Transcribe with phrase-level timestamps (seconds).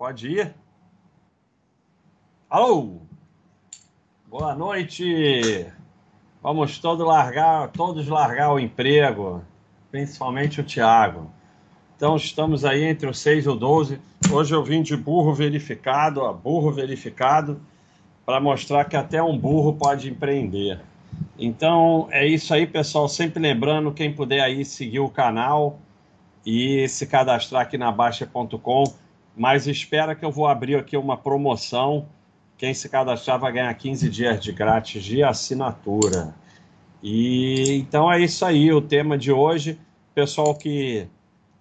[0.00, 0.54] Pode ir?
[2.48, 3.02] Alô?
[4.26, 5.70] Boa noite!
[6.42, 9.44] Vamos todos largar, todos largar o emprego,
[9.90, 11.30] principalmente o Tiago.
[11.98, 14.00] Então estamos aí entre o 6 e o 12.
[14.32, 17.60] Hoje eu vim de burro verificado, ó, burro verificado,
[18.24, 20.80] para mostrar que até um burro pode empreender.
[21.38, 23.06] Então é isso aí, pessoal.
[23.06, 25.78] Sempre lembrando, quem puder aí seguir o canal
[26.46, 28.84] e se cadastrar aqui na Baixa.com.
[29.40, 32.06] Mas espera que eu vou abrir aqui uma promoção.
[32.58, 36.34] Quem se cadastrar vai ganhar 15 dias de grátis de assinatura.
[37.02, 39.80] E então é isso aí, o tema de hoje.
[40.14, 41.06] Pessoal que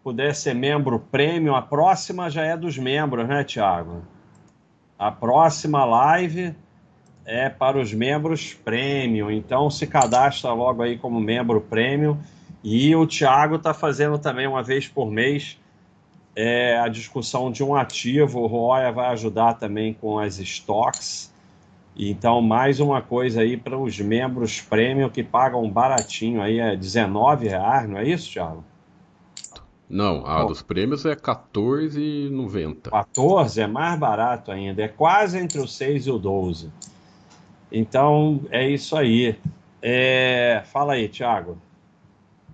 [0.04, 4.02] puder ser membro prêmio, a próxima já é dos membros, né, Tiago?
[4.98, 6.54] A próxima live
[7.24, 9.32] é para os membros prêmio.
[9.32, 12.20] Então se cadastra logo aí como membro prêmio.
[12.62, 15.58] E o Tiago está fazendo também uma vez por mês
[16.42, 18.40] é, a discussão de um ativo.
[18.40, 21.34] O Roya vai ajudar também com as stocks.
[21.98, 27.88] Então, mais uma coisa aí para os membros prêmio que pagam baratinho aí, é R$19,00,
[27.88, 28.64] não é isso, Thiago?
[29.90, 32.90] Não, a dos prêmios é R$14,90.
[32.90, 36.72] 14 é mais barato ainda, é quase entre o 6 e o 12.
[37.70, 39.36] Então, é isso aí.
[39.82, 40.64] É...
[40.72, 41.58] Fala aí, Thiago.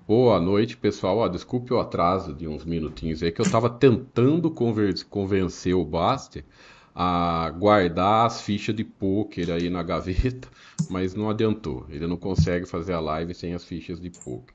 [0.08, 1.24] Boa noite, pessoal.
[1.24, 6.46] Ah, desculpe o atraso de uns minutinhos aí, que eu estava tentando convencer o Baster
[6.94, 10.48] a guardar as fichas de pôquer aí na gaveta,
[10.92, 11.88] mas não adiantou.
[11.90, 14.54] Ele não consegue fazer a live sem as fichas de pôquer.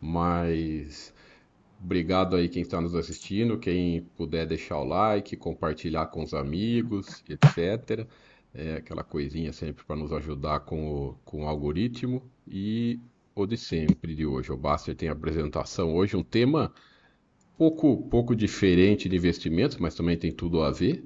[0.00, 1.12] Mas
[1.84, 7.22] obrigado aí quem está nos assistindo, quem puder deixar o like, compartilhar com os amigos,
[7.28, 8.06] etc.
[8.54, 12.22] É aquela coisinha sempre para nos ajudar com o, com o algoritmo.
[12.46, 12.98] E
[13.42, 14.52] o de sempre de hoje.
[14.52, 16.72] O Baster tem apresentação hoje, um tema
[17.56, 21.04] pouco, pouco diferente de investimentos, mas também tem tudo a ver.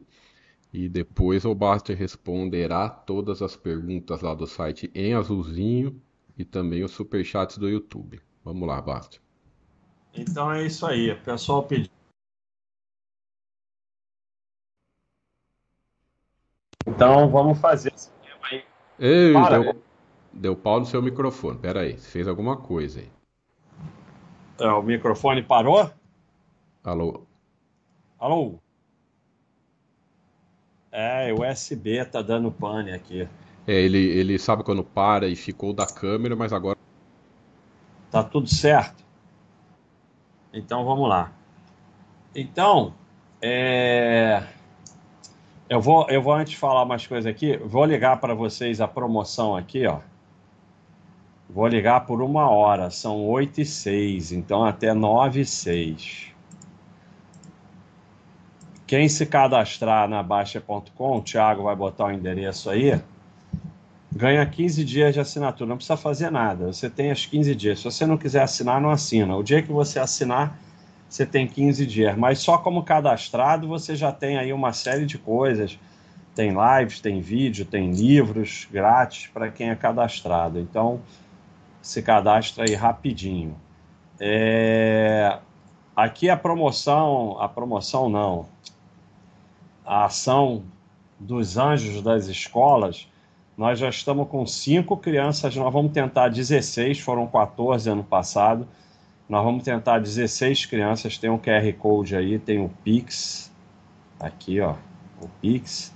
[0.73, 6.01] E depois o Baster responderá todas as perguntas lá do site em azulzinho
[6.37, 8.21] e também os superchats do YouTube.
[8.45, 9.21] Vamos lá, Baster.
[10.15, 11.11] Então é isso aí.
[11.11, 11.91] O pessoal pediu.
[16.87, 18.65] Então vamos fazer esse tema aí.
[18.99, 19.83] Ei, Para, deu...
[20.33, 21.59] Deu pau no seu microfone.
[21.59, 23.11] Pera aí, você fez alguma coisa aí.
[24.61, 25.91] É, o microfone parou?
[26.85, 27.23] Alô?
[28.19, 28.59] Alô?
[30.91, 33.29] É, o USB tá dando pane aqui.
[33.67, 36.79] É, ele, ele sabe quando para e ficou da câmera, mas agora.
[38.11, 39.03] Tá tudo certo.
[40.53, 41.33] Então vamos lá.
[42.35, 42.95] Então,
[43.41, 44.43] é...
[45.69, 47.57] eu, vou, eu vou antes falar umas coisas aqui.
[47.57, 50.01] Vou ligar para vocês a promoção aqui, ó.
[51.55, 56.29] Vou ligar por uma hora, são 8 e 6, então até 9 e 6.
[58.87, 62.99] Quem se cadastrar na Baixa.com, o Thiago vai botar o endereço aí,
[64.11, 65.69] ganha 15 dias de assinatura.
[65.69, 67.79] Não precisa fazer nada, você tem as 15 dias.
[67.81, 69.37] Se você não quiser assinar, não assina.
[69.37, 70.59] O dia que você assinar,
[71.07, 72.17] você tem 15 dias.
[72.17, 75.79] Mas só como cadastrado, você já tem aí uma série de coisas.
[76.35, 80.59] Tem lives, tem vídeo, tem livros grátis para quem é cadastrado.
[80.59, 81.03] Então,
[81.83, 83.57] se cadastra aí rapidinho.
[84.21, 85.39] É...
[85.95, 88.47] Aqui a promoção, a promoção não,
[89.85, 90.63] a ação
[91.19, 93.09] dos anjos das escolas,
[93.59, 98.67] nós já estamos com cinco crianças, nós vamos tentar 16, foram 14 ano passado,
[99.29, 103.53] nós vamos tentar 16 crianças, tem um QR Code aí, tem o Pix,
[104.19, 104.77] aqui ó,
[105.21, 105.95] o Pix,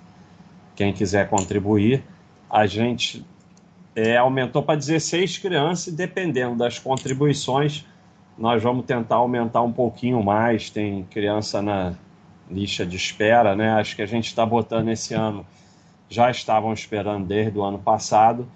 [0.75, 2.05] quem quiser contribuir,
[2.51, 3.25] a gente
[3.97, 7.87] é, aumentou para 16 crianças, e dependendo das contribuições,
[8.37, 10.69] nós vamos tentar aumentar um pouquinho mais.
[10.69, 11.95] Tem criança na
[12.51, 13.71] lista de espera, né?
[13.73, 15.47] Acho que a gente está botando esse ano,
[16.11, 18.47] já estavam esperando desde o ano passado,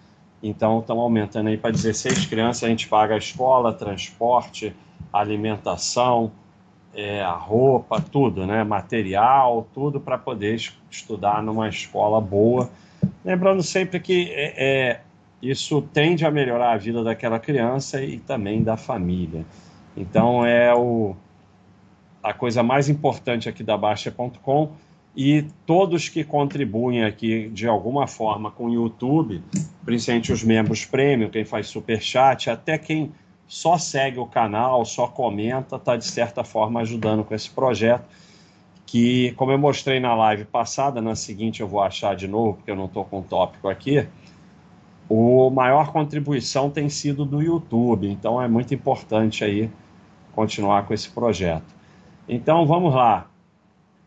[0.42, 2.64] então estão aumentando aí para 16 crianças.
[2.64, 4.76] A gente paga a escola, transporte,
[5.10, 6.30] alimentação,
[6.94, 8.62] é, a roupa, tudo, né?
[8.62, 10.60] Material, tudo para poder
[10.90, 12.70] estudar numa escola boa.
[13.24, 15.00] Lembrando sempre que é, é
[15.42, 19.44] isso tende a melhorar a vida daquela criança e também da família.
[19.96, 21.16] Então é o,
[22.22, 24.72] a coisa mais importante aqui da Baixa.com
[25.16, 29.42] e todos que contribuem aqui de alguma forma com o YouTube,
[29.84, 33.10] principalmente os membros premium, quem faz super chat, até quem
[33.48, 38.04] só segue o canal, só comenta, está de certa forma ajudando com esse projeto.
[38.86, 42.70] Que, como eu mostrei na live passada, na seguinte eu vou achar de novo, porque
[42.70, 44.06] eu não estou com o tópico aqui
[45.12, 49.68] o maior contribuição tem sido do YouTube, então é muito importante aí
[50.32, 51.74] continuar com esse projeto.
[52.28, 53.28] Então vamos lá.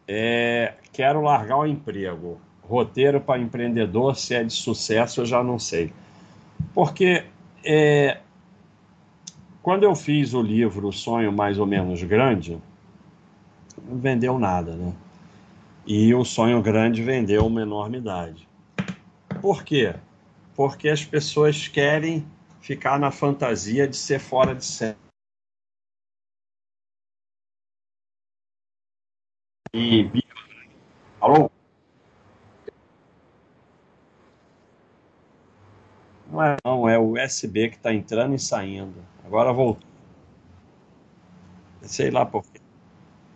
[0.08, 2.40] É, quero largar o emprego.
[2.62, 5.92] Roteiro para empreendedor, se é de sucesso, eu já não sei.
[6.74, 7.26] Porque
[7.66, 8.20] é,
[9.62, 12.58] quando eu fiz o livro Sonho Mais ou Menos Grande,
[13.86, 14.94] não vendeu nada, né?
[15.86, 18.48] E o Sonho Grande vendeu uma enormidade.
[19.42, 19.96] Por quê?
[20.56, 22.26] Porque as pessoas querem
[22.62, 24.98] ficar na fantasia de ser fora de série.
[29.74, 30.10] E...
[31.20, 31.50] Alô?
[36.32, 39.04] Não é, não, é o USB que está entrando e saindo.
[39.26, 39.90] Agora voltou.
[41.82, 42.62] Sei lá por quê.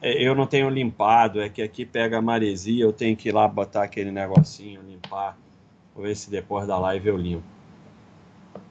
[0.01, 3.31] É, eu não tenho limpado, é que aqui pega a maresia, eu tenho que ir
[3.31, 5.37] lá botar aquele negocinho, limpar.
[5.97, 7.43] Vou ver se depois da live eu limpo.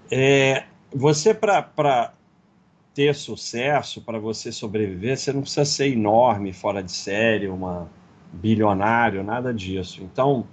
[0.08, 0.62] É,
[0.94, 2.12] você, para
[2.94, 7.90] ter sucesso, para você sobreviver, você não precisa ser enorme, fora de série, uma
[8.32, 10.04] bilionário, nada disso.
[10.04, 10.46] Então,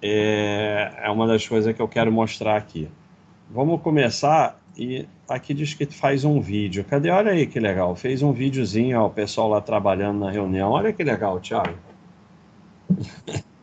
[0.00, 2.88] é, é uma das coisas que eu quero mostrar aqui.
[3.50, 6.84] Vamos começar e aqui diz que faz um vídeo.
[6.84, 7.10] Cadê?
[7.10, 7.94] Olha aí que legal.
[7.94, 10.70] Fez um videozinho, ó, o pessoal lá trabalhando na reunião.
[10.70, 11.76] Olha que legal, Thiago.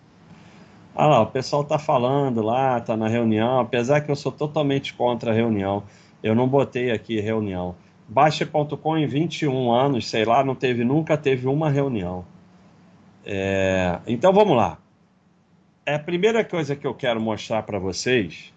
[0.97, 4.93] Olha lá, o pessoal tá falando lá, tá na reunião, apesar que eu sou totalmente
[4.93, 5.83] contra a reunião.
[6.23, 7.75] Eu não botei aqui reunião.
[8.07, 12.23] Baixa.com em 21 anos, sei lá, não teve, nunca teve uma reunião.
[13.25, 14.77] É, então vamos lá.
[15.85, 18.53] É a primeira coisa que eu quero mostrar para vocês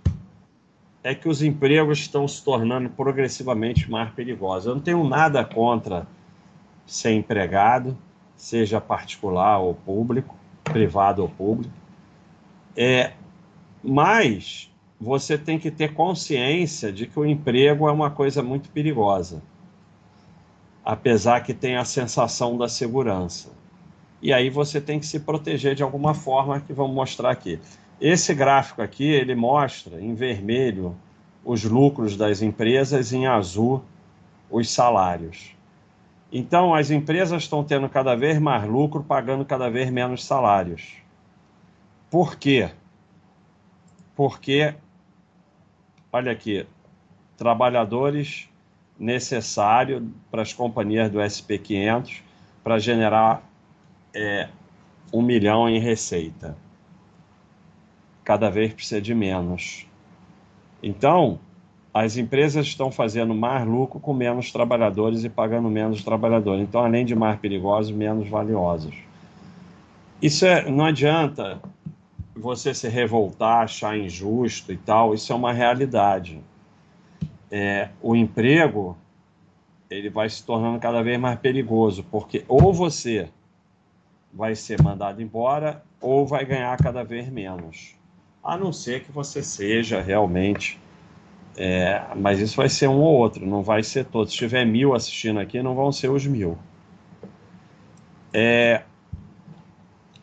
[1.03, 4.67] é que os empregos estão se tornando progressivamente mais perigosos.
[4.67, 6.07] Eu não tenho nada contra
[6.87, 7.99] ser empregado,
[8.37, 11.75] seja particular ou público, privado ou público.
[12.77, 13.13] É,
[13.83, 14.71] mas
[15.01, 19.43] você tem que ter consciência de que o emprego é uma coisa muito perigosa,
[20.85, 23.51] apesar que tem a sensação da segurança.
[24.21, 27.61] E aí você tem que se proteger de alguma forma que vamos mostrar aqui.
[28.01, 30.97] Esse gráfico aqui, ele mostra em vermelho
[31.45, 33.83] os lucros das empresas, em azul
[34.51, 35.57] os salários.
[36.33, 40.97] Então, as empresas estão tendo cada vez mais lucro, pagando cada vez menos salários.
[42.11, 42.71] Por quê?
[44.17, 44.75] Porque,
[46.13, 46.67] olha aqui,
[47.37, 48.49] trabalhadores
[48.99, 52.21] necessários para as companhias do SP500
[52.65, 53.43] para generar
[54.15, 54.49] é,
[55.13, 56.57] um milhão em receita.
[58.25, 59.87] Cada vez precisa de menos.
[60.83, 61.39] Então,
[61.93, 66.63] as empresas estão fazendo mais lucro com menos trabalhadores e pagando menos trabalhadores.
[66.63, 68.95] Então, além de mais perigosos, menos valiosos.
[70.21, 71.61] Isso é, não adianta
[72.39, 76.41] você se revoltar, achar injusto e tal, isso é uma realidade.
[77.51, 78.97] É, o emprego
[79.91, 83.29] ele vai se tornando cada vez mais perigoso, porque ou você
[84.33, 87.97] vai ser mandado embora ou vai ganhar cada vez menos.
[88.43, 90.79] A não ser que você seja realmente.
[91.57, 94.33] É, mas isso vai ser um ou outro, não vai ser todos.
[94.33, 96.57] Se tiver mil assistindo aqui, não vão ser os mil.
[98.33, 98.83] É,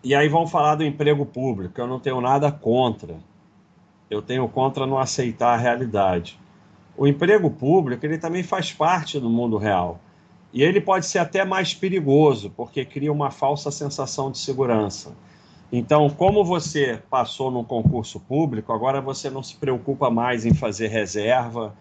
[0.05, 1.81] e aí vão falar do emprego público.
[1.81, 3.15] Eu não tenho nada contra.
[4.07, 6.39] Eu tenho contra não aceitar a realidade.
[6.95, 9.99] O emprego público ele também faz parte do mundo real.
[10.53, 15.11] E ele pode ser até mais perigoso, porque cria uma falsa sensação de segurança.
[15.71, 20.89] Então, como você passou num concurso público, agora você não se preocupa mais em fazer
[20.89, 21.73] reserva,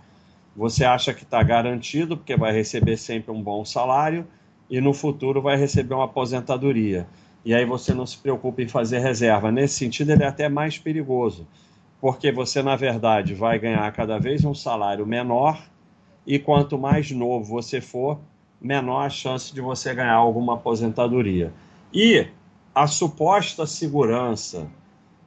[0.57, 4.26] você acha que está garantido, porque vai receber sempre um bom salário
[4.71, 7.07] e no futuro vai receber uma aposentadoria
[7.45, 9.53] e aí você não se preocupa em fazer reserva.
[9.53, 11.47] Nesse sentido, ele é até mais perigoso,
[12.01, 15.61] porque você, na verdade, vai ganhar cada vez um salário menor
[16.27, 18.19] e quanto mais novo você for,
[18.61, 21.53] menor a chance de você ganhar alguma aposentadoria.
[21.93, 22.27] E
[22.75, 24.67] a suposta segurança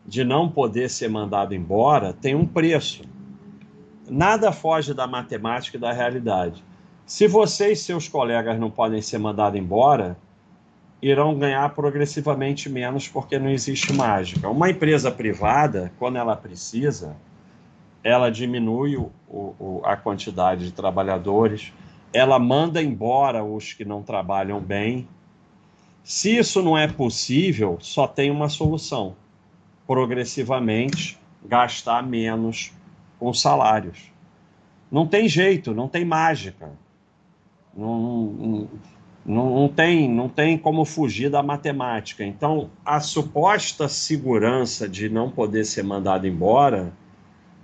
[0.06, 3.04] de não poder ser mandado embora tem um preço.
[4.10, 6.64] Nada foge da matemática e da realidade.
[7.06, 10.18] Se você e seus colegas não podem ser mandados embora,
[11.02, 14.50] irão ganhar progressivamente menos porque não existe mágica.
[14.50, 17.16] Uma empresa privada, quando ela precisa,
[18.04, 21.74] ela diminui o, o, a quantidade de trabalhadores,
[22.14, 25.08] ela manda embora os que não trabalham bem.
[26.04, 29.16] Se isso não é possível, só tem uma solução:
[29.86, 32.72] progressivamente gastar menos
[33.20, 34.12] com salários.
[34.92, 36.72] Não tem jeito, não tem mágica.
[37.76, 38.70] Não, não,
[39.28, 42.24] não, não, tem, não tem como fugir da matemática.
[42.24, 46.94] Então, a suposta segurança de não poder ser mandado embora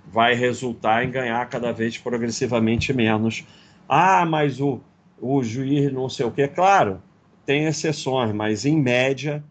[0.06, 3.46] vai resultar em ganhar cada vez progressivamente menos.
[3.88, 4.78] Ah, mas o,
[5.18, 6.46] o juiz não sei o quê.
[6.46, 7.00] Claro,
[7.46, 9.42] tem exceções, mas em média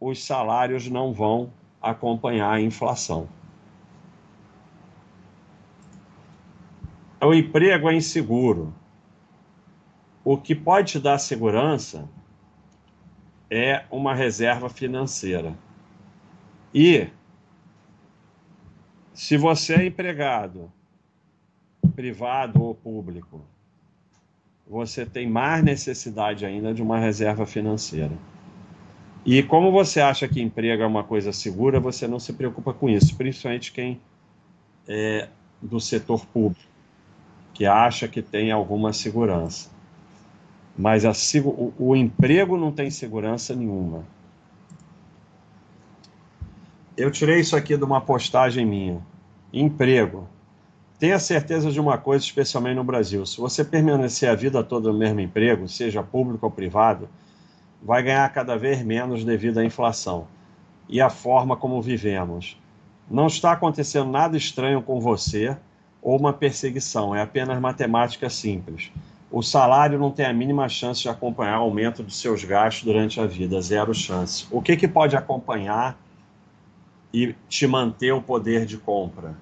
[0.00, 1.50] os salários não vão
[1.80, 3.28] acompanhar a inflação.
[7.20, 8.74] O emprego é inseguro.
[10.24, 12.08] O que pode te dar segurança
[13.50, 15.54] é uma reserva financeira.
[16.72, 17.08] E
[19.12, 20.72] se você é empregado,
[21.94, 23.44] privado ou público,
[24.66, 28.16] você tem mais necessidade ainda de uma reserva financeira.
[29.26, 32.88] E como você acha que emprego é uma coisa segura, você não se preocupa com
[32.88, 34.00] isso, principalmente quem
[34.88, 35.28] é
[35.60, 36.70] do setor público,
[37.52, 39.71] que acha que tem alguma segurança.
[40.76, 41.12] Mas a,
[41.44, 44.04] o, o emprego não tem segurança nenhuma.
[46.96, 49.00] Eu tirei isso aqui de uma postagem minha.
[49.52, 50.28] Emprego.
[50.98, 54.98] Tenha certeza de uma coisa, especialmente no Brasil: se você permanecer a vida toda no
[54.98, 57.08] mesmo emprego, seja público ou privado,
[57.82, 60.26] vai ganhar cada vez menos devido à inflação
[60.88, 62.56] e à forma como vivemos.
[63.10, 65.56] Não está acontecendo nada estranho com você
[66.00, 68.92] ou uma perseguição, é apenas matemática simples.
[69.32, 73.18] O salário não tem a mínima chance de acompanhar o aumento dos seus gastos durante
[73.18, 74.46] a vida, zero chance.
[74.50, 75.98] O que, que pode acompanhar
[77.14, 79.34] e te manter o poder de compra?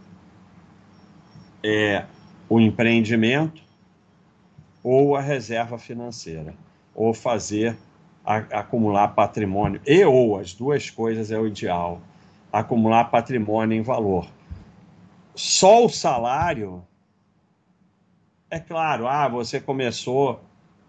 [1.60, 2.04] É
[2.48, 3.60] o empreendimento
[4.80, 6.54] ou a reserva financeira,
[6.94, 7.76] ou fazer
[8.24, 12.00] a, acumular patrimônio, e ou as duas coisas é o ideal,
[12.52, 14.28] acumular patrimônio em valor.
[15.34, 16.82] Só o salário,
[18.50, 20.40] é claro, ah, você começou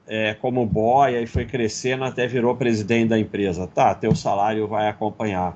[0.07, 3.67] é, como boia e foi crescendo até virou presidente da empresa.
[3.67, 5.55] Tá, teu salário vai acompanhar.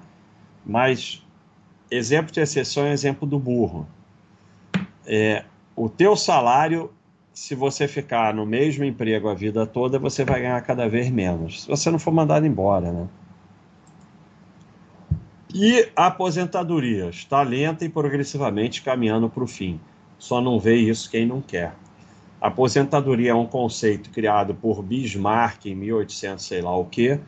[0.65, 1.25] Mas
[1.89, 3.87] exemplo de exceção é exemplo do burro.
[5.05, 5.43] É,
[5.75, 6.91] o teu salário
[7.35, 11.63] se você ficar no mesmo emprego a vida toda, você vai ganhar cada vez menos.
[11.63, 13.07] Se você não for mandado embora, né?
[15.53, 19.79] E aposentadoria está lenta e progressivamente caminhando para o fim.
[20.17, 21.75] Só não vê isso quem não quer.
[22.39, 27.19] Aposentadoria é um conceito criado por Bismarck em 1800, sei lá o quê,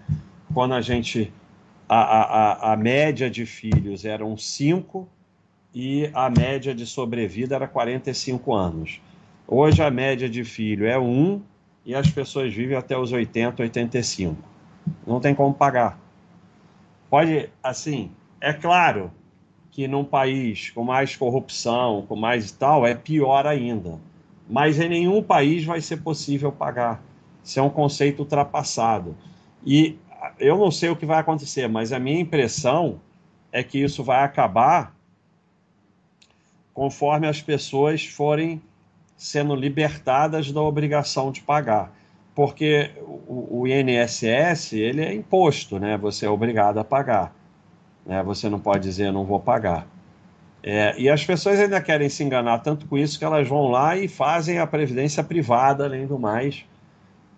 [0.53, 1.31] quando a gente.
[1.89, 5.07] A, a, a média de filhos eram 5
[5.73, 8.99] e a média de sobrevida era 45 anos.
[9.47, 11.41] Hoje a média de filho é 1
[11.85, 14.35] e as pessoas vivem até os 80, 85.
[15.05, 15.97] Não tem como pagar.
[17.09, 18.11] Pode, assim,
[18.41, 19.09] é claro
[19.71, 23.97] que num país com mais corrupção, com mais tal, é pior ainda.
[24.49, 27.03] Mas em nenhum país vai ser possível pagar.
[27.43, 29.15] Isso é um conceito ultrapassado.
[29.65, 29.97] E
[30.39, 32.99] eu não sei o que vai acontecer, mas a minha impressão
[33.51, 34.95] é que isso vai acabar
[36.73, 38.61] conforme as pessoas forem
[39.15, 41.91] sendo libertadas da obrigação de pagar.
[42.35, 42.91] Porque
[43.27, 45.97] o, INSS, ele é imposto, né?
[45.97, 47.33] Você é obrigado a pagar.
[48.05, 48.21] Né?
[48.21, 49.87] Você não pode dizer, não vou pagar.
[50.69, 53.95] É, e as pessoas ainda querem se enganar tanto com isso que elas vão lá
[53.95, 56.65] e fazem a previdência privada, além do mais,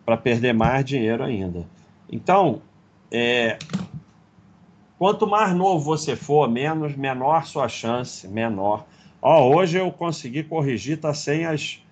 [0.03, 1.63] para perder mais dinheiro ainda.
[2.11, 2.61] Então,
[3.11, 3.59] é,
[4.97, 8.85] quanto mais novo você for, menos menor sua chance, menor
[9.21, 11.83] Ó, hoje eu consegui corrigir, tá sem as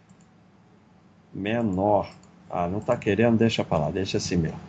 [1.33, 2.09] menor.
[2.49, 4.59] Ah, não tá querendo, deixa para lá, deixa assim mesmo.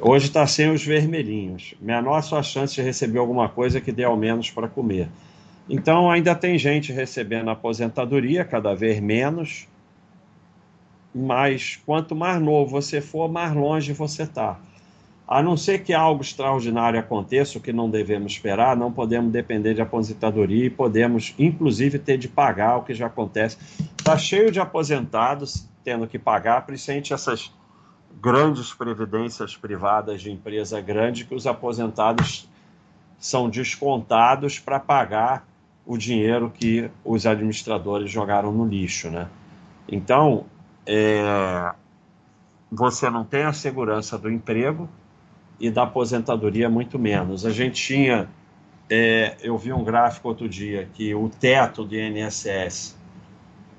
[0.00, 1.74] Hoje está sem os vermelhinhos.
[1.80, 5.08] Menor sua chance de receber alguma coisa que dê ao menos para comer.
[5.68, 9.66] Então ainda tem gente recebendo aposentadoria, cada vez menos.
[11.14, 14.58] Mas quanto mais novo você for, mais longe você está.
[15.26, 19.72] A não ser que algo extraordinário aconteça, o que não devemos esperar, não podemos depender
[19.72, 23.56] de aposentadoria e podemos, inclusive, ter de pagar o que já acontece.
[23.96, 27.54] Está cheio de aposentados tendo que pagar, principalmente essas
[28.20, 32.48] grandes previdências privadas de empresa grande, que os aposentados
[33.18, 35.46] são descontados para pagar
[35.86, 39.10] o dinheiro que os administradores jogaram no lixo.
[39.10, 39.28] Né?
[39.88, 40.46] Então,
[40.86, 41.72] é,
[42.70, 44.88] você não tem a segurança do emprego
[45.60, 47.44] e da aposentadoria muito menos.
[47.46, 48.28] A gente tinha,
[48.88, 52.96] é, eu vi um gráfico outro dia que o teto do INSS,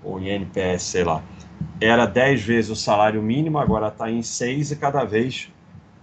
[0.04, 1.24] ou INPS, sei lá,
[1.82, 5.52] era 10 vezes o salário mínimo, agora está em 6 e cada vez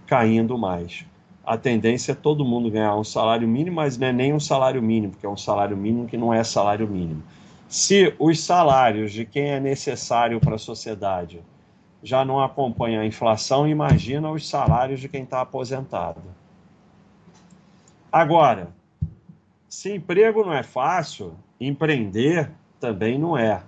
[0.05, 1.05] caindo mais.
[1.45, 4.81] A tendência é todo mundo ganhar um salário mínimo, mas não é nem um salário
[4.81, 7.21] mínimo, porque é um salário mínimo que não é salário mínimo.
[7.67, 11.41] Se os salários de quem é necessário para a sociedade
[12.01, 16.21] já não acompanha a inflação, imagina os salários de quem está aposentado.
[18.11, 18.69] Agora,
[19.67, 23.63] se emprego não é fácil, empreender também não é.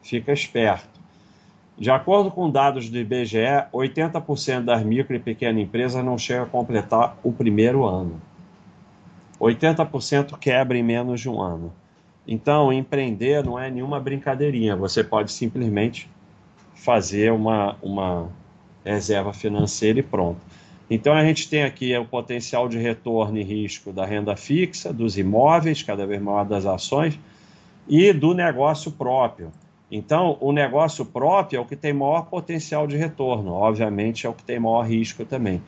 [0.00, 0.89] Fica esperto.
[1.80, 3.38] De acordo com dados do IBGE,
[3.72, 8.20] 80% das micro e pequenas empresas não chegam a completar o primeiro ano.
[9.40, 11.72] 80% quebra em menos de um ano.
[12.28, 14.76] Então, empreender não é nenhuma brincadeirinha.
[14.76, 16.06] Você pode simplesmente
[16.74, 18.28] fazer uma, uma
[18.84, 20.38] reserva financeira e pronto.
[20.90, 25.16] Então, a gente tem aqui o potencial de retorno e risco da renda fixa, dos
[25.16, 27.18] imóveis, cada vez maior das ações,
[27.88, 29.50] e do negócio próprio.
[29.90, 34.34] Então, o negócio próprio é o que tem maior potencial de retorno, obviamente é o
[34.34, 35.60] que tem maior risco também.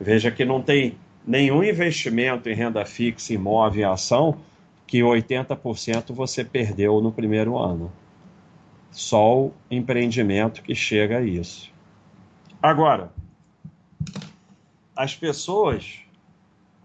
[0.00, 4.38] Veja que não tem nenhum investimento em renda fixa, imóvel e ação
[4.86, 7.92] que 80% você perdeu no primeiro ano.
[8.90, 11.70] Só o empreendimento que chega a isso.
[12.62, 13.12] Agora,
[14.94, 16.00] as pessoas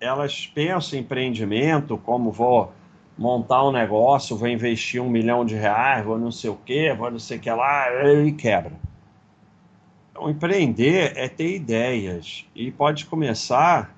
[0.02, 2.74] elas pensam em empreendimento como vou
[3.18, 7.12] montar um negócio, vou investir um milhão de reais, vou não sei o quê, vou
[7.12, 7.88] não sei o que lá,
[8.26, 8.74] e quebra.
[10.12, 13.96] Então, empreender é ter ideias e pode começar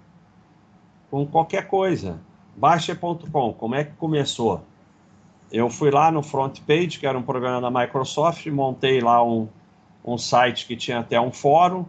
[1.10, 2.20] com qualquer coisa.
[2.56, 4.64] Baixa.com, como é que começou?
[5.52, 9.48] Eu fui lá no Front Page, que era um programa da Microsoft, montei lá um,
[10.04, 11.86] um site que tinha até um fórum,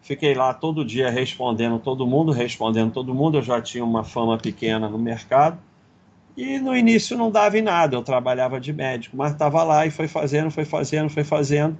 [0.00, 4.38] fiquei lá todo dia respondendo todo mundo, respondendo todo mundo, eu já tinha uma fama
[4.38, 5.58] pequena no mercado,
[6.36, 9.90] e no início não dava em nada, eu trabalhava de médico, mas estava lá e
[9.90, 11.78] foi fazendo, foi fazendo, foi fazendo,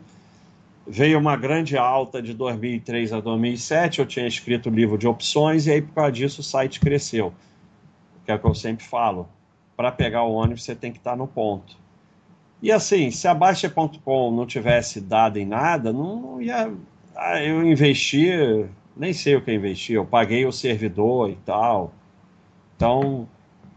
[0.86, 4.00] veio uma grande alta de 2003 a 2007.
[4.00, 7.32] Eu tinha escrito o livro de opções e aí por causa disso o site cresceu.
[8.24, 9.28] Que é o que eu sempre falo.
[9.76, 11.76] Para pegar o ônibus você tem que estar no ponto.
[12.60, 16.72] E assim, se a Baixa.com não tivesse dado em nada, não ia.
[17.16, 18.30] Ah, eu investi,
[18.96, 21.92] nem sei o que eu investi, eu paguei o servidor e tal.
[22.76, 23.28] Então,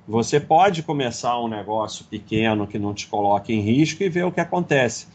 [0.08, 4.32] você pode começar um negócio pequeno que não te coloque em risco e ver o
[4.32, 5.08] que acontece.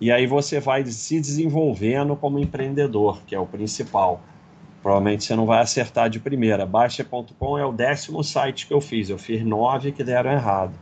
[0.00, 4.20] E aí você vai se desenvolvendo como empreendedor, que é o principal.
[4.82, 6.66] Provavelmente você não vai acertar de primeira.
[6.66, 9.08] Baixa.com é o décimo site que eu fiz.
[9.08, 10.74] Eu fiz nove que deram errado.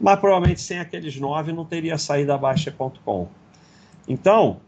[0.00, 3.28] Mas provavelmente sem aqueles nove não teria saído a Baixa.com.
[4.08, 4.60] Então,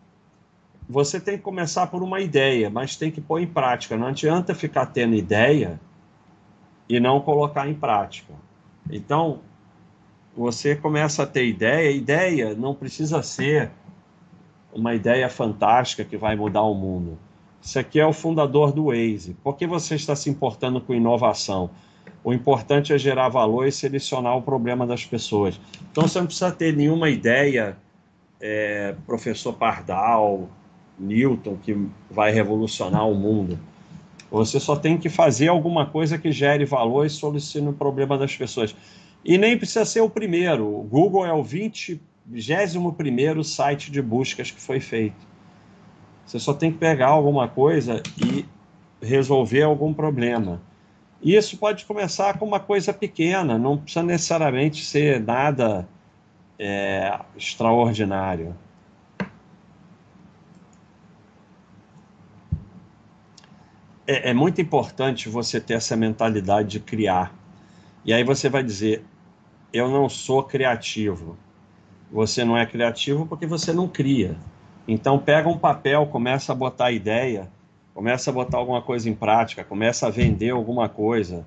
[0.88, 3.96] você tem que começar por uma ideia, mas tem que pôr em prática.
[3.96, 5.80] Não adianta ficar tendo ideia
[6.90, 8.34] e não colocar em prática.
[8.90, 9.38] Então,
[10.36, 11.88] você começa a ter ideia.
[11.92, 13.70] Ideia não precisa ser
[14.72, 17.16] uma ideia fantástica que vai mudar o mundo.
[17.62, 19.36] Isso aqui é o fundador do Waze.
[19.44, 21.70] Por que você está se importando com inovação?
[22.24, 25.60] O importante é gerar valor e selecionar o problema das pessoas.
[25.92, 27.76] Então você não precisa ter nenhuma ideia,
[28.40, 30.48] é, professor Pardal,
[30.98, 33.58] Newton, que vai revolucionar o mundo.
[34.30, 38.36] Você só tem que fazer alguma coisa que gere valor e solucione o problema das
[38.36, 38.74] pessoas.
[39.24, 40.66] E nem precisa ser o primeiro.
[40.66, 45.28] O Google é o 20 21 site de buscas que foi feito.
[46.24, 48.46] Você só tem que pegar alguma coisa e
[49.02, 50.62] resolver algum problema.
[51.20, 55.88] E isso pode começar com uma coisa pequena, não precisa necessariamente ser nada
[56.58, 58.54] é, extraordinário.
[64.06, 67.34] É, é muito importante você ter essa mentalidade de criar.
[68.04, 69.04] E aí você vai dizer:
[69.72, 71.36] eu não sou criativo
[72.10, 74.36] você não é criativo porque você não cria.
[74.88, 77.48] Então pega um papel, começa a botar ideia,
[77.94, 81.46] começa a botar alguma coisa em prática, começa a vender alguma coisa,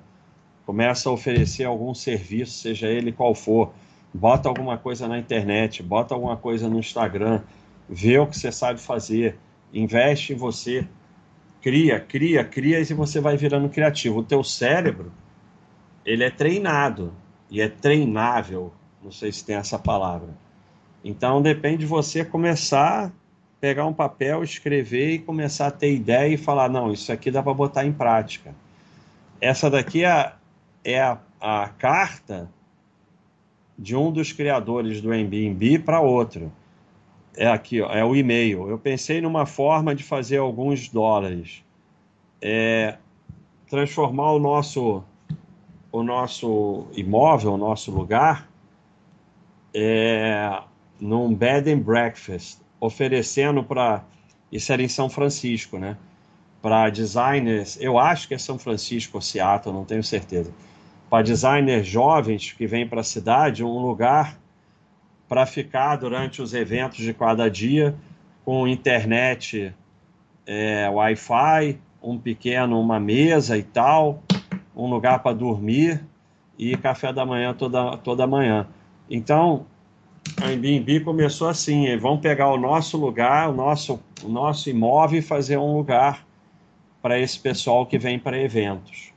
[0.64, 3.72] começa a oferecer algum serviço, seja ele qual for.
[4.12, 7.42] Bota alguma coisa na internet, bota alguma coisa no Instagram,
[7.88, 9.36] vê o que você sabe fazer,
[9.72, 10.86] investe em você,
[11.64, 14.18] cria, cria, cria e você vai virando criativo.
[14.18, 15.10] O teu cérebro,
[16.04, 17.14] ele é treinado
[17.50, 18.70] e é treinável,
[19.02, 20.28] não sei se tem essa palavra.
[21.02, 23.10] Então depende de você começar,
[23.62, 27.42] pegar um papel, escrever e começar a ter ideia e falar: não, isso aqui dá
[27.42, 28.54] para botar em prática.
[29.40, 30.34] Essa daqui é,
[30.84, 32.50] é a, a carta
[33.78, 36.52] de um dos criadores do Airbnb para outro.
[37.36, 38.68] É aqui, ó, é o e-mail.
[38.68, 41.64] Eu pensei numa forma de fazer alguns dólares.
[42.40, 42.96] É,
[43.68, 45.02] transformar o nosso
[45.94, 48.48] o nosso imóvel, o nosso lugar,
[49.72, 50.60] é,
[51.00, 54.04] num bed and breakfast, oferecendo para.
[54.50, 55.96] Isso era em São Francisco, né?
[56.60, 60.52] Para designers, eu acho que é São Francisco ou Seattle, não tenho certeza.
[61.08, 64.36] Para designers jovens que vêm para a cidade, um lugar
[65.28, 67.94] para ficar durante os eventos de cada dia,
[68.44, 69.74] com internet,
[70.46, 74.22] é, Wi-Fi, um pequeno, uma mesa e tal,
[74.76, 76.04] um lugar para dormir
[76.58, 78.66] e café da manhã toda, toda manhã.
[79.10, 79.66] Então,
[80.40, 85.22] A Airbnb começou assim, vão pegar o nosso lugar, o nosso, o nosso imóvel e
[85.22, 86.26] fazer um lugar
[87.02, 89.12] para esse pessoal que vem para eventos.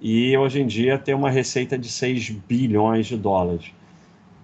[0.00, 3.72] E hoje em dia tem uma receita de 6 bilhões de dólares.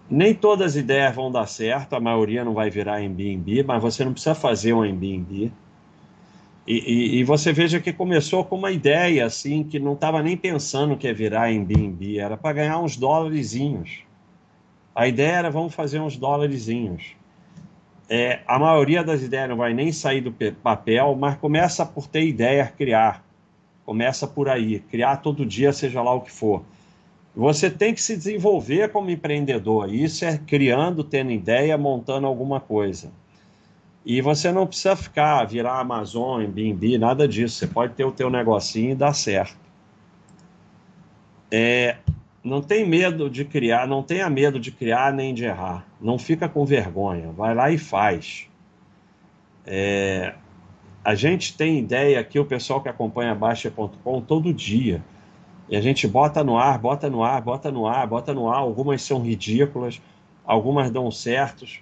[0.09, 4.05] Nem todas as ideias vão dar certo, a maioria não vai virar Airbnb, mas você
[4.05, 5.51] não precisa fazer um Airbnb.
[6.67, 10.37] E, e, e, você veja que começou com uma ideia assim que não estava nem
[10.37, 14.05] pensando que ia virar Airbnb, era para ganhar uns dólarezinhos.
[14.95, 17.17] A ideia era vamos fazer uns dólarezinhos.
[18.09, 22.25] É, a maioria das ideias não vai nem sair do papel, mas começa por ter
[22.27, 23.25] ideia, criar.
[23.85, 26.63] Começa por aí, criar todo dia, seja lá o que for.
[27.37, 29.93] Você tem que se desenvolver como empreendedor.
[29.93, 33.13] Isso é criando, tendo ideia, montando alguma coisa.
[34.07, 37.57] E você não precisa ficar, virar Amazon, Airbnb, nada disso.
[37.57, 39.59] Você pode ter o teu negocinho e dar certo.
[41.51, 41.97] É,
[42.43, 45.87] não tem medo de criar, não tenha medo de criar nem de errar.
[46.01, 48.49] Não fica com vergonha, vai lá e faz.
[49.67, 50.33] É,
[51.05, 55.03] a gente tem ideia aqui, o pessoal que acompanha Baixa.com todo dia.
[55.69, 58.59] E a gente bota no ar, bota no ar, bota no ar, bota no ar.
[58.59, 60.01] Algumas são ridículas,
[60.45, 61.81] algumas dão certos,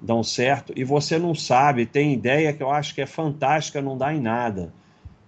[0.00, 3.96] dão certo, e você não sabe, tem ideia que eu acho que é fantástica, não
[3.96, 4.72] dá em nada.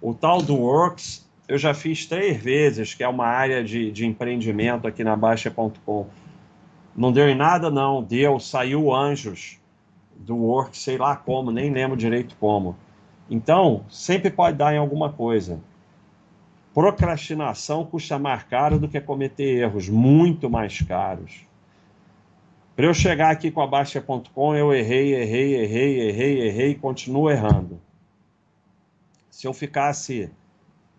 [0.01, 4.05] O tal do Works eu já fiz três vezes, que é uma área de, de
[4.05, 6.07] empreendimento aqui na Baixa.com.
[6.97, 8.03] Não deu em nada, não.
[8.03, 9.59] Deu, saiu anjos
[10.17, 12.77] do work, sei lá como, nem lembro direito como.
[13.31, 15.61] Então, sempre pode dar em alguma coisa.
[16.77, 21.47] Procrastinação custa mais caro do que cometer erros, muito mais caros.
[22.77, 27.81] Para eu chegar aqui com a Baixa.com, eu errei, errei, errei, errei, errei continuo errando.
[29.31, 30.31] Se eu ficasse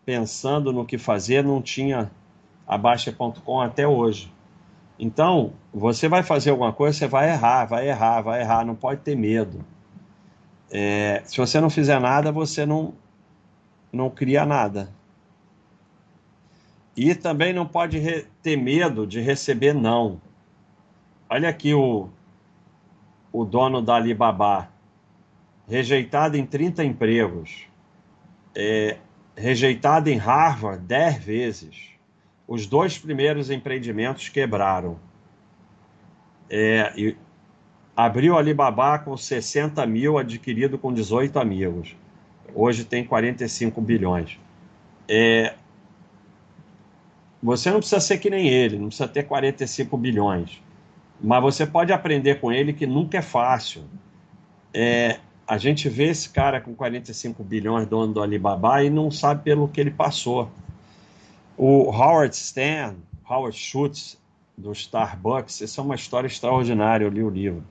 [0.04, 2.10] pensando no que fazer, não tinha
[2.68, 4.34] a Baixa.com até hoje.
[4.98, 9.02] Então, você vai fazer alguma coisa, você vai errar, vai errar, vai errar, não pode
[9.02, 9.64] ter medo.
[10.72, 12.96] É, se você não fizer nada, você não,
[13.94, 14.97] não cria nada.
[16.98, 20.20] E também não pode ter medo de receber não.
[21.30, 22.10] Olha aqui o,
[23.32, 24.68] o dono da Alibaba,
[25.68, 27.68] rejeitado em 30 empregos.
[28.56, 28.98] É,
[29.36, 31.92] rejeitado em Harvard dez vezes.
[32.48, 34.98] Os dois primeiros empreendimentos quebraram.
[36.50, 37.16] É, e
[37.96, 41.96] abriu Alibaba com 60 mil, adquirido com 18 amigos.
[42.56, 44.40] Hoje tem 45 bilhões.
[45.08, 45.54] É,
[47.48, 50.62] você não precisa ser que nem ele, não precisa ter 45 bilhões.
[51.22, 53.84] Mas você pode aprender com ele que nunca é fácil.
[54.74, 59.44] É, a gente vê esse cara com 45 bilhões dono do Alibaba e não sabe
[59.44, 60.52] pelo que ele passou.
[61.56, 64.18] O Howard Stern, Howard Schultz,
[64.58, 67.64] do Starbucks, isso é uma história extraordinária, eu li o livro.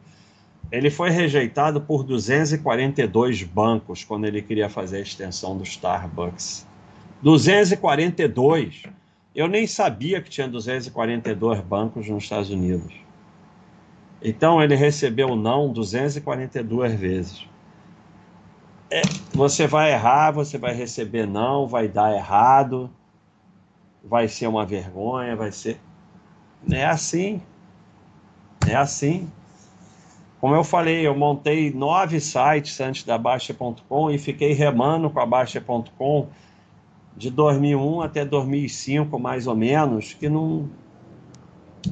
[0.72, 6.66] Ele foi rejeitado por 242 bancos quando ele queria fazer a extensão do Starbucks.
[7.22, 8.84] 242!
[9.36, 12.92] Eu nem sabia que tinha 242 bancos nos Estados Unidos.
[14.20, 17.46] Então ele recebeu não 242 vezes
[18.90, 22.90] é, você vai errar, você vai receber não, vai dar errado,
[24.02, 25.80] vai ser uma vergonha, vai ser.
[26.70, 27.42] É assim.
[28.66, 29.30] É assim.
[30.40, 35.26] Como eu falei, eu montei nove sites antes da Baixa.com e fiquei remando com a
[35.26, 36.28] Baixa.com
[37.16, 40.68] de 2001 até 2005, mais ou menos, que não,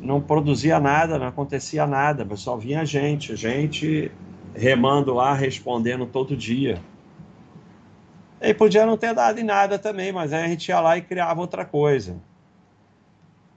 [0.02, 4.10] não produzia nada, não acontecia nada, só vinha gente, gente
[4.54, 6.80] remando lá, respondendo todo dia.
[8.40, 11.02] E podia não ter dado em nada também, mas aí a gente ia lá e
[11.02, 12.16] criava outra coisa.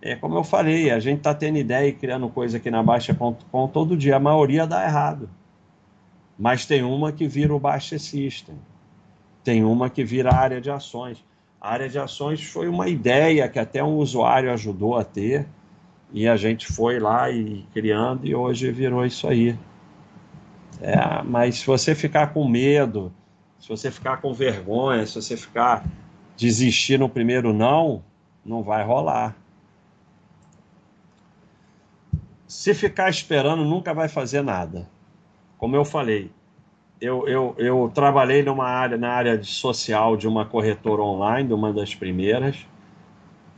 [0.02, 3.68] É como eu falei, a gente está tendo ideia e criando coisa aqui na Baixa.com
[3.68, 4.16] todo dia.
[4.16, 5.30] A maioria dá errado.
[6.38, 8.56] Mas tem uma que vira o Baixa System.
[9.44, 11.24] Tem uma que vira a área de ações.
[11.60, 15.48] A área de ações foi uma ideia que até um usuário ajudou a ter.
[16.12, 19.58] E a gente foi lá e criando e hoje virou isso aí.
[20.80, 23.12] É, mas se você ficar com medo,
[23.60, 25.86] se você ficar com vergonha, se você ficar
[26.38, 28.04] desistir no primeiro não,
[28.46, 29.36] não vai rolar.
[32.48, 34.88] Se ficar esperando, nunca vai fazer nada.
[35.58, 36.32] Como eu falei,
[37.00, 41.72] eu, eu, eu trabalhei numa área, na área social de uma corretora online, de uma
[41.74, 42.66] das primeiras.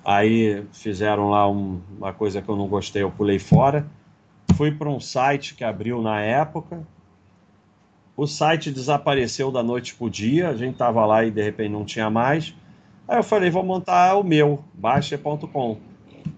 [0.04, 3.86] Aí fizeram lá um, uma coisa que eu não gostei, eu pulei fora.
[4.56, 6.86] Fui para um site que abriu na época,
[8.19, 11.71] o site desapareceu da noite para o dia, a gente estava lá e de repente
[11.71, 12.54] não tinha mais.
[13.08, 15.78] Aí eu falei, vou montar o meu, baixa.com.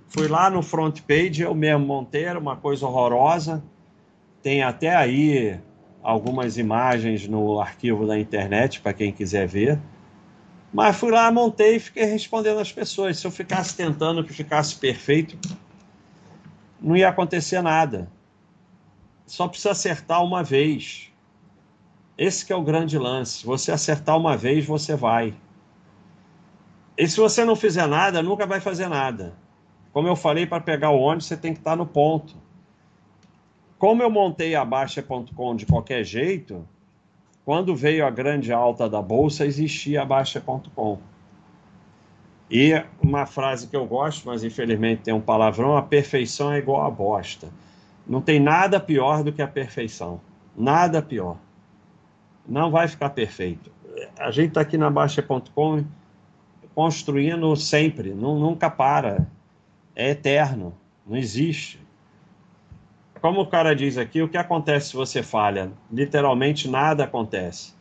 [0.07, 3.63] Fui lá no front page, eu mesmo montei, era uma coisa horrorosa.
[4.43, 5.59] Tem até aí
[6.03, 9.79] algumas imagens no arquivo da internet para quem quiser ver.
[10.73, 13.17] Mas fui lá, montei e fiquei respondendo às pessoas.
[13.17, 15.37] Se eu ficasse tentando que ficasse perfeito,
[16.81, 18.09] não ia acontecer nada.
[19.25, 21.11] Só precisa acertar uma vez.
[22.17, 23.45] Esse é o grande lance.
[23.45, 25.33] Você acertar uma vez, você vai.
[26.97, 29.35] E se você não fizer nada, nunca vai fazer nada.
[29.91, 32.35] Como eu falei, para pegar o ônibus, você tem que estar no ponto.
[33.81, 36.63] Como eu montei a Baixa.com de qualquer jeito,
[37.43, 40.99] quando veio a grande alta da bolsa, existia a Baixa.com.
[42.47, 46.85] E uma frase que eu gosto, mas infelizmente tem um palavrão: a perfeição é igual
[46.85, 47.49] a bosta.
[48.05, 50.21] Não tem nada pior do que a perfeição.
[50.55, 51.37] Nada pior.
[52.47, 53.71] Não vai ficar perfeito.
[54.19, 55.83] A gente está aqui na Baixa.com
[56.75, 59.27] construindo sempre, nunca para.
[59.95, 60.71] É eterno,
[61.03, 61.80] não existe.
[63.21, 65.71] Como o cara diz aqui, o que acontece se você falha?
[65.91, 67.73] Literalmente nada acontece.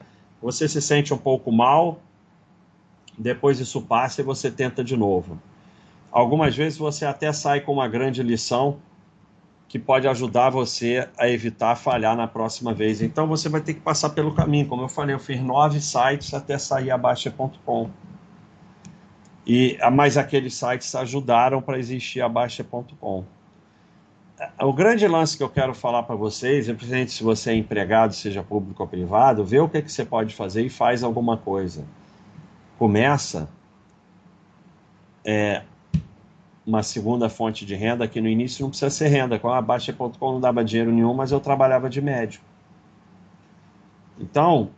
[0.43, 1.99] Você se sente um pouco mal,
[3.17, 5.41] depois isso passa e você tenta de novo.
[6.13, 8.79] Algumas vezes você até sai com uma grande lição
[9.67, 13.01] que pode ajudar você a evitar falhar na próxima vez.
[13.01, 14.67] Então você vai ter que passar pelo caminho.
[14.67, 17.89] Como eu falei, eu fiz nove sites até sair a Baixa.com.
[19.47, 23.25] E mais aqueles sites ajudaram para existir a Baixa.com.
[24.61, 28.43] O grande lance que eu quero falar para vocês, independente se você é empregado, seja
[28.43, 31.85] público ou privado, vê o que, é que você pode fazer e faz alguma coisa
[32.81, 33.47] começa
[35.23, 35.63] é,
[36.67, 39.39] uma segunda fonte de renda que no início não precisa ser renda.
[39.39, 42.43] Com a Baixa.com não dava dinheiro nenhum, mas eu trabalhava de médico.
[44.19, 44.71] Então,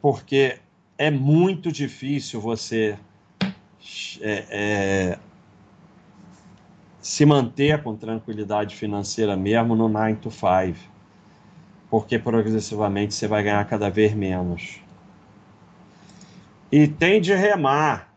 [0.00, 0.60] porque
[0.96, 2.96] é muito difícil você
[4.20, 5.18] é, é,
[7.04, 10.78] se manter com tranquilidade financeira mesmo no 9 to 5,
[11.90, 14.80] porque progressivamente você vai ganhar cada vez menos.
[16.72, 18.10] E tem de remar.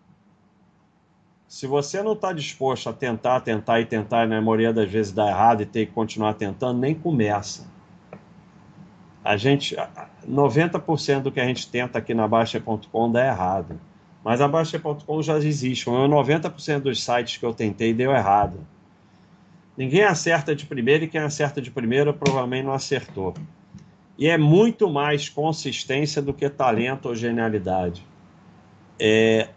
[1.50, 5.12] Se você não está disposto a tentar, tentar e tentar, e na maioria das vezes
[5.12, 7.68] dá errado e tem que continuar tentando, nem começa.
[9.22, 9.76] A gente,
[10.26, 13.78] 90% do que a gente tenta aqui na Baixa.com dá errado.
[14.24, 15.88] Mas a Baixa.com já existe.
[15.88, 18.66] 90% dos sites que eu tentei deu errado.
[19.78, 23.36] Ninguém acerta de primeira e quem acerta de primeira provavelmente não acertou.
[24.18, 28.04] E é muito mais consistência do que talento ou genialidade.
[29.00, 29.50] É,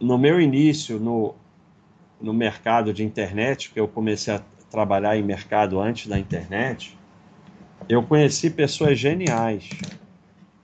[0.00, 1.34] no meu início no,
[2.18, 6.96] no mercado de internet, porque eu comecei a trabalhar em mercado antes da internet,
[7.86, 9.68] eu conheci pessoas geniais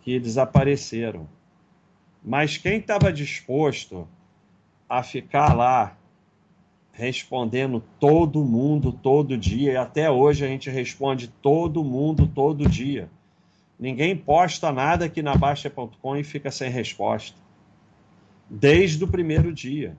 [0.01, 1.29] que desapareceram.
[2.25, 4.09] Mas quem estava disposto
[4.89, 5.95] a ficar lá
[6.95, 13.09] respondendo todo mundo todo dia, e até hoje a gente responde todo mundo todo dia.
[13.79, 17.37] Ninguém posta nada aqui na Baixa.com e fica sem resposta
[18.49, 19.97] desde o primeiro dia.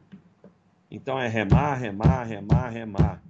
[0.90, 3.22] Então é remar, remar, remar, remar.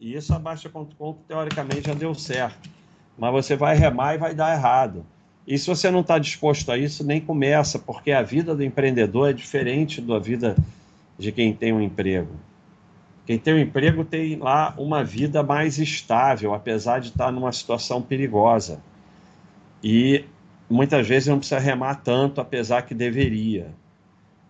[0.00, 2.68] E isso a Baixa.com teoricamente já deu certo.
[3.16, 5.06] Mas você vai remar e vai dar errado.
[5.46, 9.30] E se você não está disposto a isso, nem começa, porque a vida do empreendedor
[9.30, 10.56] é diferente da vida
[11.16, 12.32] de quem tem um emprego.
[13.24, 18.02] Quem tem um emprego tem lá uma vida mais estável, apesar de estar numa situação
[18.02, 18.82] perigosa.
[19.82, 20.24] E
[20.68, 23.68] muitas vezes não precisa remar tanto, apesar que deveria.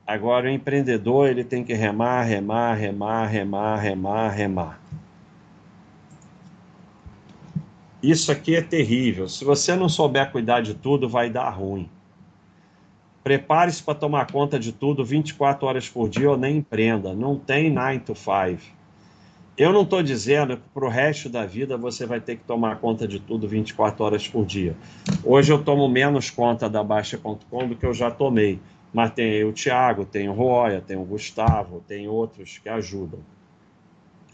[0.07, 4.81] Agora, o empreendedor ele tem que remar, remar, remar, remar, remar, remar.
[8.03, 9.29] Isso aqui é terrível.
[9.29, 11.89] Se você não souber cuidar de tudo, vai dar ruim.
[13.23, 17.15] Prepare-se para tomar conta de tudo 24 horas por dia ou nem empreenda.
[17.15, 18.83] Não tem 9 to 5.
[19.57, 22.77] Eu não estou dizendo que para o resto da vida você vai ter que tomar
[22.79, 24.75] conta de tudo 24 horas por dia.
[25.23, 28.59] Hoje eu tomo menos conta da Baixa.com do que eu já tomei.
[28.93, 33.21] Mas tem o Thiago, tem o Roya, tem o Gustavo, tem outros que ajudam.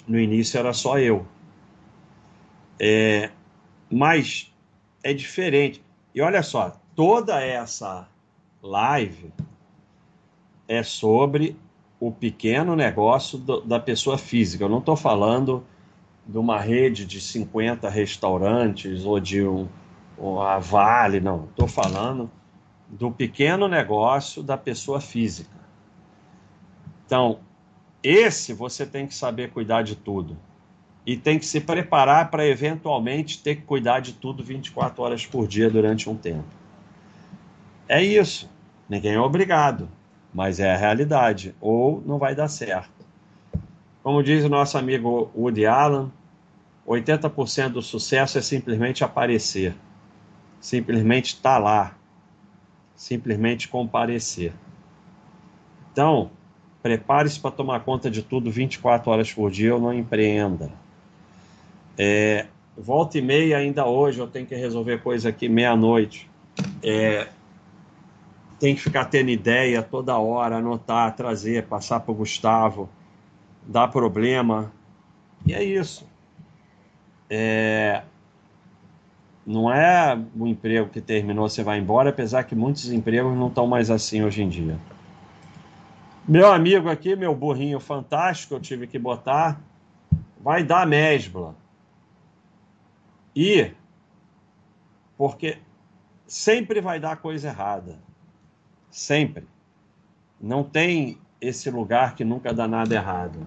[0.06, 1.26] No início era só eu.
[2.80, 3.30] É,
[3.90, 4.52] mas
[5.02, 5.82] é diferente.
[6.14, 8.08] E olha só, toda essa
[8.62, 9.32] live
[10.66, 11.56] é sobre
[12.00, 14.64] o pequeno negócio do, da pessoa física.
[14.64, 15.64] Eu não estou falando
[16.26, 19.66] de uma rede de 50 restaurantes ou de um,
[20.16, 21.44] uma Vale, não.
[21.44, 22.30] Estou falando
[22.88, 25.56] do pequeno negócio da pessoa física.
[27.06, 27.40] Então,
[28.02, 30.36] esse você tem que saber cuidar de tudo.
[31.06, 35.48] E tem que se preparar para eventualmente ter que cuidar de tudo 24 horas por
[35.48, 36.57] dia durante um tempo.
[37.88, 38.50] É isso.
[38.88, 39.88] Ninguém é obrigado,
[40.32, 41.54] mas é a realidade.
[41.60, 42.90] Ou não vai dar certo.
[44.02, 46.12] Como diz o nosso amigo Woody Allen,
[46.86, 49.74] 80% do sucesso é simplesmente aparecer,
[50.60, 51.96] simplesmente estar tá lá,
[52.94, 54.52] simplesmente comparecer.
[55.92, 56.30] Então,
[56.82, 60.70] prepare-se para tomar conta de tudo 24 horas por dia ou não empreenda.
[61.98, 62.46] É,
[62.76, 66.30] volta e meia ainda hoje, eu tenho que resolver coisa aqui meia-noite.
[66.82, 67.28] É,
[68.58, 72.88] tem que ficar tendo ideia toda hora, anotar, trazer, passar para o Gustavo,
[73.66, 74.72] dar problema.
[75.46, 76.06] E é isso.
[77.30, 78.02] É...
[79.46, 83.66] Não é o emprego que terminou, você vai embora, apesar que muitos empregos não estão
[83.66, 84.78] mais assim hoje em dia.
[86.26, 89.58] Meu amigo aqui, meu burrinho fantástico, eu tive que botar,
[90.38, 91.54] vai dar mesbla.
[93.34, 93.70] E
[95.16, 95.58] porque
[96.26, 97.98] sempre vai dar coisa errada.
[98.90, 99.44] Sempre.
[100.40, 103.46] Não tem esse lugar que nunca dá nada errado.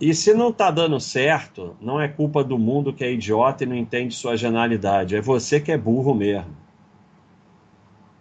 [0.00, 3.66] E se não está dando certo, não é culpa do mundo que é idiota e
[3.66, 5.14] não entende sua genialidade.
[5.14, 6.56] É você que é burro mesmo.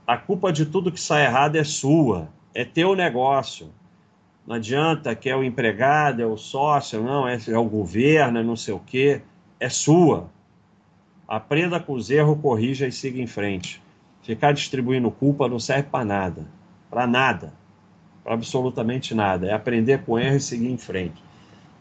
[0.05, 2.29] A culpa de tudo que sai errado é sua.
[2.53, 3.71] É teu negócio.
[4.45, 8.43] Não adianta que é o empregado, é o sócio, não, é, é o governo, é
[8.43, 9.21] não sei o quê.
[9.59, 10.29] É sua.
[11.27, 13.81] Aprenda com os erros, corrija e siga em frente.
[14.31, 16.47] Ficar distribuindo culpa não serve para nada.
[16.89, 17.51] Para nada.
[18.23, 19.47] Para absolutamente nada.
[19.47, 21.21] É aprender com erro e seguir em frente.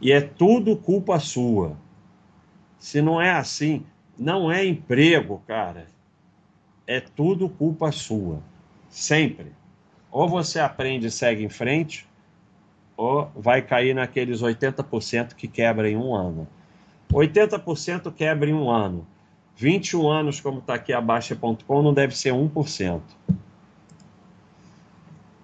[0.00, 1.76] E é tudo culpa sua.
[2.76, 3.86] Se não é assim,
[4.18, 5.86] não é emprego, cara.
[6.88, 8.40] É tudo culpa sua.
[8.88, 9.52] Sempre.
[10.10, 12.04] Ou você aprende e segue em frente,
[12.96, 16.48] ou vai cair naqueles 80% que quebra em um ano.
[17.12, 19.06] 80% quebra em um ano.
[19.60, 23.02] 21 anos, como está aqui a Baixa.com, não deve ser 1%.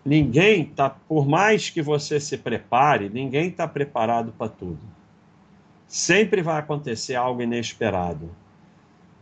[0.02, 4.78] Ninguém está, por mais que você se prepare, ninguém está preparado para tudo.
[5.86, 8.30] Sempre vai acontecer algo inesperado.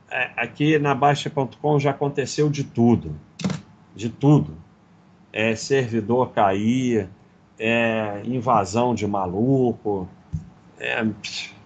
[0.08, 3.18] É, aqui na Baixa.com já aconteceu de tudo.
[3.96, 4.56] De tudo.
[5.32, 7.08] É servidor cair,
[7.58, 10.08] é invasão de maluco,
[10.78, 11.04] é,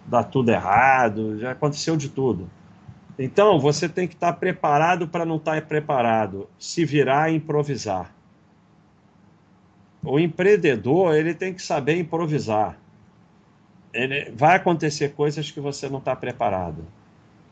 [0.06, 2.48] dá tudo errado, já aconteceu de tudo.
[3.18, 8.14] Então, você tem que estar preparado para não estar preparado, se virar e improvisar.
[10.04, 12.78] O empreendedor, ele tem que saber improvisar.
[13.92, 16.86] Ele, vai acontecer coisas que você não está preparado.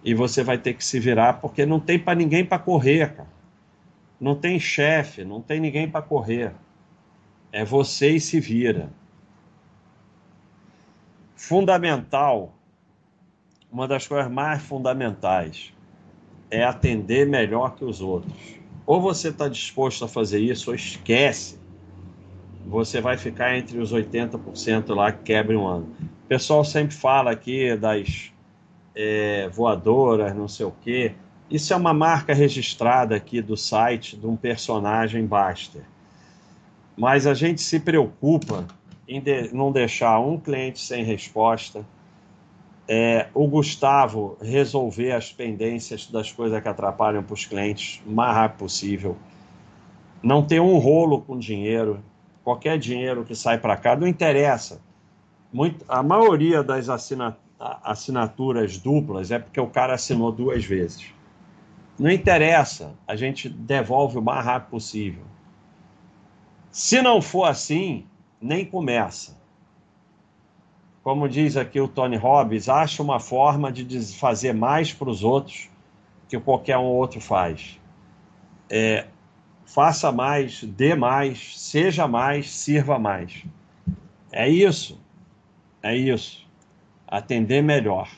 [0.05, 3.37] E você vai ter que se virar, porque não tem para ninguém para correr, cara.
[4.21, 6.53] Não tem chefe, não tem ninguém para correr.
[7.51, 8.89] É você e se vira.
[11.35, 12.55] Fundamental
[13.71, 15.73] uma das coisas mais fundamentais
[16.51, 18.57] é atender melhor que os outros.
[18.87, 21.59] Ou você está disposto a fazer isso, ou esquece.
[22.67, 25.89] Você vai ficar entre os 80% lá que quebre um ano.
[26.25, 28.33] O pessoal sempre fala aqui das
[28.95, 31.15] é, voadoras, não sei o quê.
[31.51, 35.83] Isso é uma marca registrada aqui do site de um personagem Baster.
[36.97, 38.67] Mas a gente se preocupa
[39.07, 41.85] em de, não deixar um cliente sem resposta,
[42.89, 48.35] é, o Gustavo resolver as pendências das coisas que atrapalham para os clientes o mais
[48.35, 49.17] rápido possível.
[50.23, 52.03] Não ter um rolo com dinheiro.
[52.45, 54.81] Qualquer dinheiro que sai para cá, não interessa.
[55.53, 56.89] Muito, a maioria das
[57.83, 61.13] assinaturas duplas é porque o cara assinou duas vezes.
[61.99, 65.23] Não interessa, a gente devolve o mais rápido possível.
[66.71, 68.05] Se não for assim,
[68.41, 69.37] nem começa
[71.07, 75.71] como diz aqui o Tony Robbins, acha uma forma de fazer mais para os outros
[76.29, 77.79] que qualquer um outro faz.
[78.69, 79.07] É,
[79.65, 83.45] faça mais, dê mais, seja mais, sirva mais.
[84.33, 85.01] É isso.
[85.81, 86.45] É isso.
[87.07, 88.11] Atender melhor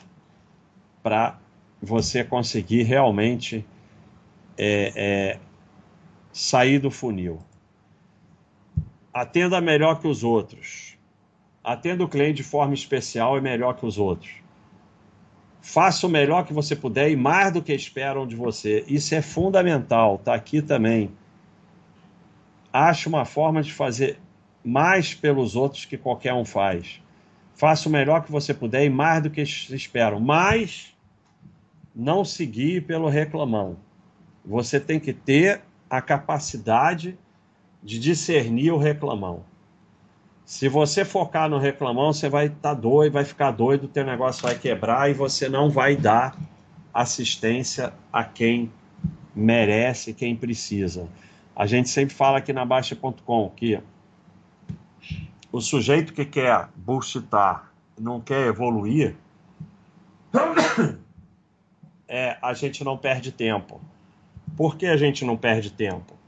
[1.03, 1.37] para
[1.79, 3.63] você conseguir realmente
[4.57, 5.39] é, é,
[6.33, 7.37] sair do funil.
[9.13, 10.88] Atenda melhor que os outros
[11.69, 14.31] Atenda o cliente de forma especial e melhor que os outros.
[15.61, 18.83] Faça o melhor que você puder e mais do que esperam de você.
[18.87, 21.11] Isso é fundamental, está aqui também.
[22.73, 24.17] Ache uma forma de fazer
[24.65, 26.99] mais pelos outros que qualquer um faz.
[27.53, 30.19] Faça o melhor que você puder e mais do que esperam.
[30.19, 30.97] Mas
[31.95, 33.77] não seguir pelo reclamão.
[34.43, 37.15] Você tem que ter a capacidade
[37.83, 39.45] de discernir o reclamão.
[40.49, 44.03] Se você focar no reclamão, você vai estar tá doido, vai ficar doido, o teu
[44.03, 46.35] negócio vai quebrar e você não vai dar
[46.91, 48.71] assistência a quem
[49.35, 51.07] merece, quem precisa.
[51.55, 53.79] A gente sempre fala aqui na Baixa.com que
[55.51, 59.15] o sujeito que quer bullshitar, não quer evoluir,
[62.07, 63.79] é, a gente não perde tempo.
[64.57, 66.18] Por que a gente não perde tempo?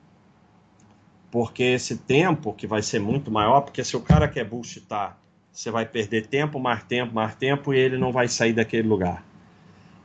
[1.32, 5.18] Porque esse tempo, que vai ser muito maior, porque se o cara quer bullshitar,
[5.52, 9.24] você vai perder tempo, mais tempo, mais tempo, e ele não vai sair daquele lugar.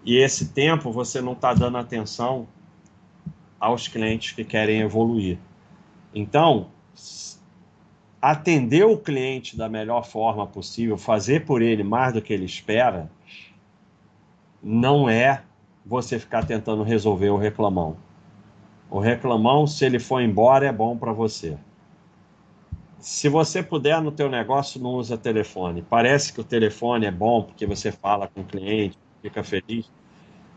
[0.05, 2.47] E esse tempo você não está dando atenção
[3.59, 5.39] aos clientes que querem evoluir.
[6.15, 6.69] Então,
[8.23, 13.11] atender o cliente da melhor forma possível, fazer por ele mais do que ele espera,
[14.63, 15.43] não é
[15.85, 17.97] você ficar tentando resolver o reclamão.
[18.91, 21.57] O reclamão, se ele for embora, é bom para você.
[22.99, 25.83] Se você puder no teu negócio, não usa telefone.
[25.83, 29.91] Parece que o telefone é bom porque você fala com o cliente, fica feliz.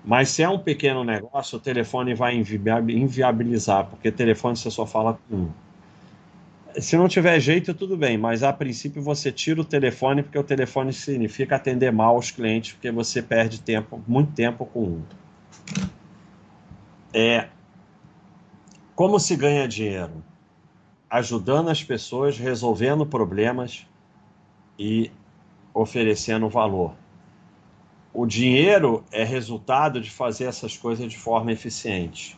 [0.04, 5.20] Mas se é um pequeno negócio, o telefone vai inviabilizar, porque telefone você só fala
[5.30, 5.50] com um.
[6.80, 10.44] Se não tiver jeito, tudo bem, mas a princípio você tira o telefone, porque o
[10.44, 15.02] telefone significa atender mal os clientes, porque você perde tempo, muito tempo com um.
[17.14, 17.48] É,
[19.00, 20.22] como se ganha dinheiro?
[21.10, 23.88] Ajudando as pessoas, resolvendo problemas
[24.78, 25.10] e
[25.74, 26.94] oferecendo valor.
[28.14, 32.38] O dinheiro é resultado de fazer essas coisas de forma eficiente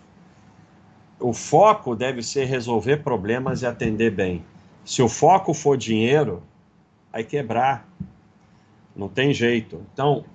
[1.21, 4.43] o foco deve ser resolver problemas e atender bem.
[4.83, 6.41] Se o foco for dinheiro,
[7.11, 7.87] vai quebrar.
[8.95, 9.85] Não tem jeito.
[9.93, 10.25] Então,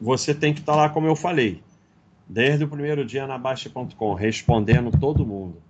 [0.00, 1.62] você tem que estar lá, como eu falei,
[2.28, 5.62] desde o primeiro dia na Baixa.com, respondendo todo mundo.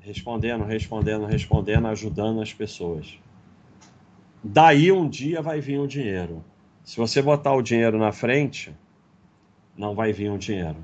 [0.00, 3.18] Respondendo, respondendo, respondendo, ajudando as pessoas.
[4.42, 6.44] Daí um dia vai vir o dinheiro.
[6.84, 8.72] Se você botar o dinheiro na frente,
[9.76, 10.76] não vai vir o dinheiro.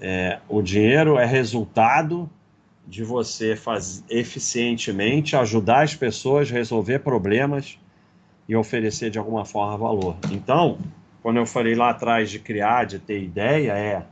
[0.00, 2.30] É, o dinheiro é resultado
[2.86, 7.78] de você fazer eficientemente ajudar as pessoas a resolver problemas
[8.48, 10.16] e oferecer de alguma forma valor.
[10.30, 10.78] Então,
[11.26, 14.06] quando eu falei lá atrás de criar, de ter ideia, é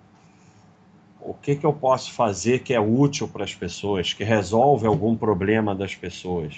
[1.21, 5.17] o que, que eu posso fazer que é útil para as pessoas, que resolve algum
[5.17, 6.57] problema das pessoas,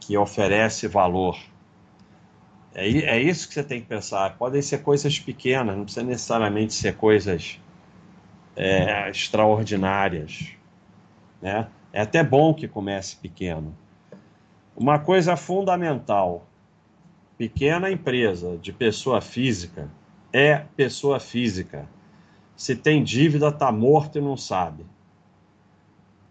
[0.00, 1.38] que oferece valor.
[2.74, 4.38] É, é isso que você tem que pensar.
[4.38, 7.60] Podem ser coisas pequenas, não precisa necessariamente ser coisas
[8.56, 10.46] é, extraordinárias.
[11.42, 11.68] Né?
[11.92, 13.76] É até bom que comece pequeno.
[14.74, 16.46] Uma coisa fundamental:
[17.40, 19.90] pequena empresa de pessoa física
[20.30, 21.88] é pessoa física.
[22.54, 24.84] Se tem dívida, está morto e não sabe.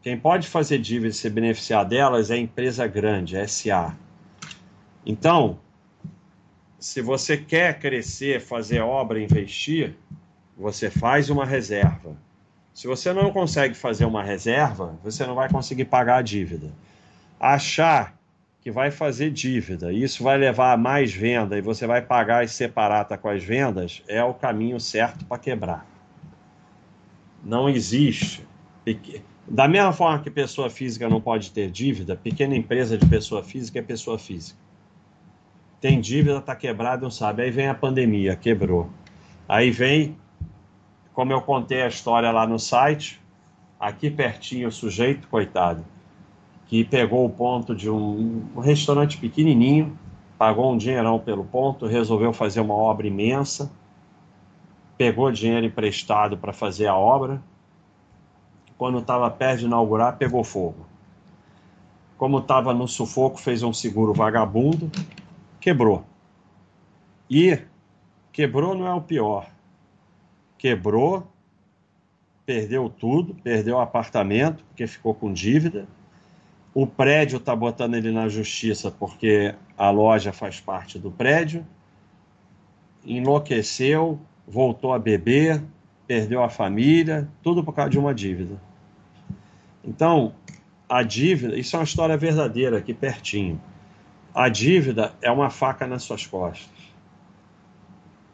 [0.03, 3.97] Quem pode fazer dívida e se beneficiar delas é empresa grande, é SA.
[5.03, 5.59] Então,
[6.77, 9.97] se você quer crescer, fazer obra, investir,
[10.55, 12.15] você faz uma reserva.
[12.71, 16.71] Se você não consegue fazer uma reserva, você não vai conseguir pagar a dívida.
[17.39, 18.18] Achar
[18.61, 22.43] que vai fazer dívida, e isso vai levar a mais venda e você vai pagar
[22.43, 25.85] e separata com as vendas, é o caminho certo para quebrar.
[27.43, 28.45] Não existe.
[29.47, 33.79] Da mesma forma que pessoa física não pode ter dívida, pequena empresa de pessoa física
[33.79, 34.59] é pessoa física.
[35.79, 37.41] Tem dívida, está quebrado, não sabe.
[37.41, 38.89] Aí vem a pandemia, quebrou.
[39.47, 40.17] Aí vem
[41.13, 43.19] como eu contei a história lá no site,
[43.77, 45.85] aqui pertinho o sujeito, coitado,
[46.69, 49.97] que pegou o ponto de um, um restaurante pequenininho,
[50.37, 53.69] pagou um dinheirão pelo ponto, resolveu fazer uma obra imensa,
[54.97, 57.41] pegou dinheiro emprestado para fazer a obra,
[58.77, 60.85] quando estava perto de inaugurar, pegou fogo.
[62.17, 64.89] Como estava no sufoco, fez um seguro vagabundo,
[65.59, 66.05] quebrou.
[67.29, 67.59] E
[68.31, 69.45] quebrou não é o pior
[70.59, 71.25] quebrou,
[72.45, 75.87] perdeu tudo, perdeu o apartamento, porque ficou com dívida.
[76.73, 81.65] O prédio está botando ele na justiça porque a loja faz parte do prédio.
[83.03, 85.61] Enlouqueceu, voltou a beber,
[86.05, 88.61] perdeu a família, tudo por causa de uma dívida.
[89.83, 90.33] Então,
[90.87, 93.59] a dívida, isso é uma história verdadeira aqui pertinho.
[94.33, 96.69] A dívida é uma faca nas suas costas.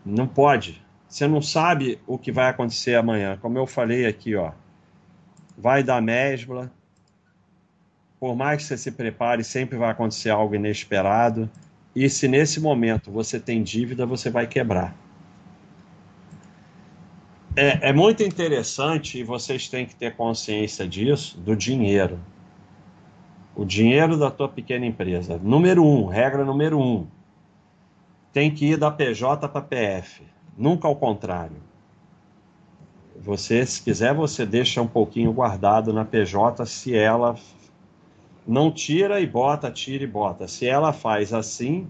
[0.06, 3.38] Não pode você não sabe o que vai acontecer amanhã.
[3.42, 4.52] Como eu falei aqui, ó,
[5.58, 6.70] vai dar mesbla.
[8.20, 11.50] Por mais que você se prepare, sempre vai acontecer algo inesperado.
[11.96, 14.96] E se nesse momento você tem dívida, você vai quebrar.
[17.56, 22.20] É, é muito interessante e vocês têm que ter consciência disso, do dinheiro.
[23.56, 25.40] O dinheiro da tua pequena empresa.
[25.42, 27.08] Número um, regra número um.
[28.34, 31.58] Tem que ir da PJ para PF nunca ao contrário.
[33.18, 37.36] Você, se quiser, você deixa um pouquinho guardado na PJ se ela
[38.48, 40.48] não tira e bota, tira e bota.
[40.48, 41.90] Se ela faz assim,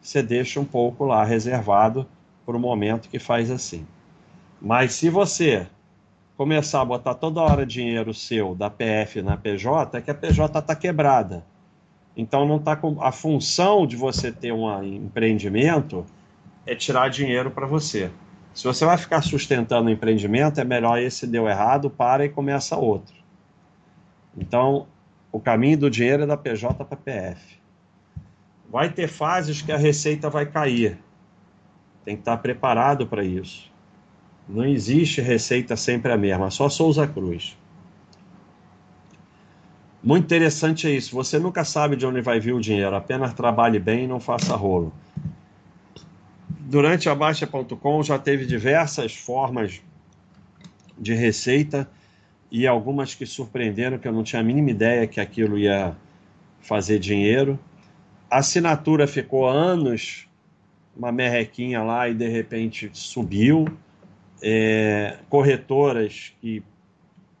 [0.00, 2.06] você deixa um pouco lá reservado
[2.44, 3.86] para o momento que faz assim.
[4.60, 5.66] Mas se você
[6.36, 10.58] começar a botar toda hora dinheiro seu da PF na PJ, é que a PJ
[10.58, 11.44] está quebrada.
[12.16, 16.04] Então não tá com a função de você ter um empreendimento
[16.66, 18.10] é tirar dinheiro para você.
[18.54, 22.76] Se você vai ficar sustentando o empreendimento, é melhor esse deu errado, para e começa
[22.76, 23.14] outro.
[24.36, 24.86] Então,
[25.32, 27.58] o caminho do dinheiro é da PJ para PF.
[28.70, 30.98] Vai ter fases que a receita vai cair.
[32.04, 33.72] Tem que estar preparado para isso.
[34.46, 37.56] Não existe receita sempre a mesma, só Souza Cruz.
[40.02, 41.14] Muito interessante é isso.
[41.14, 44.54] Você nunca sabe de onde vai vir o dinheiro, apenas trabalhe bem e não faça
[44.56, 44.92] rolo.
[46.58, 49.80] Durante a Baixa.com já teve diversas formas
[50.98, 51.88] de receita
[52.52, 55.96] e algumas que surpreenderam, que eu não tinha a mínima ideia que aquilo ia
[56.60, 57.58] fazer dinheiro.
[58.30, 60.28] A assinatura ficou anos
[60.94, 63.64] uma merrequinha lá e de repente subiu.
[64.42, 66.62] É, corretoras que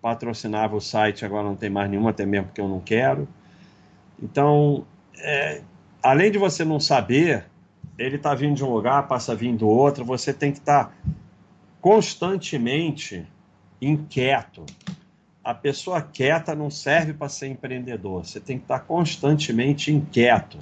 [0.00, 3.28] patrocinava o site, agora não tem mais nenhuma, até mesmo porque eu não quero.
[4.22, 4.86] Então,
[5.18, 5.60] é,
[6.02, 7.44] além de você não saber,
[7.98, 10.92] ele está vindo de um lugar, passa vindo do outro, você tem que estar tá
[11.82, 13.26] constantemente
[13.78, 14.64] inquieto.
[15.44, 20.58] A pessoa quieta não serve para ser empreendedor, você tem que estar tá constantemente inquieto.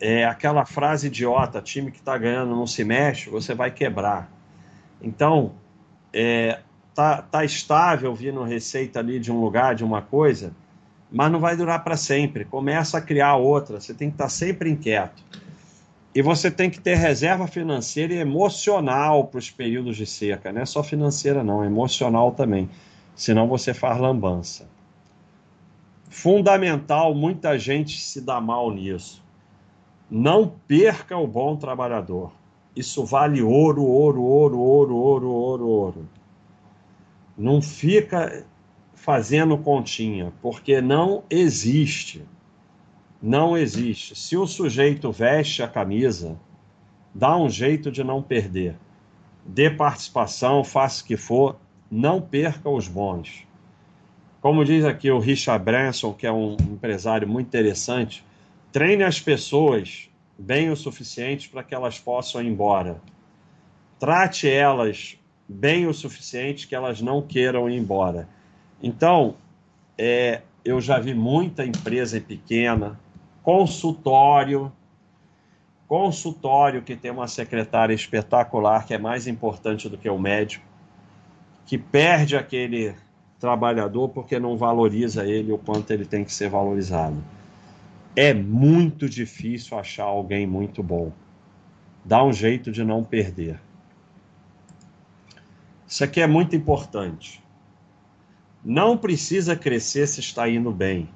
[0.00, 4.30] É aquela frase idiota: time que está ganhando não se mexe, você vai quebrar.
[5.02, 5.52] Então,
[6.12, 6.60] é,
[6.94, 10.52] tá, tá estável vindo receita ali de um lugar, de uma coisa,
[11.10, 12.44] mas não vai durar para sempre.
[12.44, 15.22] Começa a criar outra, você tem que estar tá sempre inquieto.
[16.14, 20.62] E você tem que ter reserva financeira e emocional para os períodos de seca, não
[20.62, 22.68] é só financeira, não, é emocional também.
[23.14, 24.68] Senão você faz lambança.
[26.08, 29.22] Fundamental, muita gente se dá mal nisso.
[30.10, 32.32] Não perca o bom trabalhador.
[32.74, 36.08] Isso vale ouro, ouro, ouro, ouro, ouro, ouro, ouro.
[37.38, 38.44] Não fica
[38.92, 42.26] fazendo continha, porque não existe.
[43.22, 44.14] Não existe.
[44.14, 46.38] Se o sujeito veste a camisa,
[47.14, 48.76] dá um jeito de não perder.
[49.44, 51.56] Dê participação, faça o que for,
[51.90, 53.46] não perca os bons.
[54.40, 58.24] Como diz aqui o Richard Branson, que é um empresário muito interessante,
[58.72, 63.00] treine as pessoas bem o suficiente para que elas possam ir embora.
[63.98, 68.28] Trate elas bem o suficiente que elas não queiram ir embora.
[68.82, 69.34] Então,
[69.98, 72.98] é, eu já vi muita empresa pequena,
[73.42, 74.72] consultório,
[75.86, 80.64] consultório que tem uma secretária espetacular, que é mais importante do que o médico,
[81.66, 82.94] que perde aquele
[83.38, 87.22] trabalhador porque não valoriza ele o quanto ele tem que ser valorizado.
[88.14, 91.12] É muito difícil achar alguém muito bom.
[92.04, 93.60] Dá um jeito de não perder.
[95.86, 97.42] Isso aqui é muito importante.
[98.64, 101.08] Não precisa crescer se está indo bem.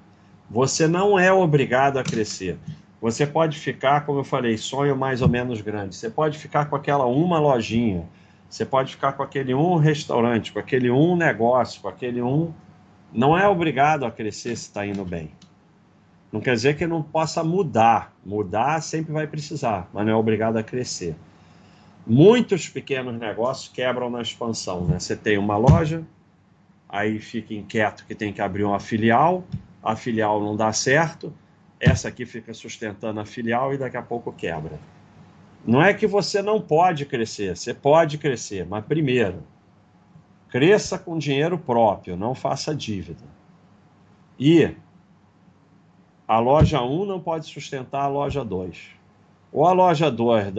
[0.50, 2.58] Você não é obrigado a crescer.
[3.00, 5.94] Você pode ficar, como eu falei, sonho mais ou menos grande.
[5.94, 8.08] Você pode ficar com aquela uma lojinha.
[8.54, 12.52] Você pode ficar com aquele um restaurante, com aquele um negócio, com aquele um.
[13.12, 15.30] Não é obrigado a crescer se está indo bem.
[16.30, 18.12] Não quer dizer que não possa mudar.
[18.24, 21.16] Mudar sempre vai precisar, mas não é obrigado a crescer
[22.06, 24.84] muitos pequenos negócios quebram na expansão.
[24.84, 24.98] Né?
[24.98, 26.04] Você tem uma loja,
[26.88, 29.44] aí fica inquieto que tem que abrir uma filial,
[29.82, 31.32] a filial não dá certo,
[31.80, 34.78] essa aqui fica sustentando a filial e daqui a pouco quebra.
[35.66, 39.42] Não é que você não pode crescer, você pode crescer, mas primeiro,
[40.48, 43.24] cresça com dinheiro próprio, não faça dívida.
[44.38, 44.74] E
[46.28, 48.90] a loja 1 não pode sustentar a loja 2.
[49.52, 50.52] Ou a loja 2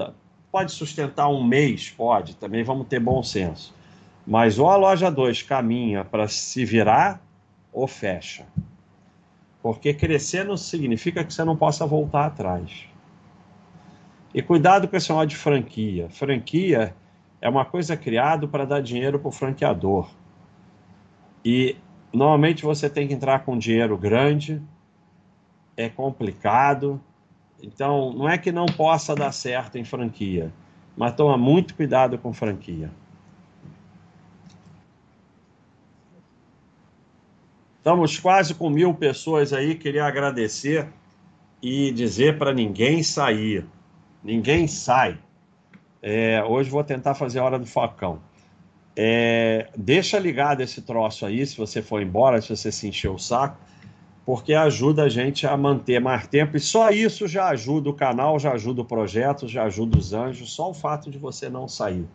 [0.51, 1.89] Pode sustentar um mês?
[1.89, 3.75] Pode, também vamos ter bom senso.
[4.25, 7.21] Mas ou a loja 2 caminha para se virar
[7.73, 8.45] ou fecha.
[9.61, 12.87] Porque crescer não significa que você não possa voltar atrás.
[14.35, 16.09] E cuidado com esse negócio de franquia.
[16.09, 16.93] Franquia
[17.39, 20.09] é uma coisa criada para dar dinheiro para o franqueador.
[21.45, 21.77] E
[22.11, 24.61] normalmente você tem que entrar com dinheiro grande,
[25.77, 26.99] é complicado,
[27.63, 30.51] então, não é que não possa dar certo em franquia,
[30.97, 32.91] mas toma muito cuidado com franquia.
[37.77, 39.75] Estamos quase com mil pessoas aí.
[39.75, 40.89] Queria agradecer
[41.61, 43.65] e dizer para ninguém sair.
[44.25, 45.17] Ninguém sai.
[46.01, 48.19] É, hoje vou tentar fazer a hora do facão.
[48.93, 53.17] É, deixa ligado esse troço aí, se você for embora, se você se encher o
[53.17, 53.57] saco
[54.25, 58.39] porque ajuda a gente a manter mais tempo e só isso já ajuda o canal,
[58.39, 62.07] já ajuda o projeto, já ajuda os anjos, só o fato de você não sair.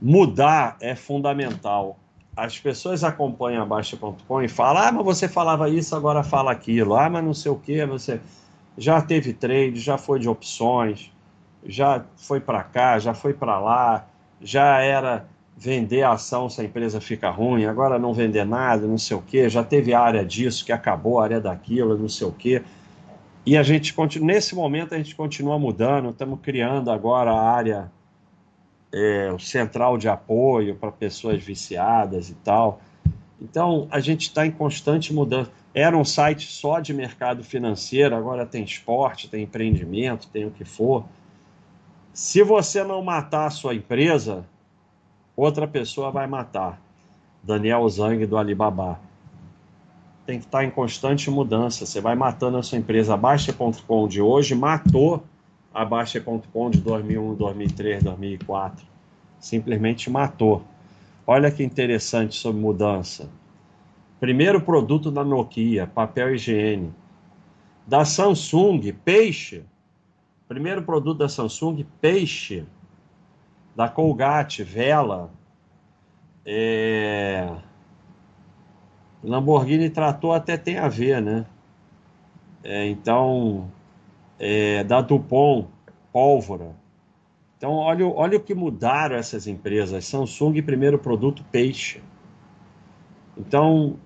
[0.00, 1.98] Mudar é fundamental.
[2.34, 6.94] As pessoas acompanham a Baixa.com e falam: ah, mas você falava isso, agora fala aquilo.
[6.94, 8.18] Ah, mas não sei o que, você
[8.80, 11.12] já teve trade, já foi de opções,
[11.66, 14.08] já foi para cá, já foi para lá,
[14.40, 18.96] já era vender a ação se a empresa fica ruim, agora não vender nada, não
[18.96, 22.62] sei o quê, já teve área disso que acabou, área daquilo, não sei o quê.
[23.44, 27.92] E a gente continua, nesse momento a gente continua mudando, estamos criando agora a área
[28.90, 32.80] é, central de apoio para pessoas viciadas e tal.
[33.38, 35.50] Então a gente está em constante mudança.
[35.72, 40.64] Era um site só de mercado financeiro, agora tem esporte, tem empreendimento, tem o que
[40.64, 41.04] for.
[42.12, 44.44] Se você não matar a sua empresa,
[45.36, 46.80] outra pessoa vai matar.
[47.42, 49.00] Daniel Zhang do Alibaba.
[50.26, 51.86] Tem que estar em constante mudança.
[51.86, 53.14] Você vai matando a sua empresa.
[53.14, 55.24] A Baixa.com de hoje matou
[55.72, 58.84] a Baixa.com de 2001, 2003, 2004.
[59.38, 60.62] Simplesmente matou.
[61.26, 63.30] Olha que interessante sobre mudança.
[64.20, 66.94] Primeiro produto da Nokia, papel higiene.
[67.86, 69.64] Da Samsung, peixe.
[70.46, 72.66] Primeiro produto da Samsung, peixe
[73.74, 75.30] da Colgate, vela.
[76.44, 77.50] É...
[79.24, 81.46] Lamborghini tratou até tem a ver, né?
[82.62, 83.70] É, então,
[84.38, 85.68] é, da Dupont,
[86.12, 86.76] pólvora.
[87.56, 90.04] Então, olha, olha o que mudaram essas empresas.
[90.04, 92.02] Samsung, primeiro produto, peixe.
[93.36, 93.98] Então,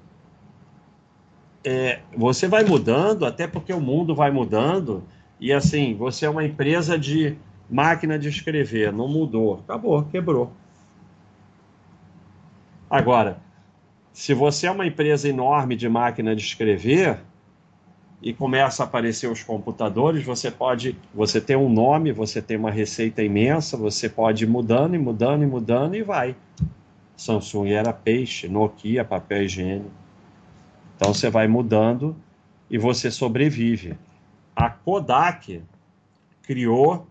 [1.64, 5.02] é, você vai mudando, até porque o mundo vai mudando.
[5.40, 7.36] E assim, você é uma empresa de
[7.68, 9.60] Máquina de escrever, não mudou.
[9.64, 10.52] Acabou, quebrou.
[12.88, 13.40] Agora,
[14.12, 17.18] se você é uma empresa enorme de máquina de escrever
[18.22, 22.70] e começa a aparecer os computadores, você pode, você tem um nome, você tem uma
[22.70, 26.36] receita imensa, você pode ir mudando e mudando e mudando e vai.
[27.16, 30.03] Samsung era peixe, Nokia papel higiênico.
[30.96, 32.16] Então você vai mudando
[32.70, 33.96] e você sobrevive.
[34.54, 35.62] A Kodak
[36.42, 37.06] criou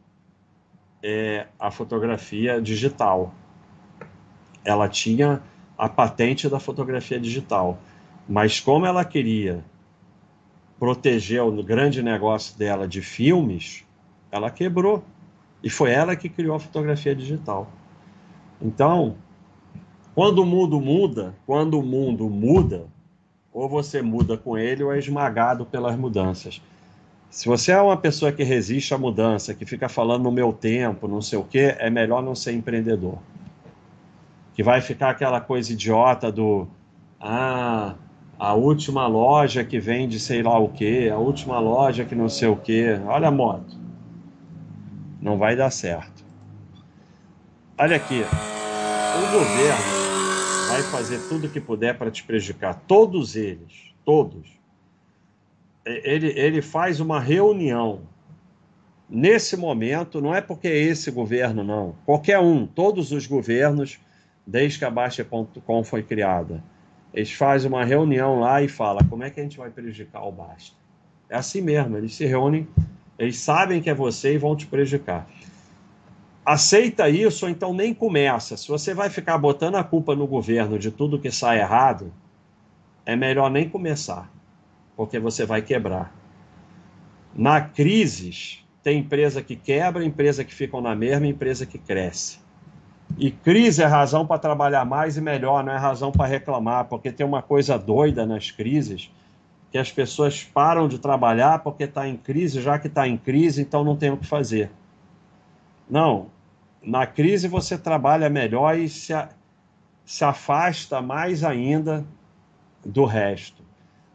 [1.02, 3.34] é, a fotografia digital.
[4.64, 5.42] Ela tinha
[5.78, 7.78] a patente da fotografia digital,
[8.28, 9.66] mas como ela queria
[10.80, 13.86] proteger o grande negócio dela de filmes,
[14.32, 15.04] ela quebrou.
[15.62, 17.70] E foi ela que criou a fotografia digital.
[18.62, 19.16] Então,
[20.16, 22.88] quando o mundo muda, quando o mundo muda,
[23.54, 26.62] ou você muda com ele ou é esmagado pelas mudanças.
[27.30, 31.08] Se você é uma pessoa que resiste à mudança, que fica falando no meu tempo,
[31.08, 33.18] não sei o quê, é melhor não ser empreendedor.
[34.54, 36.68] Que vai ficar aquela coisa idiota do
[37.20, 37.96] ah,
[38.38, 42.48] a última loja que vende sei lá o quê, a última loja que não sei
[42.48, 43.00] o quê.
[43.06, 43.78] Olha a moto.
[45.22, 46.24] Não vai dar certo.
[47.78, 48.22] Olha aqui.
[48.22, 49.93] O governo
[50.74, 52.74] vai fazer tudo o que puder para te prejudicar.
[52.88, 53.94] Todos eles.
[54.04, 54.64] Todos
[55.86, 58.02] ele, ele faz uma reunião.
[59.10, 61.96] Nesse momento, não é porque é esse governo, não.
[62.06, 64.00] Qualquer um, todos os governos,
[64.48, 66.64] desde que a Baixa.com foi criada,
[67.14, 70.32] eles fazem uma reunião lá e falam como é que a gente vai prejudicar o
[70.32, 70.76] Basta.
[71.30, 72.68] É assim mesmo, eles se reúnem,
[73.20, 75.28] eles sabem que é você e vão te prejudicar.
[76.46, 78.58] Aceita isso, ou então nem começa.
[78.58, 82.12] Se você vai ficar botando a culpa no governo de tudo que sai errado,
[83.06, 84.30] é melhor nem começar
[84.96, 86.14] porque você vai quebrar.
[87.36, 92.40] Na crise, tem empresa que quebra, empresa que ficam na mesma, empresa que cresce.
[93.18, 97.12] E crise é razão para trabalhar mais e melhor, não é razão para reclamar, porque
[97.12, 99.12] tem uma coisa doida nas crises,
[99.72, 103.62] que as pessoas param de trabalhar porque está em crise, já que está em crise,
[103.62, 104.70] então não tem o que fazer.
[105.90, 106.30] Não,
[106.82, 109.14] na crise você trabalha melhor e se,
[110.06, 112.06] se afasta mais ainda
[112.86, 113.64] do resto.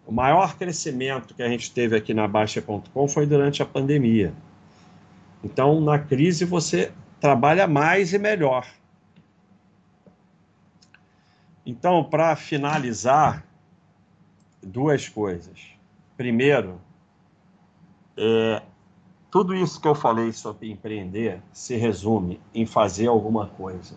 [0.07, 4.33] O maior crescimento que a gente teve aqui na Baixa.com foi durante a pandemia.
[5.45, 8.67] Então, na crise, você trabalha mais e melhor.
[11.65, 13.45] Então, para finalizar,
[14.63, 15.61] duas coisas.
[16.17, 16.81] Primeiro,
[18.17, 18.63] é,
[19.31, 23.95] tudo isso que eu falei sobre empreender se resume em fazer alguma coisa.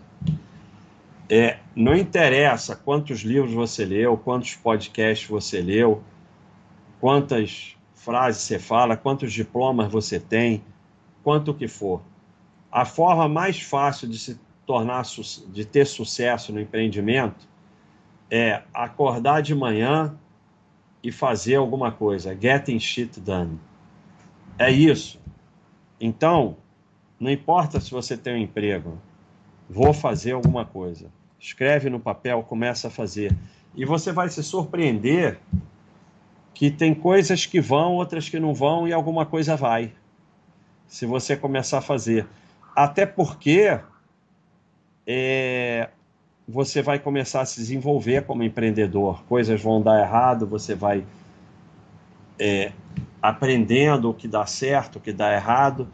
[1.28, 6.02] É, não interessa quantos livros você leu, quantos podcasts você leu,
[7.00, 10.62] quantas frases você fala, quantos diplomas você tem,
[11.22, 12.02] quanto que for.
[12.70, 15.04] A forma mais fácil de se tornar
[15.48, 17.48] de ter sucesso no empreendimento
[18.30, 20.14] é acordar de manhã
[21.02, 22.36] e fazer alguma coisa.
[22.38, 23.58] Getting shit done.
[24.58, 25.21] É isso.
[26.04, 26.56] Então,
[27.18, 28.98] não importa se você tem um emprego,
[29.70, 31.06] vou fazer alguma coisa.
[31.38, 33.32] Escreve no papel, começa a fazer.
[33.76, 35.38] E você vai se surpreender
[36.52, 39.92] que tem coisas que vão, outras que não vão e alguma coisa vai.
[40.88, 42.26] Se você começar a fazer.
[42.74, 43.78] Até porque
[45.06, 45.88] é,
[46.48, 49.22] você vai começar a se desenvolver como empreendedor.
[49.28, 51.04] Coisas vão dar errado, você vai
[52.40, 52.72] é,
[53.22, 55.88] aprendendo o que dá certo, o que dá errado.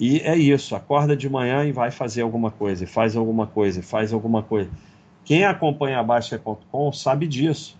[0.00, 3.80] E é isso, acorda de manhã e vai fazer alguma coisa, e faz alguma coisa,
[3.80, 4.70] e faz alguma coisa.
[5.24, 7.76] Quem acompanha a Baixa.com sabe disso.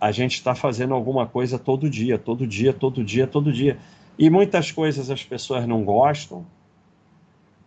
[0.00, 3.78] A gente está fazendo alguma coisa todo dia, todo dia, todo dia, todo dia.
[4.18, 6.46] E muitas coisas as pessoas não gostam,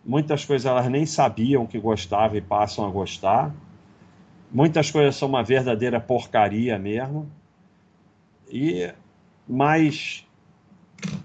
[0.04, 3.54] muitas coisas elas nem sabiam que gostavam e passam a gostar.
[4.50, 7.30] Muitas coisas são uma verdadeira porcaria mesmo.
[8.50, 8.90] E
[9.48, 10.26] mas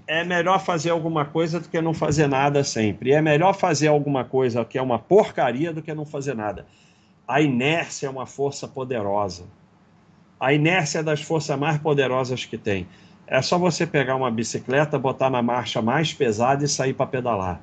[0.07, 3.11] é melhor fazer alguma coisa do que não fazer nada sempre.
[3.11, 6.65] É melhor fazer alguma coisa que é uma porcaria do que não fazer nada.
[7.28, 9.45] A inércia é uma força poderosa.
[10.39, 12.88] A inércia é das forças mais poderosas que tem.
[13.26, 17.61] É só você pegar uma bicicleta, botar na marcha mais pesada e sair para pedalar.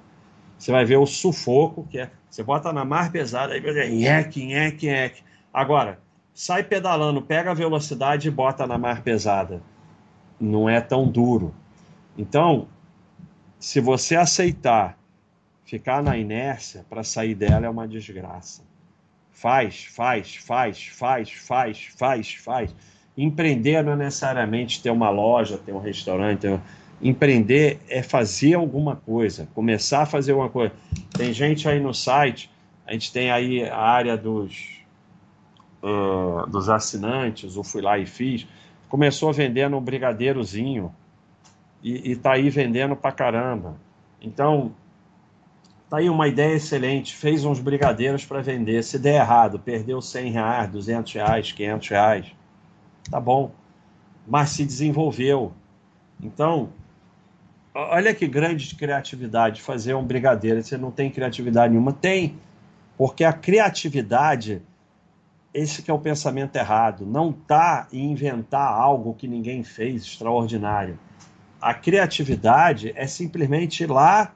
[0.58, 2.11] Você vai ver o sufoco que é.
[2.28, 5.22] Você bota na mais pesada, aí vai nheque, nheque, nheque.
[5.52, 5.98] Agora,
[6.32, 9.61] sai pedalando, pega a velocidade e bota na mais pesada
[10.41, 11.55] não é tão duro.
[12.16, 12.66] Então,
[13.59, 14.99] se você aceitar
[15.70, 18.62] ficar na inércia, para sair dela é uma desgraça.
[19.30, 22.74] Faz, faz, faz, faz, faz, faz, faz.
[23.16, 26.41] Empreender não é necessariamente ter uma loja, ter um restaurante.
[26.41, 26.61] Ter...
[27.01, 30.74] Empreender é fazer alguma coisa, começar a fazer alguma coisa.
[31.16, 32.51] Tem gente aí no site,
[32.84, 34.82] a gente tem aí a área dos,
[35.82, 38.45] uh, dos assinantes, eu fui lá e fiz
[38.91, 40.93] começou vendendo um brigadeirozinho
[41.82, 43.76] e, está aí vendendo pra caramba.
[44.20, 44.72] Então,
[45.88, 47.16] tá aí uma ideia excelente.
[47.16, 48.82] Fez uns brigadeiros para vender.
[48.82, 52.26] Se der errado, perdeu 100 reais, 200 reais, 500 reais,
[53.09, 53.53] tá bom.
[54.26, 55.53] Mas se desenvolveu.
[56.20, 56.70] Então,
[57.72, 60.62] olha que grande criatividade fazer um brigadeiro.
[60.62, 61.93] Você não tem criatividade nenhuma?
[61.93, 62.36] Tem,
[62.99, 64.61] porque a criatividade
[65.53, 67.05] esse que é o pensamento errado.
[67.05, 70.98] Não está em inventar algo que ninguém fez extraordinário.
[71.61, 74.32] A criatividade é simplesmente ir lá,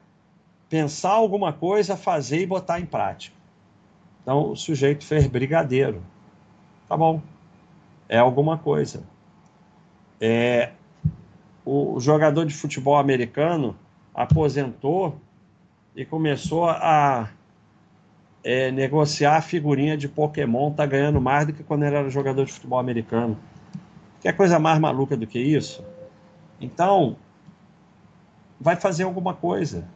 [0.69, 3.37] pensar alguma coisa, fazer e botar em prática.
[4.23, 6.03] Então o sujeito fez brigadeiro.
[6.89, 7.23] Tá bom.
[8.09, 9.03] É alguma coisa.
[10.21, 10.73] É,
[11.65, 13.77] o jogador de futebol americano
[14.15, 15.19] aposentou
[15.97, 17.31] e começou a
[18.45, 22.45] é, negociar a figurinha de Pokémon tá ganhando mais do que quando ele era jogador
[22.45, 23.39] de futebol americano.
[24.21, 25.83] Quer coisa mais maluca do que isso?
[26.61, 27.17] Então,
[28.61, 29.89] vai fazer alguma coisa.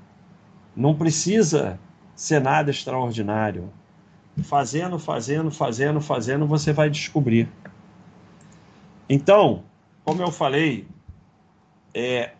[0.74, 1.78] Não precisa
[2.14, 3.70] ser nada extraordinário.
[4.44, 7.48] Fazendo, fazendo, fazendo, fazendo, você vai descobrir.
[9.08, 9.64] Então,
[10.04, 10.86] como eu falei,
[11.92, 12.30] é,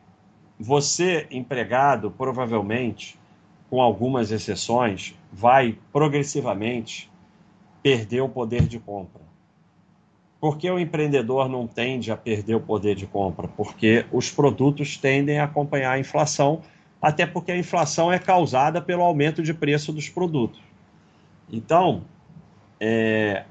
[0.59, 3.19] você empregado provavelmente
[3.69, 7.11] com algumas exceções, vai progressivamente
[7.83, 9.23] perder o poder de compra.
[10.41, 13.49] Por que o empreendedor não tende a perder o poder de compra?
[13.49, 16.63] Porque os produtos tendem a acompanhar a inflação,
[17.03, 20.61] até porque a inflação é causada pelo aumento de preço dos produtos.
[21.51, 22.05] Então,
[22.79, 23.45] é,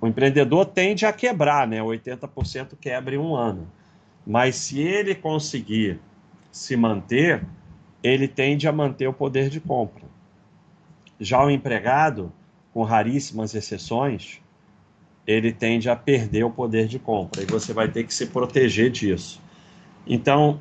[0.00, 1.80] o empreendedor tende a quebrar, né?
[1.80, 3.66] 80% quebra em um ano.
[4.24, 5.98] Mas se ele conseguir
[6.52, 7.44] se manter,
[8.02, 10.04] ele tende a manter o poder de compra.
[11.20, 12.32] Já o empregado,
[12.72, 14.40] com raríssimas exceções,
[15.26, 18.90] ele tende a perder o poder de compra e você vai ter que se proteger
[18.90, 19.42] disso.
[20.06, 20.60] Então,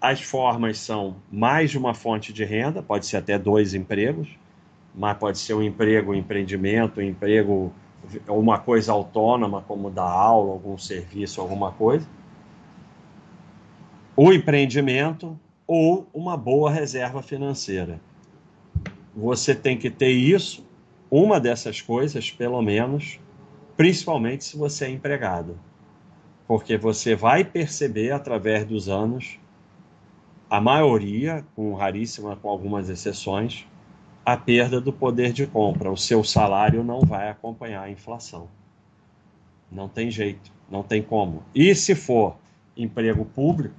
[0.00, 4.28] as formas são mais de uma fonte de renda, pode ser até dois empregos,
[4.94, 7.72] mas pode ser um emprego, um empreendimento, um emprego,
[8.26, 12.06] uma coisa autônoma, como dar aula, algum serviço, alguma coisa.
[14.16, 18.00] O empreendimento, ou uma boa reserva financeira.
[19.18, 20.64] Você tem que ter isso,
[21.10, 23.18] uma dessas coisas, pelo menos,
[23.76, 25.58] principalmente se você é empregado.
[26.46, 29.40] Porque você vai perceber através dos anos,
[30.48, 33.66] a maioria, com raríssima, com algumas exceções,
[34.24, 35.90] a perda do poder de compra.
[35.90, 38.48] O seu salário não vai acompanhar a inflação.
[39.68, 41.42] Não tem jeito, não tem como.
[41.52, 42.36] E se for
[42.76, 43.74] emprego público,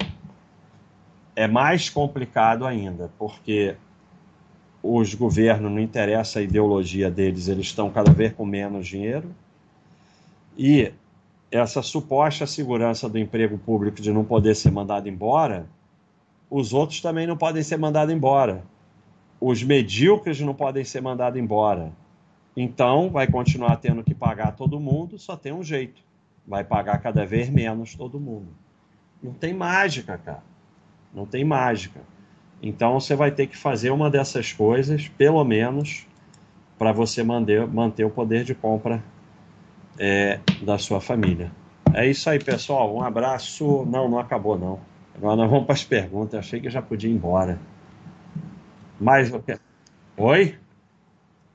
[1.34, 3.78] é mais complicado ainda, porque
[4.82, 9.30] os governos, não interessa a ideologia deles, eles estão cada vez com menos dinheiro.
[10.58, 10.92] E
[11.52, 15.68] essa suposta segurança do emprego público de não poder ser mandado embora,
[16.50, 18.64] os outros também não podem ser mandados embora.
[19.40, 21.92] Os medíocres não podem ser mandados embora.
[22.56, 26.02] Então, vai continuar tendo que pagar todo mundo, só tem um jeito.
[26.46, 28.48] Vai pagar cada vez menos todo mundo.
[29.22, 30.44] Não tem mágica, cara.
[31.14, 32.02] Não tem mágica.
[32.62, 36.06] Então, você vai ter que fazer uma dessas coisas, pelo menos,
[36.78, 39.04] para você manter, manter o poder de compra
[39.98, 41.52] é, da sua família.
[41.94, 42.96] É isso aí, pessoal.
[42.96, 43.86] Um abraço.
[43.86, 44.80] Não, não acabou, não.
[45.16, 46.40] Agora nós vamos para as perguntas.
[46.40, 47.60] Achei que já podia ir embora.
[49.00, 49.32] Mais?
[50.18, 50.56] Oi?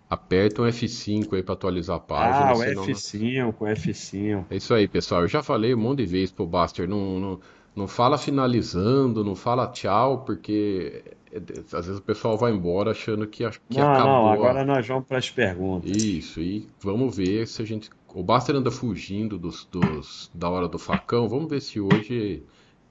[0.09, 2.51] Aperta o F5 aí para atualizar a página.
[2.51, 4.45] Ah, o F5, o F5.
[4.51, 5.23] É isso aí, pessoal.
[5.23, 6.89] Eu já falei um monte de vezes pro Buster.
[6.89, 7.41] Não, não,
[7.75, 11.03] não fala finalizando, não fala tchau, porque
[11.33, 11.39] é,
[11.77, 14.13] às vezes o pessoal vai embora achando que, que não, acabou.
[14.13, 15.91] Não, agora nós vamos para as perguntas.
[15.91, 17.91] Isso, e vamos ver se a gente.
[18.15, 21.29] O Buster anda fugindo dos, dos, da hora do facão.
[21.29, 22.45] Vamos ver se hoje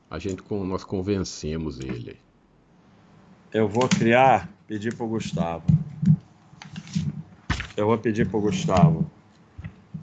[0.09, 2.17] a gente nós convencemos ele.
[3.53, 5.63] Eu vou criar, pedir para o Gustavo.
[7.77, 9.09] Eu vou pedir para o Gustavo.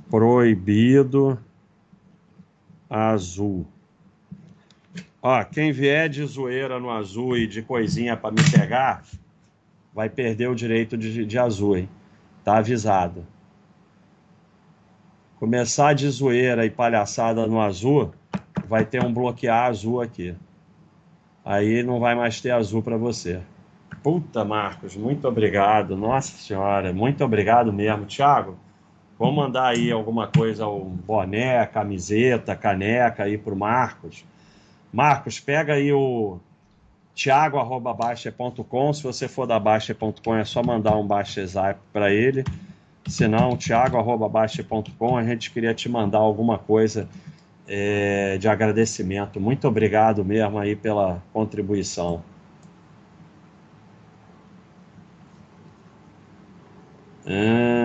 [0.09, 1.39] Proibido
[2.89, 3.67] azul.
[5.23, 9.03] Ó, quem vier de zoeira no azul e de coisinha para me pegar,
[9.93, 11.89] vai perder o direito de, de azul, hein?
[12.43, 13.27] Tá avisado.
[15.39, 18.13] Começar de zoeira e palhaçada no azul,
[18.67, 20.35] vai ter um bloquear azul aqui.
[21.45, 23.41] Aí não vai mais ter azul para você.
[24.03, 25.97] Puta, Marcos, muito obrigado.
[25.97, 28.07] Nossa Senhora, muito obrigado mesmo.
[28.07, 28.57] Tiago,
[29.19, 34.25] vamos mandar aí alguma coisa, um boné, camiseta, caneca aí pro Marcos.
[34.93, 36.39] Marcos, pega aí o
[37.15, 38.93] tiago.baixa.com.
[38.93, 42.45] Se você for da Baixa.com, é só mandar um Baixa Zap para ele.
[43.07, 47.09] Se não, tiago.baixa.com, a gente queria te mandar alguma coisa
[47.67, 49.41] é, de agradecimento.
[49.41, 52.23] Muito obrigado mesmo aí pela contribuição.
[57.27, 57.80] É...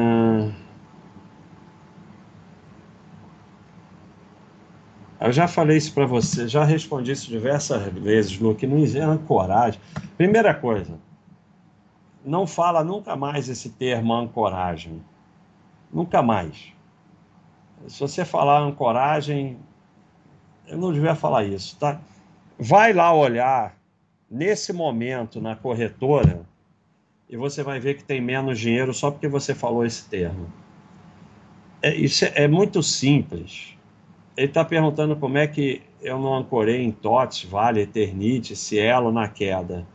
[5.19, 9.17] Eu já falei isso para você, já respondi isso diversas vezes, Lu, que não existe
[9.25, 9.79] coragem.
[10.17, 10.99] Primeira coisa,
[12.23, 15.01] não fala nunca mais esse termo ancoragem.
[15.91, 16.73] Nunca mais.
[17.87, 19.57] Se você falar ancoragem,
[20.67, 22.01] eu não devia falar isso, tá?
[22.59, 23.77] Vai lá olhar
[24.29, 26.41] nesse momento na corretora
[27.29, 30.51] e você vai ver que tem menos dinheiro só porque você falou esse termo.
[31.81, 33.77] É, isso é, é muito simples.
[34.37, 39.29] Ele está perguntando como é que eu não ancorei em TOTS, Vale, Eternite, Cielo na
[39.29, 39.87] queda,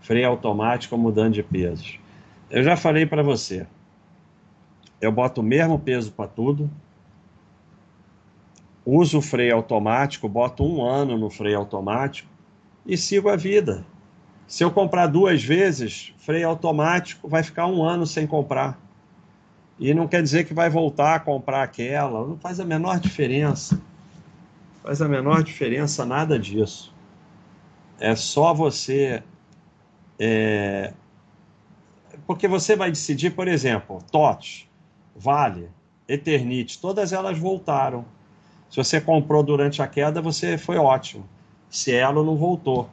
[0.00, 1.98] freio automático mudando de pesos.
[2.50, 3.66] Eu já falei para você.
[5.00, 6.70] Eu boto o mesmo peso para tudo,
[8.84, 12.28] uso o freio automático, boto um ano no freio automático
[12.84, 13.86] e sigo a vida.
[14.46, 18.78] Se eu comprar duas vezes, freio automático, vai ficar um ano sem comprar.
[19.78, 23.80] E não quer dizer que vai voltar a comprar aquela, não faz a menor diferença.
[24.82, 26.94] Faz a menor diferença nada disso.
[27.98, 29.22] É só você.
[30.18, 30.92] É...
[32.26, 34.68] Porque você vai decidir, por exemplo, TOTS,
[35.16, 35.68] Vale,
[36.08, 38.04] Eternite, todas elas voltaram.
[38.70, 41.24] Se você comprou durante a queda, você foi ótimo.
[41.68, 42.88] Cielo não voltou.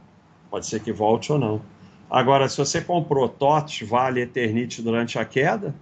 [0.49, 1.61] Pode ser que volte ou não.
[2.09, 5.73] Agora, se você comprou TOTS, Vale, Eternite durante a queda,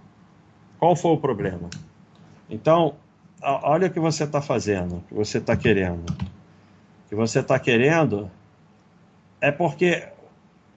[0.80, 1.68] qual foi o problema?
[2.48, 2.94] Então,
[3.42, 6.10] olha o que você está fazendo, o que você está querendo.
[6.10, 8.30] O que você está querendo
[9.42, 10.08] é porque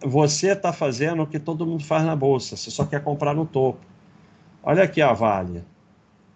[0.04, 3.46] você está fazendo o que todo mundo faz na bolsa, você só quer comprar no
[3.46, 3.80] topo.
[4.62, 5.64] Olha aqui a Vale.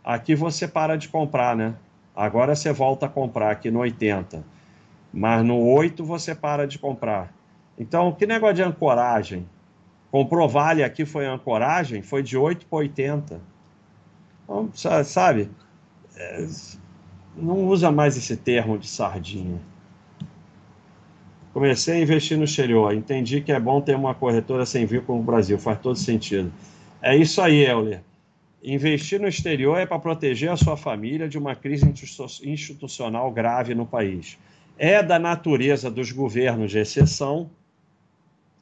[0.02, 1.76] Aqui você para de comprar, né?
[2.16, 4.46] Agora você volta a comprar aqui no 80.
[5.14, 7.34] Mas no 8 você para de comprar.
[7.78, 9.48] Então, que negócio de ancoragem?
[10.10, 12.02] Comprou Vale aqui foi ancoragem?
[12.02, 13.57] Foi de 8 para 80.
[14.48, 14.70] Então,
[15.04, 15.50] sabe?
[16.16, 16.48] É,
[17.36, 19.60] não usa mais esse termo de sardinha.
[21.54, 22.94] Comecei a investir no exterior.
[22.94, 25.58] Entendi que é bom ter uma corretora sem vínculo no Brasil.
[25.60, 26.52] Faz todo sentido.
[27.02, 28.02] É isso aí, Euler.
[28.64, 31.86] Investir no exterior é para proteger a sua família de uma crise
[32.44, 34.38] institucional grave no país.
[34.78, 37.50] É da natureza dos governos de exceção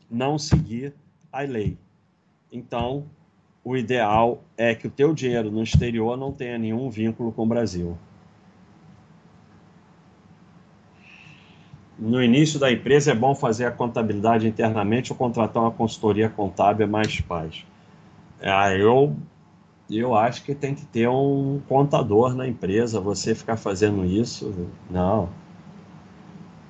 [0.10, 0.94] não seguir
[1.32, 1.78] a lei.
[2.52, 3.06] Então,
[3.66, 7.48] o ideal é que o teu dinheiro no exterior não tenha nenhum vínculo com o
[7.48, 7.98] Brasil.
[11.98, 16.88] No início da empresa é bom fazer a contabilidade internamente ou contratar uma consultoria contábil
[16.88, 17.66] mais paz.
[18.40, 19.16] Ah, eu
[19.90, 23.00] eu acho que tem que ter um contador na empresa.
[23.00, 24.54] Você ficar fazendo isso,
[24.90, 25.30] não.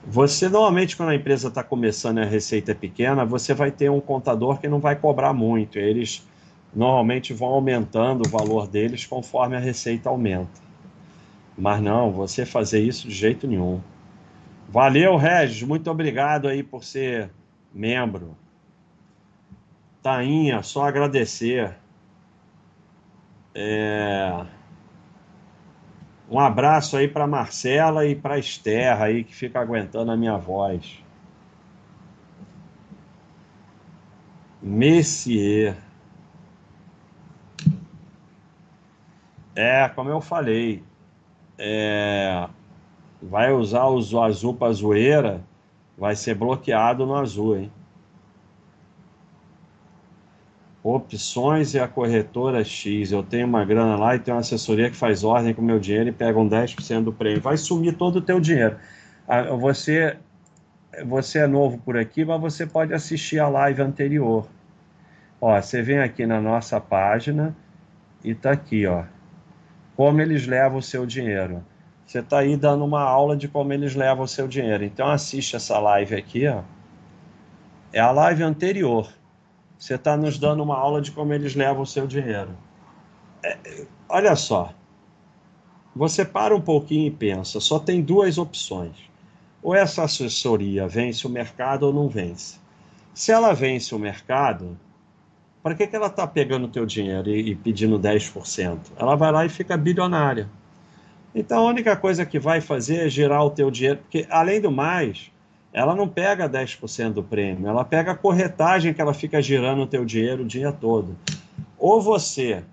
[0.05, 3.89] Você normalmente quando a empresa está começando e a receita é pequena, você vai ter
[3.89, 5.77] um contador que não vai cobrar muito.
[5.77, 6.25] Eles
[6.75, 10.65] normalmente vão aumentando o valor deles conforme a receita aumenta.
[11.57, 13.81] Mas não, você fazer isso de jeito nenhum.
[14.67, 15.63] Valeu, Regis.
[15.63, 17.31] Muito obrigado aí por ser
[17.73, 18.35] membro.
[20.01, 21.75] Tainha, só agradecer.
[23.53, 24.45] É...
[26.29, 31.01] Um abraço aí para Marcela e para Esther aí que fica aguentando a minha voz.
[34.61, 35.77] Messier.
[39.55, 40.83] É, como eu falei,
[41.57, 42.47] é,
[43.21, 45.41] vai usar o azul para zoeira,
[45.97, 47.71] vai ser bloqueado no azul, hein?
[50.83, 53.11] Opções e a corretora X.
[53.11, 56.09] Eu tenho uma grana lá e tenho uma assessoria que faz ordem com meu dinheiro
[56.09, 57.41] e pega um 10% do prêmio.
[57.41, 58.77] Vai sumir todo o teu dinheiro.
[59.27, 60.17] Ah, você,
[61.03, 64.47] você é novo por aqui, mas você pode assistir a live anterior.
[65.41, 67.55] Ó, você vem aqui na nossa página
[68.23, 69.05] e tá aqui, ó.
[69.95, 71.63] Como eles levam o seu dinheiro.
[72.05, 74.83] Você está aí dando uma aula de como eles levam o seu dinheiro.
[74.83, 76.61] Então assiste essa live aqui, ó.
[77.91, 79.09] É a live anterior.
[79.79, 82.51] Você está nos dando uma aula de como eles levam o seu dinheiro.
[83.43, 84.73] É, olha só.
[85.95, 87.59] Você para um pouquinho e pensa.
[87.59, 88.95] Só tem duas opções.
[89.63, 92.59] Ou essa assessoria vence o mercado ou não vence.
[93.13, 94.77] Se ela vence o mercado,
[95.65, 98.77] para que, que ela está pegando o teu dinheiro e, e pedindo 10%?
[98.95, 100.47] Ela vai lá e fica bilionária.
[101.33, 104.69] Então a única coisa que vai fazer é girar o teu dinheiro, porque além do
[104.69, 105.31] mais,
[105.73, 109.87] ela não pega 10% do prêmio, ela pega a corretagem que ela fica girando o
[109.87, 111.17] teu dinheiro o dia todo.
[111.79, 112.63] Ou você,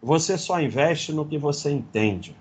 [0.00, 2.36] você só investe no que você entende.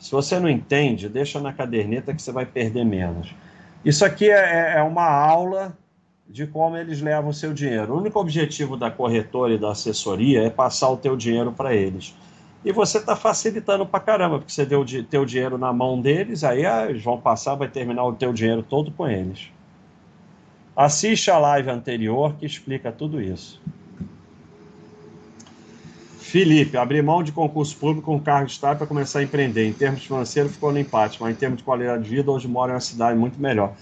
[0.00, 3.32] Se você não entende, deixa na caderneta que você vai perder menos.
[3.84, 5.78] Isso aqui é, é, é uma aula
[6.32, 7.94] de como eles levam o seu dinheiro.
[7.94, 12.14] O único objetivo da corretora e da assessoria é passar o teu dinheiro para eles
[12.64, 16.44] e você está facilitando para caramba, porque você deu o teu dinheiro na mão deles,
[16.44, 19.48] aí ah, eles vão passar, vai terminar o teu dinheiro todo com eles.
[20.76, 23.60] Assiste a live anterior que explica tudo isso.
[26.20, 29.66] Felipe, abrir mão de concurso público com cargo de Estado para começar a empreender.
[29.66, 32.70] Em termos financeiros ficou no empate, mas em termos de qualidade de vida, hoje moro
[32.70, 33.74] em uma cidade muito melhor.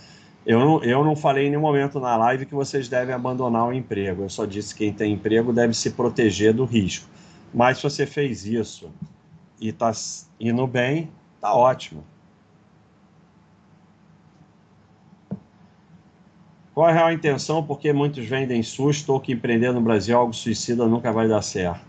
[0.45, 3.73] Eu não, eu não falei em nenhum momento na live que vocês devem abandonar o
[3.73, 4.23] emprego.
[4.23, 7.09] Eu só disse que quem tem emprego deve se proteger do risco.
[7.53, 8.91] Mas se você fez isso
[9.61, 9.93] e está
[10.39, 11.11] indo bem,
[11.41, 12.05] tá ótimo.
[16.73, 17.63] Qual é a real intenção?
[17.63, 21.85] Porque muitos vendem susto ou que empreender no Brasil algo suicida nunca vai dar certo.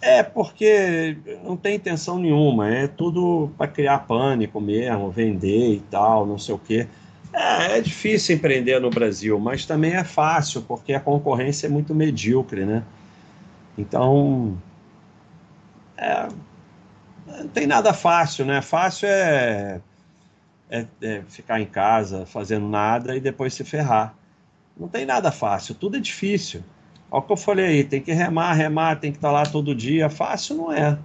[0.00, 6.26] É porque não tem intenção nenhuma, é tudo para criar pânico mesmo, vender e tal,
[6.26, 6.88] não sei o quê.
[7.36, 11.94] É, é, difícil empreender no Brasil, mas também é fácil, porque a concorrência é muito
[11.94, 12.82] medíocre, né?
[13.76, 14.56] Então,
[15.98, 16.28] é,
[17.26, 18.62] não tem nada fácil, né?
[18.62, 19.82] Fácil é,
[20.70, 24.14] é, é, ficar em casa fazendo nada e depois se ferrar.
[24.74, 26.64] Não tem nada fácil, tudo é difícil.
[27.10, 29.74] Olha o que eu falei aí, tem que remar, remar, tem que estar lá todo
[29.74, 30.08] dia.
[30.08, 30.98] Fácil não é.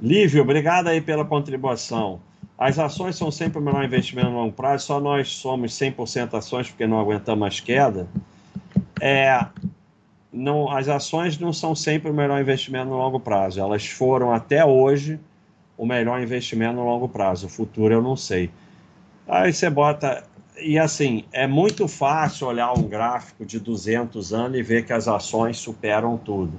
[0.00, 2.22] Lívio, obrigado aí pela contribuição.
[2.58, 6.68] As ações são sempre o melhor investimento no longo prazo, só nós somos 100% ações
[6.68, 8.08] porque não aguentamos mais queda.
[9.00, 9.46] É,
[10.32, 13.60] não, as ações não são sempre o melhor investimento no longo prazo.
[13.60, 15.20] Elas foram até hoje
[15.76, 17.46] o melhor investimento no longo prazo.
[17.46, 18.50] O futuro eu não sei.
[19.28, 20.24] Aí você bota.
[20.60, 25.06] E assim, é muito fácil olhar um gráfico de 200 anos e ver que as
[25.06, 26.54] ações superam tudo.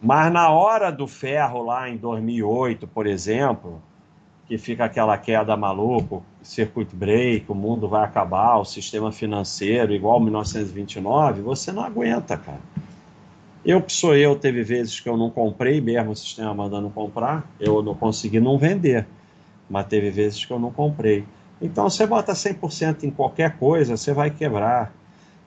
[0.00, 3.82] Mas na hora do ferro, lá em 2008, por exemplo,
[4.48, 10.18] que fica aquela queda maluco, circuit break, o mundo vai acabar, o sistema financeiro igual
[10.18, 12.60] 1929, você não aguenta, cara.
[13.62, 17.44] Eu que sou eu, teve vezes que eu não comprei mesmo o sistema mandando comprar,
[17.60, 19.06] eu não consegui não vender,
[19.68, 21.24] mas teve vezes que eu não comprei.
[21.60, 24.90] Então você bota 100% em qualquer coisa, você vai quebrar.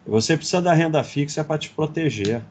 [0.06, 2.44] Você precisa da renda fixa para te proteger.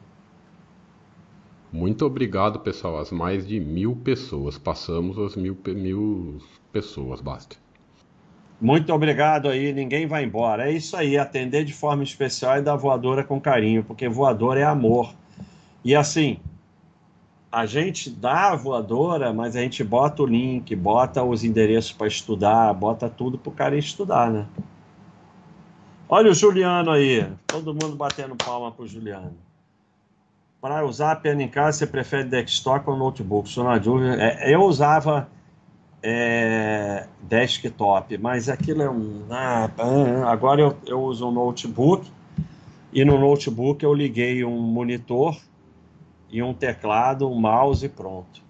[1.72, 2.98] Muito obrigado, pessoal.
[2.98, 4.58] As mais de mil pessoas.
[4.58, 6.38] Passamos as mil, mil
[6.72, 7.56] pessoas, basta.
[8.60, 9.72] Muito obrigado aí.
[9.72, 10.68] Ninguém vai embora.
[10.68, 11.16] É isso aí.
[11.16, 15.14] Atender de forma especial e dar voadora com carinho, porque voadora é amor.
[15.84, 16.38] E assim,
[17.50, 22.06] a gente dá a voadora, mas a gente bota o link, bota os endereços para
[22.06, 24.46] estudar, bota tudo para o cara estudar, né?
[26.08, 27.26] Olha o Juliano aí.
[27.46, 29.49] Todo mundo batendo palma pro Juliano.
[30.60, 33.48] Para usar a pena em casa, você prefere desktop ou notebook?
[33.48, 34.16] Sou na dúvida.
[34.22, 35.28] É, eu usava
[36.02, 39.24] é, desktop, mas aquilo é um.
[39.30, 39.70] Ah,
[40.26, 42.10] agora eu, eu uso um notebook
[42.92, 45.38] e no notebook eu liguei um monitor
[46.28, 48.42] e um teclado, um mouse e pronto.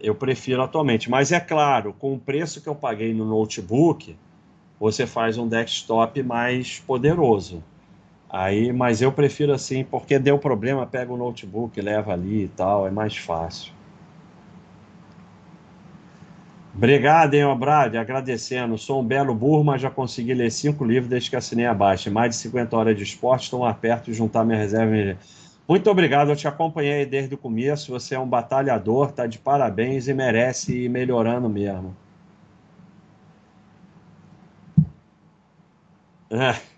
[0.00, 4.16] Eu prefiro atualmente, mas é claro, com o preço que eu paguei no notebook,
[4.80, 7.62] você faz um desktop mais poderoso.
[8.32, 12.86] Aí, mas eu prefiro assim, porque deu problema, pega o notebook, leva ali e tal,
[12.88, 13.74] é mais fácil.
[16.74, 18.78] Obrigado, hein, Obrade, agradecendo.
[18.78, 22.10] Sou um belo burro, mas já consegui ler cinco livros desde que assinei abaixo.
[22.10, 25.18] Mais de 50 horas de esporte, estou lá perto de juntar minha reserva.
[25.68, 27.92] Muito obrigado, eu te acompanhei desde o começo.
[27.92, 31.94] Você é um batalhador, está de parabéns e merece ir melhorando mesmo.
[36.30, 36.71] É.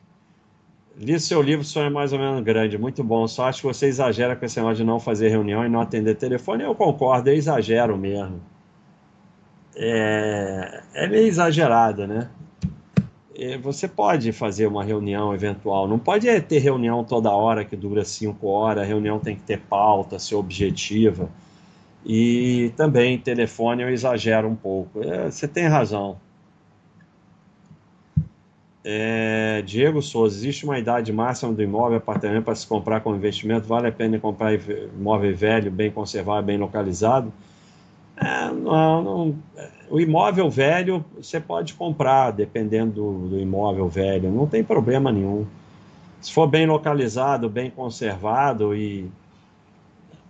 [0.97, 3.27] Li seu livro, sonho é mais ou menos grande, muito bom.
[3.27, 6.15] Só acho que você exagera com esse negócio de não fazer reunião e não atender
[6.15, 6.63] telefone.
[6.63, 8.41] Eu concordo, eu exagero mesmo.
[9.77, 12.31] É, é meio exagerado, né?
[13.37, 18.05] É, você pode fazer uma reunião eventual, não pode ter reunião toda hora que dura
[18.05, 21.29] cinco horas, a reunião tem que ter pauta, ser objetiva.
[22.07, 25.03] E também telefone eu exagero um pouco.
[25.03, 26.19] É, você tem razão.
[28.87, 33.67] É, Diego Souza, existe uma idade máxima do imóvel, apartamento para se comprar com investimento?
[33.67, 37.33] Vale a pena comprar imóvel velho, bem conservado, bem localizado?
[38.17, 39.35] É, não, não,
[39.91, 45.47] o imóvel velho você pode comprar, dependendo do, do, imóvel velho, não tem problema nenhum.
[46.21, 49.11] Se for bem localizado, bem conservado e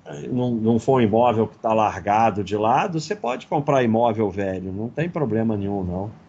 [0.07, 4.31] é, não, não for um imóvel que está largado de lado, você pode comprar imóvel
[4.31, 6.24] velho, não tem problema nenhum, não.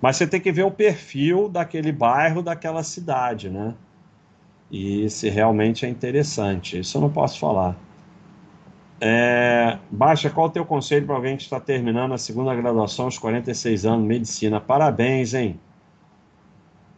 [0.00, 3.74] Mas você tem que ver o perfil daquele bairro, daquela cidade, né?
[4.70, 6.78] E se realmente é interessante.
[6.78, 7.76] Isso eu não posso falar.
[9.00, 13.18] É, Baixa, qual o teu conselho para alguém que está terminando a segunda graduação aos
[13.18, 14.60] 46 anos, medicina?
[14.60, 15.60] Parabéns, hein?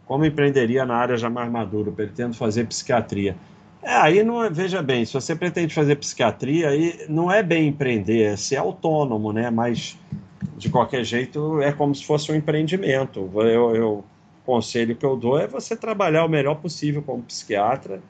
[0.05, 3.35] Como empreenderia na área já mais maduro, pretendo fazer psiquiatria.
[3.81, 7.67] É, aí não é, veja bem, se você pretende fazer psiquiatria, aí não é bem
[7.67, 9.49] empreender, é ser autônomo, né?
[9.49, 9.97] Mas
[10.57, 13.29] de qualquer jeito, é como se fosse um empreendimento.
[13.35, 14.05] Eu, eu, o
[14.45, 18.01] conselho que eu dou é você trabalhar o melhor possível como psiquiatra,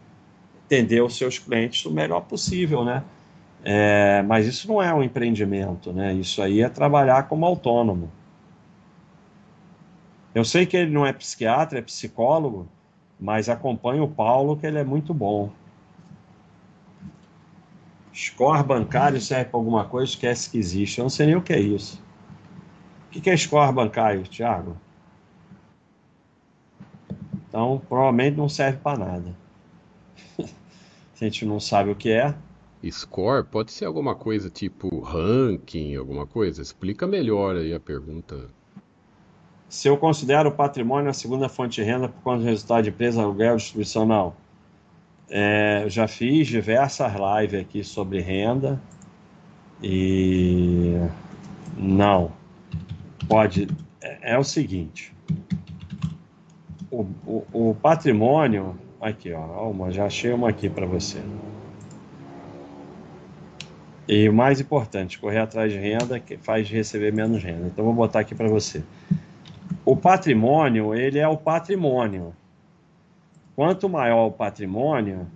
[0.65, 3.03] atender os seus clientes o melhor possível, né?
[3.63, 6.13] É, mas isso não é um empreendimento, né?
[6.13, 8.09] Isso aí é trabalhar como autônomo.
[10.33, 12.67] Eu sei que ele não é psiquiatra, é psicólogo,
[13.19, 15.51] mas acompanho o Paulo, que ele é muito bom.
[18.13, 20.99] Score bancário serve para alguma coisa, esquece que existe.
[20.99, 22.01] Eu não sei nem o que é isso.
[23.09, 24.77] O que é score bancário, Thiago?
[27.47, 29.35] Então, provavelmente não serve para nada.
[31.15, 32.35] Se a gente não sabe o que é.
[32.89, 36.61] Score pode ser alguma coisa tipo ranking, alguma coisa?
[36.61, 38.47] Explica melhor aí a pergunta.
[39.67, 42.89] Se eu considero o patrimônio a segunda fonte de renda por conta do resultado de
[42.89, 44.33] empresa, aluguel, distribuição, não.
[45.29, 48.81] É, eu já fiz diversas lives aqui sobre renda
[49.81, 50.95] e
[51.77, 52.38] não
[53.29, 53.67] pode.
[54.01, 55.13] É, é o seguinte:
[56.91, 58.75] o, o, o, patrimônio.
[58.99, 61.21] Aqui, ó, uma, já achei uma aqui para você.
[64.05, 67.67] E o mais importante, correr atrás de renda que faz receber menos renda.
[67.67, 68.83] Então vou botar aqui para você.
[69.85, 72.35] O patrimônio, ele é o patrimônio.
[73.55, 75.27] Quanto maior o patrimônio,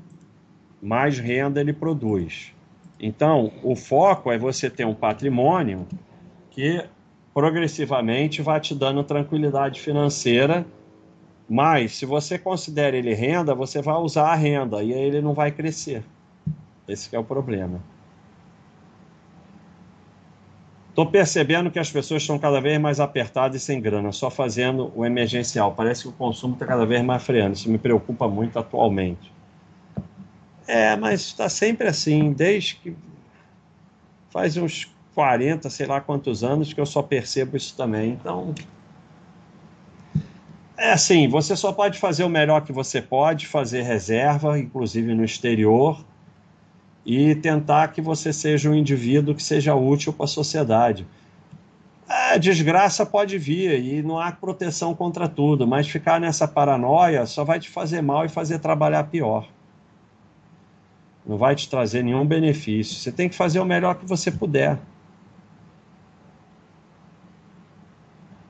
[0.81, 2.51] mais renda ele produz.
[2.99, 5.87] Então, o foco é você ter um patrimônio
[6.49, 6.83] que
[7.33, 10.65] progressivamente vai te dando tranquilidade financeira.
[11.49, 15.33] Mas se você considera ele renda, você vai usar a renda e aí ele não
[15.33, 16.03] vai crescer.
[16.87, 17.81] Esse é o problema.
[20.89, 24.91] Estou percebendo que as pessoas estão cada vez mais apertadas e sem grana, só fazendo
[24.95, 25.73] o emergencial.
[25.73, 27.53] Parece que o consumo está cada vez mais freando.
[27.55, 29.33] Isso me preocupa muito atualmente.
[30.67, 32.95] É, mas está sempre assim, desde que
[34.29, 38.11] faz uns 40, sei lá quantos anos que eu só percebo isso também.
[38.11, 38.53] Então,
[40.77, 45.23] é assim, você só pode fazer o melhor que você pode, fazer reserva, inclusive no
[45.23, 46.03] exterior,
[47.05, 51.05] e tentar que você seja um indivíduo que seja útil para a sociedade.
[52.07, 57.43] A desgraça pode vir e não há proteção contra tudo, mas ficar nessa paranoia só
[57.43, 59.47] vai te fazer mal e fazer trabalhar pior.
[61.25, 62.95] Não vai te trazer nenhum benefício.
[62.95, 64.77] Você tem que fazer o melhor que você puder.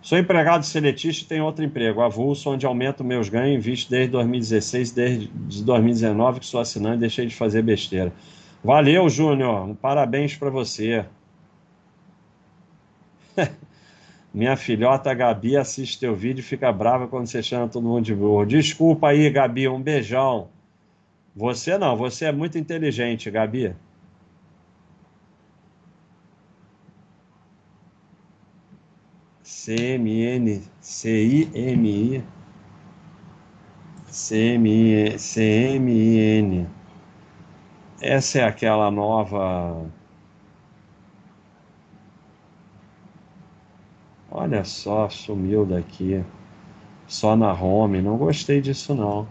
[0.04, 4.92] Sou empregado seletista e tenho outro emprego, avulso, onde aumento meus ganhos, visto desde 2016,
[4.92, 8.12] desde 2019 que sou assinante e deixei de fazer besteira.
[8.62, 9.64] Valeu, Júnior.
[9.64, 11.06] Um parabéns para você.
[14.34, 18.14] Minha filhota Gabi assiste teu vídeo e fica brava quando você chama todo mundo de
[18.14, 18.46] burro.
[18.46, 20.50] Desculpa aí, Gabi, um beijão.
[21.34, 23.74] Você não, você é muito inteligente, Gabi.
[29.64, 32.22] CMN, C-I-M-I,
[34.12, 36.68] CMN, CMN.
[38.02, 39.90] Essa é aquela nova.
[44.30, 46.22] Olha só, sumiu daqui.
[47.08, 48.02] Só na home.
[48.02, 49.26] Não gostei disso, não.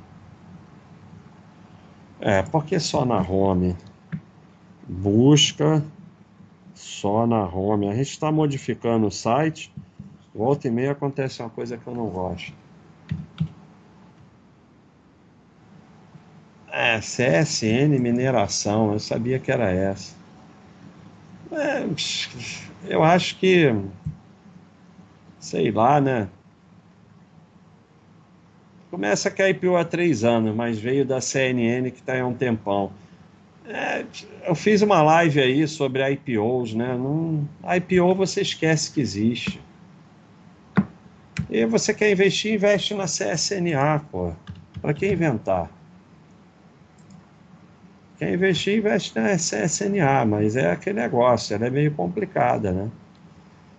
[2.19, 3.77] É, por que só na home?
[4.89, 5.85] Busca
[6.73, 7.91] só na home.
[7.91, 9.71] A gente está modificando o site.
[10.35, 12.53] Volta e meia acontece uma coisa que eu não gosto.
[16.71, 20.15] É, CSN Mineração, eu sabia que era essa.
[21.51, 21.87] É,
[22.87, 23.75] eu acho que,
[25.39, 26.29] sei lá, né?
[28.91, 32.91] Começa a IPO há três anos, mas veio da CNN que está há um tempão.
[33.67, 34.05] É,
[34.47, 36.97] eu fiz uma live aí sobre IPOs, né?
[36.97, 37.47] Não,
[37.77, 39.62] IPO você esquece que existe.
[41.53, 44.33] E você quer investir, investe na CSNA, pô.
[44.81, 45.71] Para que inventar?
[48.19, 52.91] Quer investir, investe na CSNA, mas é aquele negócio, ela é meio complicada, né?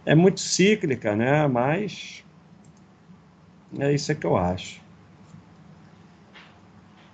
[0.06, 1.48] É muito cíclica, né?
[1.48, 2.24] Mas
[3.80, 4.80] é isso que eu acho.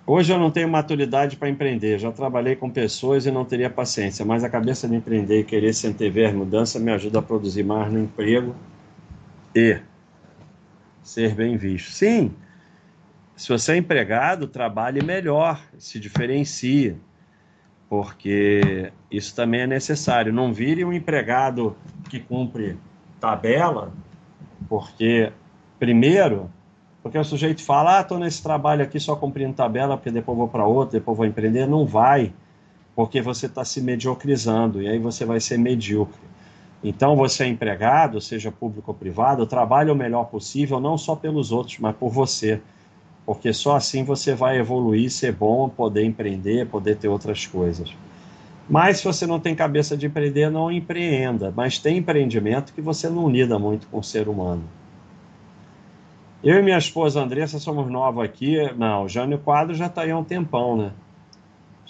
[0.06, 4.26] Hoje eu não tenho maturidade para empreender, já trabalhei com pessoas e não teria paciência,
[4.26, 7.90] mas a cabeça de empreender e querer se antever mudança me ajuda a produzir mais
[7.90, 8.54] no emprego
[9.54, 9.80] e
[11.02, 11.90] ser bem visto.
[11.90, 12.32] Sim,
[13.36, 16.96] se você é empregado, trabalhe melhor, se diferencie
[17.90, 20.32] porque isso também é necessário.
[20.32, 21.76] Não vire um empregado
[22.08, 22.78] que cumpre
[23.18, 23.92] tabela,
[24.68, 25.32] porque,
[25.76, 26.48] primeiro,
[27.02, 30.46] porque o sujeito fala, ah, estou nesse trabalho aqui só cumprindo tabela, porque depois vou
[30.46, 31.66] para outro, depois vou empreender.
[31.66, 32.32] Não vai,
[32.94, 36.29] porque você está se mediocrizando, e aí você vai ser medíocre.
[36.82, 41.52] Então, você é empregado, seja público ou privado, trabalhe o melhor possível, não só pelos
[41.52, 42.60] outros, mas por você
[43.30, 47.94] porque só assim você vai evoluir, ser bom, poder empreender, poder ter outras coisas.
[48.68, 51.52] Mas se você não tem cabeça de empreender, não empreenda.
[51.54, 54.64] Mas tem empreendimento que você não lida muito com o ser humano.
[56.42, 58.56] Eu e minha esposa Andressa somos novos aqui.
[58.76, 60.90] Não, o Jânio Quadro já está aí há um tempão, né?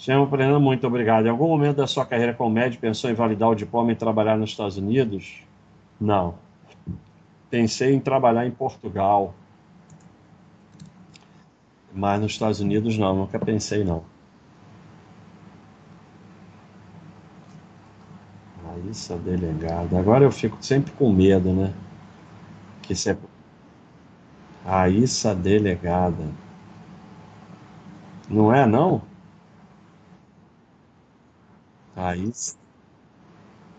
[0.01, 1.27] Chamo Breno, muito obrigado.
[1.27, 4.35] Em algum momento da sua carreira como médico pensou em validar o diploma e trabalhar
[4.35, 5.43] nos Estados Unidos?
[5.99, 6.33] Não.
[7.51, 9.35] Pensei em trabalhar em Portugal.
[11.93, 14.03] Mas nos Estados Unidos não, nunca pensei não.
[18.65, 19.99] Raíssa delegada.
[19.99, 21.71] Agora eu fico sempre com medo, né?
[22.81, 23.17] Que se é...
[24.65, 26.25] Raíssa delegada.
[28.27, 29.10] Não é não?
[32.01, 32.57] Raíssa.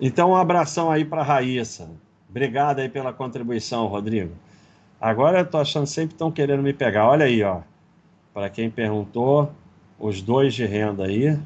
[0.00, 1.90] Então um abração aí para Raíssa.
[2.28, 4.32] Obrigado aí pela contribuição, Rodrigo.
[5.00, 7.08] Agora eu tô achando sempre estão querendo me pegar.
[7.08, 7.60] Olha aí, ó.
[8.32, 9.52] Para quem perguntou,
[9.98, 11.38] os dois de renda aí.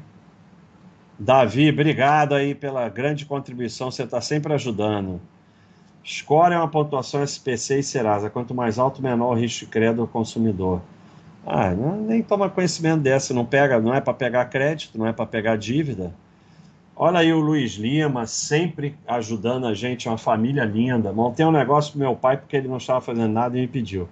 [1.19, 5.19] Davi, obrigado aí pela grande contribuição, você está sempre ajudando.
[6.05, 8.29] Score é uma pontuação SPC e Serasa.
[8.29, 10.81] Quanto mais alto, menor o risco de crédito do consumidor.
[11.45, 15.25] Ah, nem toma conhecimento dessa, não pega, não é para pegar crédito, não é para
[15.25, 16.13] pegar dívida.
[16.99, 21.13] Olha aí o Luiz Lima, sempre ajudando a gente, uma família linda.
[21.13, 24.09] Montei um negócio pro meu pai porque ele não estava fazendo nada e me pediu.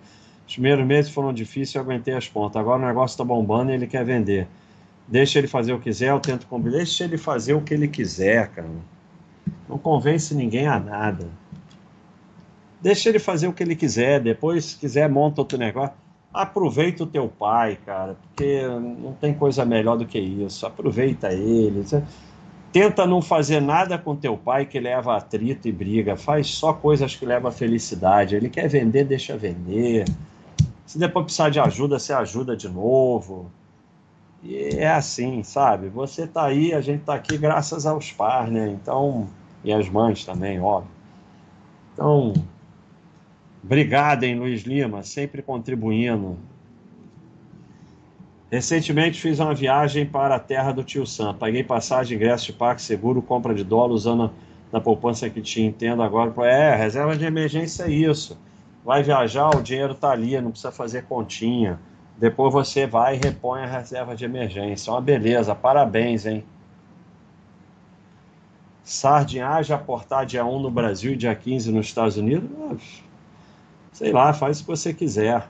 [0.47, 2.57] Os primeiros meses foram difíceis, eu aguentei as pontas.
[2.61, 4.47] Agora o negócio está bombando e ele quer vender.
[5.07, 6.77] Deixa ele fazer o que quiser, eu tento combinar.
[6.77, 8.69] Deixa ele fazer o que ele quiser, cara.
[9.67, 11.27] Não convence ninguém a nada.
[12.79, 14.19] Deixa ele fazer o que ele quiser.
[14.19, 15.95] Depois, se quiser, monta outro negócio.
[16.31, 20.67] Aproveita o teu pai, cara, porque não tem coisa melhor do que isso.
[20.67, 21.83] Aproveita ele.
[22.75, 26.17] Tenta não fazer nada com teu pai que leva atrito e briga.
[26.17, 28.35] Faz só coisas que levam a felicidade.
[28.35, 30.03] Ele quer vender, deixa vender.
[30.85, 33.49] Se depois precisar de ajuda, você ajuda de novo.
[34.43, 35.87] E é assim, sabe?
[35.87, 38.67] Você tá aí, a gente tá aqui graças aos pais, né?
[38.67, 39.29] Então,
[39.63, 40.91] e as mães também, óbvio.
[41.93, 42.33] Então,
[43.63, 46.37] obrigado, hein, Luiz Lima, sempre contribuindo.
[48.51, 51.33] Recentemente fiz uma viagem para a terra do tio Sam.
[51.33, 54.31] Paguei passagem, ingresso de parque seguro, compra de dólar usando
[54.71, 55.67] a poupança que tinha.
[55.67, 56.33] Entendo agora.
[56.47, 58.37] É, reserva de emergência é isso.
[58.83, 61.79] vai viajar, o dinheiro está ali, não precisa fazer continha.
[62.17, 64.93] Depois você vai e repõe a reserva de emergência.
[64.93, 66.45] Uma beleza, parabéns, hein?
[68.83, 73.03] Sardinhagem aportar dia 1 no Brasil e dia 15 nos Estados Unidos?
[73.91, 75.47] Sei lá, faz o que você quiser.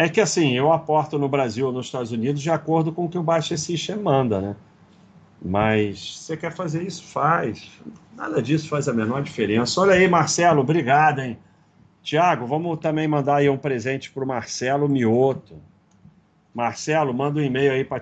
[0.00, 3.08] É que assim, eu aporto no Brasil ou nos Estados Unidos de acordo com o
[3.10, 4.56] que o Baixa System manda, né?
[5.44, 7.04] Mas você quer fazer isso?
[7.04, 7.70] Faz.
[8.16, 9.78] Nada disso faz a menor diferença.
[9.78, 11.36] Olha aí, Marcelo, obrigado, hein?
[12.02, 15.56] Tiago, vamos também mandar aí um presente para o Marcelo Mioto.
[16.54, 18.00] Marcelo, manda um e-mail aí para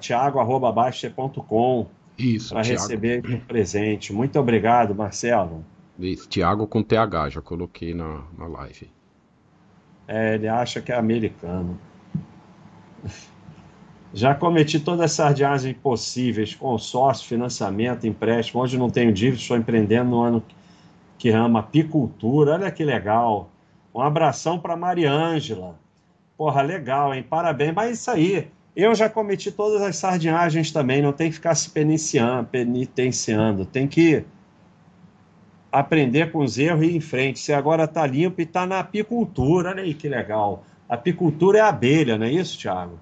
[2.16, 4.12] Isso, para receber um presente.
[4.12, 5.64] Muito obrigado, Marcelo.
[5.98, 8.88] Isso, Tiago com TH, já coloquei na, na live.
[10.06, 11.76] É, ele acha que é americano.
[14.12, 18.62] Já cometi todas as sardinhas possíveis, consórcio, financiamento, empréstimo.
[18.62, 20.42] Hoje não tenho dívida, estou empreendendo no ano
[21.18, 22.52] que ama apicultura.
[22.52, 23.50] Olha que legal.
[23.94, 25.78] Um abração para Mariângela.
[26.38, 27.22] Porra, legal, hein?
[27.22, 27.74] Parabéns.
[27.74, 31.68] Mas isso aí, eu já cometi todas as sardinhagens também, não tem que ficar se
[31.68, 34.24] penitenciando, tem que
[35.70, 37.40] aprender com os erros e ir em frente.
[37.40, 40.64] Você agora está limpo e está na apicultura, olha aí que legal.
[40.89, 42.98] Apicultura é abelha, não é isso, Thiago?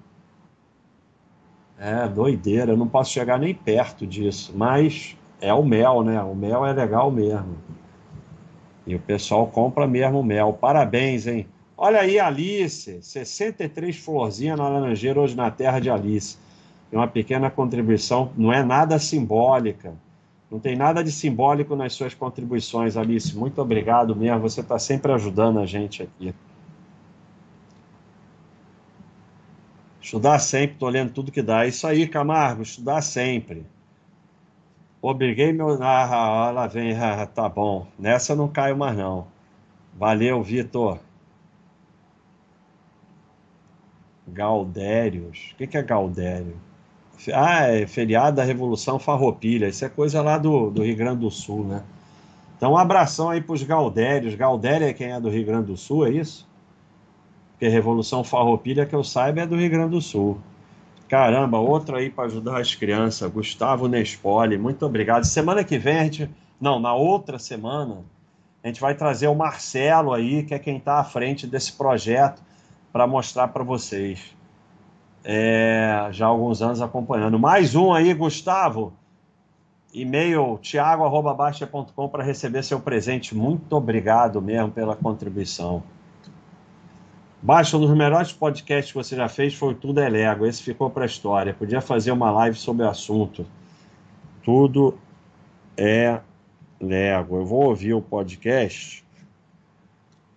[1.79, 6.21] É, doideira, eu não posso chegar nem perto disso, mas é o mel, né?
[6.21, 7.55] O mel é legal mesmo.
[8.85, 10.53] E o pessoal compra mesmo mel.
[10.53, 11.47] Parabéns, hein?
[11.77, 16.37] Olha aí, Alice, 63 florzinhas na laranjeira hoje na terra de Alice.
[16.91, 19.93] É uma pequena contribuição, não é nada simbólica.
[20.49, 23.37] Não tem nada de simbólico nas suas contribuições, Alice.
[23.37, 24.39] Muito obrigado mesmo.
[24.39, 26.33] Você está sempre ajudando a gente aqui.
[30.07, 31.65] Estudar sempre, estou lendo tudo que dá.
[31.65, 33.65] Isso aí, Camargo, estudar sempre.
[35.01, 35.83] Obriguei meu.
[35.83, 37.85] Ah, lá vem, ah, tá bom.
[37.99, 39.27] Nessa não caio mais, não.
[39.93, 40.99] Valeu, Vitor.
[44.25, 45.51] Galdérios.
[45.51, 46.55] O que, que é Galdério?
[47.33, 49.67] Ah, é feriado da Revolução Farroupilha.
[49.67, 51.83] Isso é coisa lá do, do Rio Grande do Sul, né?
[52.55, 54.35] Então, um abração aí para os Galdérios.
[54.35, 56.46] Galdério é quem é do Rio Grande do Sul, é isso?
[57.57, 60.37] Porque Revolução Farroupilha, que eu saiba, é do Rio Grande do Sul.
[61.09, 65.23] Caramba, outro aí para ajudar as crianças, Gustavo Nespoli, muito obrigado.
[65.23, 66.29] Semana que vem a gente,
[66.61, 68.03] não, na outra semana,
[68.63, 72.43] a gente vai trazer o Marcelo aí, que é quem está à frente desse projeto,
[72.93, 74.35] para mostrar para vocês.
[75.23, 77.39] É, já há alguns anos acompanhando.
[77.39, 78.93] Mais um aí, Gustavo.
[79.91, 83.33] E-mail tiago.baixa.com para receber seu presente.
[83.33, 85.81] Muito obrigado mesmo pela contribuição.
[87.41, 90.45] Baixa, um dos melhores podcasts que você já fez foi Tudo é Lego.
[90.45, 91.53] Esse ficou para a história.
[91.53, 93.45] Podia fazer uma live sobre o assunto.
[94.43, 94.97] Tudo
[95.77, 96.19] é
[96.81, 97.37] Lego.
[97.37, 99.05] Eu vou ouvir o podcast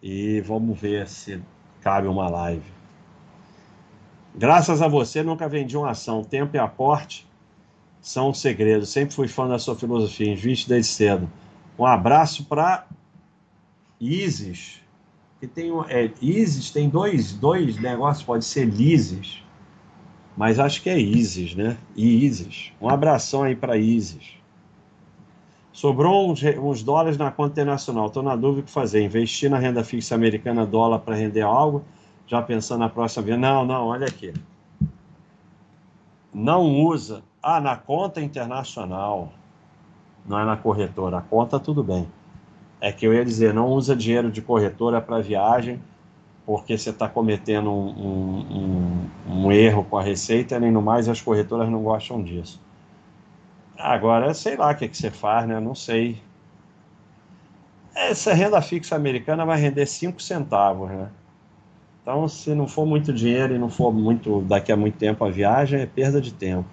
[0.02, 1.40] e vamos ver se
[1.80, 2.70] cabe uma live.
[4.34, 6.22] Graças a você, nunca vendi uma ação.
[6.22, 7.26] Tempo e aporte
[8.00, 8.84] são um segredo.
[8.84, 10.30] Sempre fui fã da sua filosofia.
[10.30, 11.30] Investe desde cedo.
[11.78, 12.86] Um abraço para
[13.98, 14.79] Isis
[15.40, 19.42] que tem é, ISIS, tem dois, dois negócios, pode ser Lises,
[20.36, 21.78] mas acho que é ISIS, né?
[21.96, 22.72] ISIS.
[22.78, 24.34] Um abração aí para ISIS.
[25.72, 28.06] Sobrou uns, uns, dólares na conta internacional.
[28.06, 29.02] Estou na dúvida o que fazer.
[29.02, 31.82] Investir na renda fixa americana dólar para render algo,
[32.26, 33.38] já pensando na próxima vez.
[33.38, 34.34] Não, não, olha aqui.
[36.34, 37.22] Não usa.
[37.42, 39.32] Ah, na conta internacional.
[40.26, 41.18] Não é na corretora.
[41.18, 42.06] A conta tudo bem
[42.80, 45.80] é que eu ia dizer, não usa dinheiro de corretora para viagem,
[46.46, 51.08] porque você está cometendo um, um, um, um, erro com a receita, nem no mais
[51.08, 52.60] as corretoras não gostam disso.
[53.78, 55.60] Agora, sei lá o que, que você faz, né?
[55.60, 56.20] Não sei.
[57.94, 61.10] Essa renda fixa americana vai render 5 centavos, né?
[62.02, 65.30] Então, se não for muito dinheiro e não for muito daqui a muito tempo a
[65.30, 66.68] viagem, é perda de tempo.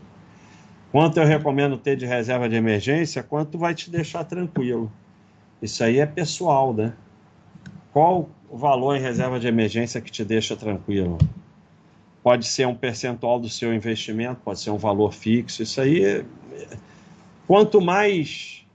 [0.91, 4.91] Quanto eu recomendo ter de reserva de emergência, quanto vai te deixar tranquilo.
[5.61, 6.93] Isso aí é pessoal, né?
[7.91, 11.17] Qual o valor em reserva de emergência que te deixa tranquilo?
[12.21, 15.63] Pode ser um percentual do seu investimento, pode ser um valor fixo.
[15.63, 16.25] Isso aí,
[17.47, 18.65] quanto mais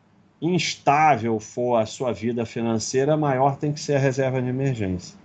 [0.41, 5.17] instável for a sua vida financeira, maior tem que ser a reserva de emergência.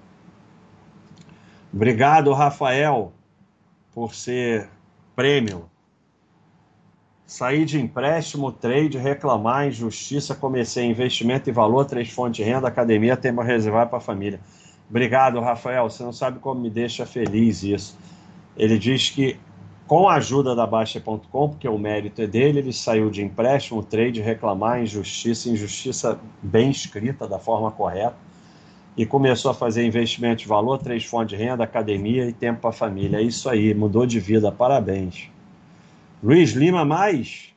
[1.73, 3.11] Obrigado, Rafael,
[3.93, 4.69] por ser
[5.15, 5.69] prêmio
[7.27, 13.17] Saí de empréstimo, trade, reclamar, injustiça, comecei investimento e valor, três fontes de renda, academia,
[13.17, 14.39] tema reservar para a família.
[14.89, 15.89] Obrigado, Rafael.
[15.89, 17.97] Você não sabe como me deixa feliz isso.
[18.55, 19.37] Ele diz que
[19.85, 24.21] com a ajuda da Baixa.com, porque o mérito é dele, ele saiu de empréstimo, trade,
[24.21, 28.15] reclamar, injustiça, injustiça bem escrita, da forma correta,
[28.95, 32.69] e começou a fazer investimento de valor, três fontes de renda, academia e tempo para
[32.69, 33.17] a família.
[33.17, 35.29] É isso aí, mudou de vida, parabéns.
[36.21, 37.53] Luiz Lima, mais?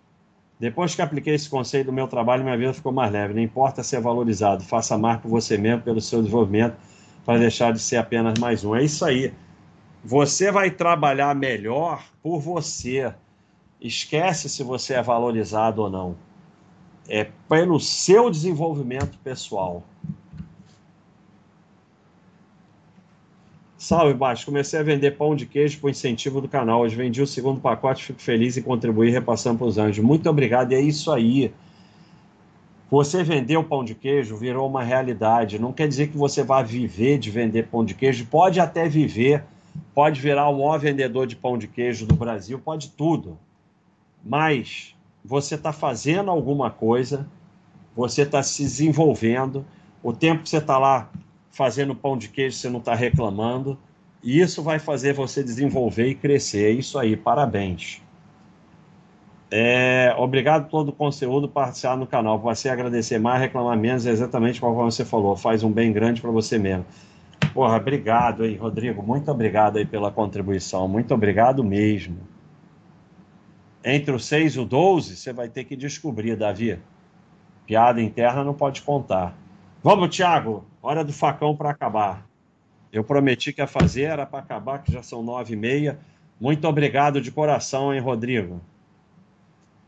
[0.59, 3.32] Depois que apliquei esse conceito no meu trabalho, minha vida ficou mais leve.
[3.32, 6.77] Não importa ser valorizado, faça mais por você mesmo, pelo seu desenvolvimento,
[7.24, 8.77] para deixar de ser apenas mais um.
[8.77, 9.32] É isso aí.
[10.05, 13.15] Você vai trabalhar melhor por você.
[13.81, 16.15] Esquece se você é valorizado ou não.
[17.09, 19.82] É pelo seu desenvolvimento pessoal.
[23.81, 24.44] Salve, Baixo.
[24.44, 26.82] Comecei a vender pão de queijo por incentivo do canal.
[26.82, 30.05] Hoje vendi o segundo pacote, fico feliz em contribuir repassando para os anjos.
[30.05, 31.51] Muito obrigado, e é isso aí.
[32.90, 35.59] Você vender o pão de queijo virou uma realidade.
[35.59, 38.27] Não quer dizer que você vai viver de vender pão de queijo.
[38.27, 39.44] Pode até viver,
[39.94, 43.39] pode virar o maior vendedor de pão de queijo do Brasil, pode tudo.
[44.23, 44.94] Mas
[45.24, 47.27] você está fazendo alguma coisa,
[47.97, 49.65] você está se desenvolvendo.
[50.02, 51.11] O tempo que você está lá
[51.51, 53.78] fazendo pão de queijo, você não está reclamando.
[54.22, 56.64] E isso vai fazer você desenvolver e crescer.
[56.64, 58.02] É isso aí, parabéns.
[59.51, 62.39] É, obrigado por todo o conteúdo participar no canal.
[62.39, 65.36] Você agradecer mais, reclamar menos, é exatamente como você falou.
[65.36, 66.85] Faz um bem grande para você mesmo.
[67.52, 69.02] Porra, obrigado aí, Rodrigo.
[69.02, 70.86] Muito obrigado aí pela contribuição.
[70.86, 72.18] Muito obrigado mesmo.
[73.85, 76.78] Entre o 6 e o 12, você vai ter que descobrir, Davi.
[77.66, 79.36] Piada interna não pode contar.
[79.82, 80.65] Vamos, Thiago.
[80.82, 82.27] Hora do facão para acabar.
[82.93, 85.98] Eu prometi que ia fazer, era para acabar, que já são nove e meia.
[86.39, 88.61] Muito obrigado de coração, hein, Rodrigo?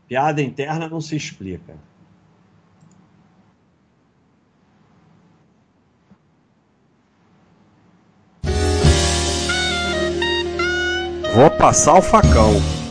[0.07, 1.75] Piada interna não se explica.
[11.35, 12.82] Vou passar o facão.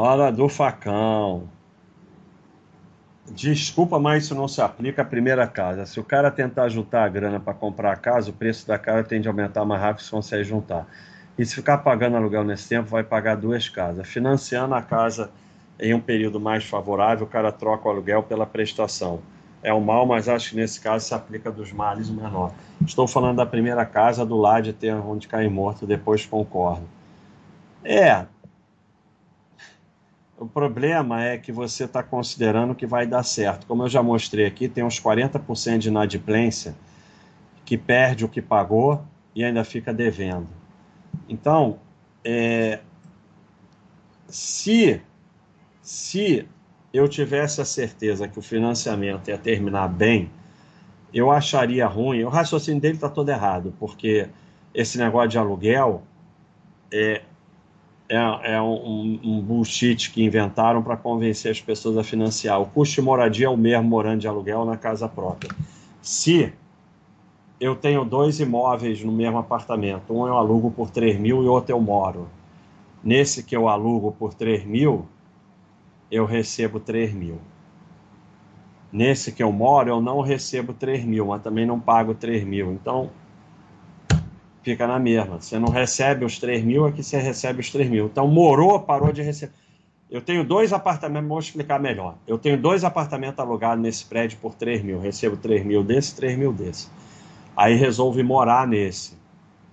[0.00, 1.48] Hora do facão.
[3.28, 5.86] Desculpa, mas isso não se aplica à primeira casa.
[5.86, 9.02] Se o cara tentar juntar a grana para comprar a casa, o preço da casa
[9.02, 10.86] tende a aumentar mais rápido se consegue juntar.
[11.36, 14.06] E se ficar pagando aluguel nesse tempo, vai pagar duas casas.
[14.06, 15.32] Financiando a casa
[15.80, 19.18] em um período mais favorável, o cara troca o aluguel pela prestação.
[19.64, 22.52] É o mal, mas acho que nesse caso se aplica dos males o menor.
[22.86, 26.86] Estou falando da primeira casa, do lado de ter onde cair morto, depois concordo.
[27.82, 28.26] É,
[30.38, 33.66] o problema é que você está considerando que vai dar certo.
[33.66, 36.76] Como eu já mostrei aqui, tem uns 40% de inadimplência
[37.64, 39.02] que perde o que pagou
[39.34, 40.48] e ainda fica devendo.
[41.28, 41.80] Então,
[42.24, 42.80] é,
[44.28, 45.00] se,
[45.82, 46.48] se
[46.92, 50.30] eu tivesse a certeza que o financiamento ia terminar bem,
[51.12, 52.22] eu acharia ruim.
[52.22, 54.28] O raciocínio dele está todo errado, porque
[54.72, 56.02] esse negócio de aluguel
[56.92, 57.22] é,
[58.08, 62.60] é, é um, um, bullshit que inventaram para convencer as pessoas a financiar.
[62.60, 65.50] O custo de moradia é o mesmo morando de aluguel na casa própria.
[66.00, 66.52] Se
[67.60, 71.72] eu tenho dois imóveis no mesmo apartamento, um eu alugo por 3 mil e outro
[71.72, 72.28] eu moro.
[73.04, 75.06] Nesse que eu alugo por 3 mil,
[76.10, 77.38] eu recebo 3 mil.
[78.90, 82.72] Nesse que eu moro, eu não recebo 3 mil, mas também não pago 3 mil.
[82.72, 83.10] Então,
[84.70, 85.40] fica na mesma.
[85.40, 88.06] Você não recebe os 3 mil, aqui você recebe os 3 mil.
[88.06, 89.52] Então, morou, parou de receber.
[90.10, 92.16] Eu tenho dois apartamentos, vou explicar melhor.
[92.26, 95.00] Eu tenho dois apartamentos alugados nesse prédio por 3 mil.
[95.00, 96.88] Recebo 3 mil desse, 3 mil desse.
[97.56, 99.16] Aí resolve morar nesse.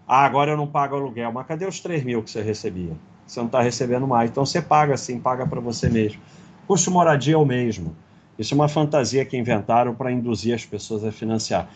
[0.08, 1.32] Ah, agora eu não pago aluguel.
[1.32, 2.94] Mas cadê os 3 mil que você recebia?
[3.26, 4.30] Você não está recebendo mais.
[4.30, 6.22] Então você paga sim, paga para você mesmo.
[6.68, 7.96] Custo moradia é o mesmo.
[8.38, 11.70] Isso é uma fantasia que inventaram para induzir as pessoas a financiar.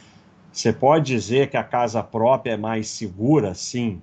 [0.51, 4.01] Você pode dizer que a casa própria é mais segura, sim,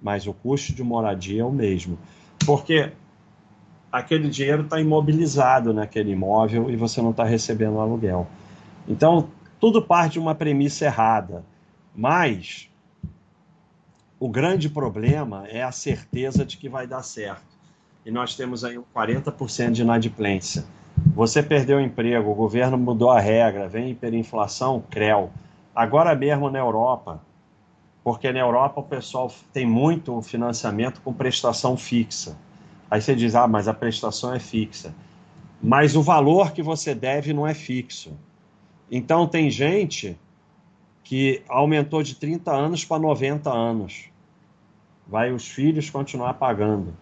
[0.00, 1.98] mas o custo de moradia é o mesmo.
[2.44, 2.92] Porque
[3.90, 8.26] aquele dinheiro está imobilizado naquele imóvel e você não está recebendo aluguel.
[8.86, 9.28] Então,
[9.58, 11.44] tudo parte de uma premissa errada.
[11.94, 12.70] Mas
[14.20, 17.58] o grande problema é a certeza de que vai dar certo.
[18.04, 20.64] E nós temos aí 40% de inadimplência.
[21.14, 25.30] Você perdeu o emprego, o governo mudou a regra, vem hiperinflação, CREL.
[25.78, 27.22] Agora mesmo na Europa,
[28.02, 32.36] porque na Europa o pessoal tem muito financiamento com prestação fixa.
[32.90, 34.92] Aí você diz, ah, mas a prestação é fixa.
[35.62, 38.18] Mas o valor que você deve não é fixo.
[38.90, 40.18] Então tem gente
[41.04, 44.10] que aumentou de 30 anos para 90 anos.
[45.06, 46.92] Vai os filhos continuar pagando.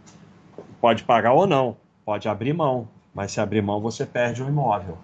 [0.82, 4.98] Pode pagar ou não, pode abrir mão, mas se abrir mão você perde o imóvel.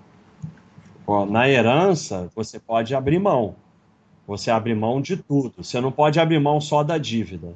[1.28, 3.56] Na herança, você pode abrir mão.
[4.26, 5.62] Você abre mão de tudo.
[5.62, 7.54] Você não pode abrir mão só da dívida.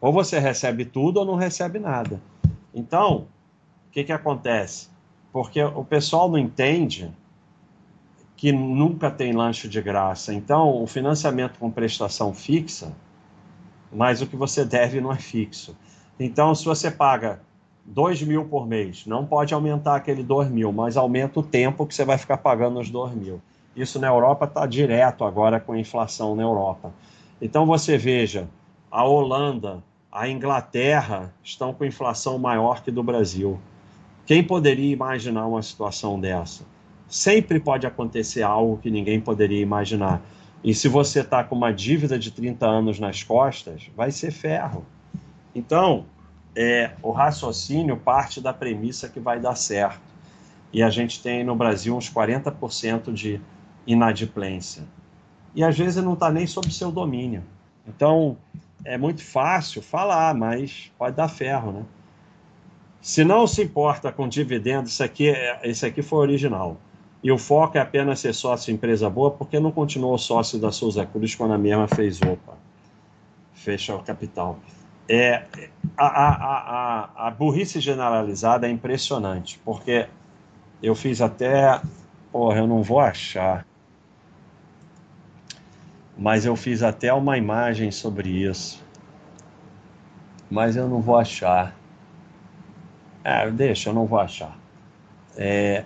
[0.00, 2.20] Ou você recebe tudo ou não recebe nada.
[2.74, 3.26] Então,
[3.88, 4.88] o que, que acontece?
[5.32, 7.10] Porque o pessoal não entende
[8.36, 10.34] que nunca tem lanche de graça.
[10.34, 12.92] Então, o financiamento com prestação fixa,
[13.92, 15.76] mas o que você deve não é fixo.
[16.18, 17.40] Então, se você paga
[17.84, 21.94] 2 mil por mês, não pode aumentar aquele 2 mil, mas aumenta o tempo que
[21.94, 23.40] você vai ficar pagando os 2 mil.
[23.74, 26.92] Isso na Europa está direto agora com a inflação na Europa.
[27.40, 28.48] Então, você veja,
[28.90, 33.58] a Holanda, a Inglaterra estão com inflação maior que do Brasil.
[34.26, 36.64] Quem poderia imaginar uma situação dessa?
[37.08, 40.22] Sempre pode acontecer algo que ninguém poderia imaginar.
[40.62, 44.84] E se você está com uma dívida de 30 anos nas costas, vai ser ferro.
[45.54, 46.06] Então,
[46.54, 50.00] é, o raciocínio parte da premissa que vai dar certo.
[50.72, 53.40] E a gente tem no Brasil uns 40% de
[53.86, 54.84] inadimplência.
[55.54, 57.42] E às vezes não está nem sob seu domínio.
[57.86, 58.36] Então,
[58.84, 61.84] é muito fácil falar, mas pode dar ferro, né?
[63.00, 66.76] Se não se importa com dividendos, isso aqui, é, isso aqui foi original.
[67.22, 71.04] E o foco é apenas ser sócio empresa boa, porque não continuou sócio da Souza
[71.04, 72.54] Cruz quando a mesma fez opa,
[73.52, 74.58] fecha o capital.
[75.08, 75.44] É,
[75.96, 80.08] a, a, a, a burrice generalizada é impressionante, porque
[80.82, 81.80] eu fiz até.
[82.30, 83.66] Porra, eu não vou achar.
[86.16, 88.82] Mas eu fiz até uma imagem sobre isso.
[90.50, 91.74] Mas eu não vou achar.
[93.24, 94.56] É, deixa, eu não vou achar.
[95.36, 95.84] É,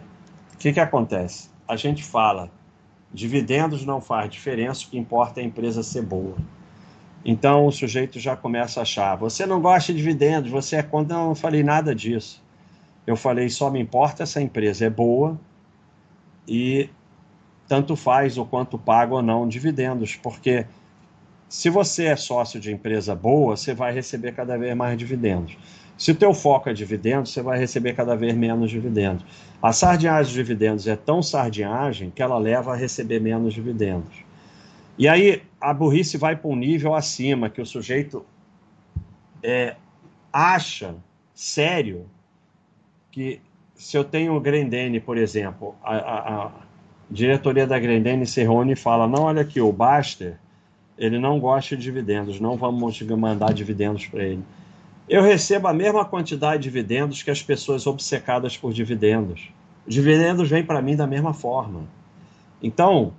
[0.54, 1.50] o que, que acontece?
[1.68, 2.50] A gente fala,
[3.12, 6.36] dividendos não faz diferença, o que importa é a empresa ser boa.
[7.28, 11.16] Então o sujeito já começa a achar, você não gosta de dividendos, você é contra.
[11.16, 12.40] Não, não falei nada disso.
[13.04, 15.36] Eu falei, só me importa essa empresa é boa
[16.46, 16.88] e
[17.66, 20.66] tanto faz o quanto paga ou não dividendos, porque
[21.48, 25.58] se você é sócio de empresa boa, você vai receber cada vez mais dividendos.
[25.98, 29.24] Se o teu foco é dividendos, você vai receber cada vez menos dividendos.
[29.60, 34.25] A sardinhagem de dividendos é tão sardinhagem que ela leva a receber menos dividendos.
[34.98, 38.24] E aí a burrice vai para um nível acima, que o sujeito
[39.42, 39.76] é,
[40.32, 40.94] acha
[41.34, 42.06] sério
[43.10, 43.40] que
[43.74, 46.52] se eu tenho o Grendene, por exemplo, a, a, a
[47.10, 50.38] diretoria da Grendene se reúne e fala, não, olha aqui, o Baster,
[50.96, 54.42] ele não gosta de dividendos, não vamos mandar dividendos para ele
[55.08, 59.50] eu recebo a mesma quantidade de dividendos que as pessoas obcecadas por dividendos.
[59.86, 61.84] Os dividendos vêm para mim da mesma forma.
[62.60, 63.12] Então,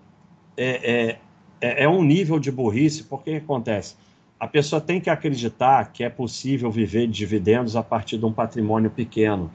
[0.57, 1.17] é, é,
[1.61, 3.95] é, é um nível de burrice, porque acontece?
[4.39, 8.31] A pessoa tem que acreditar que é possível viver de dividendos a partir de um
[8.31, 9.51] patrimônio pequeno,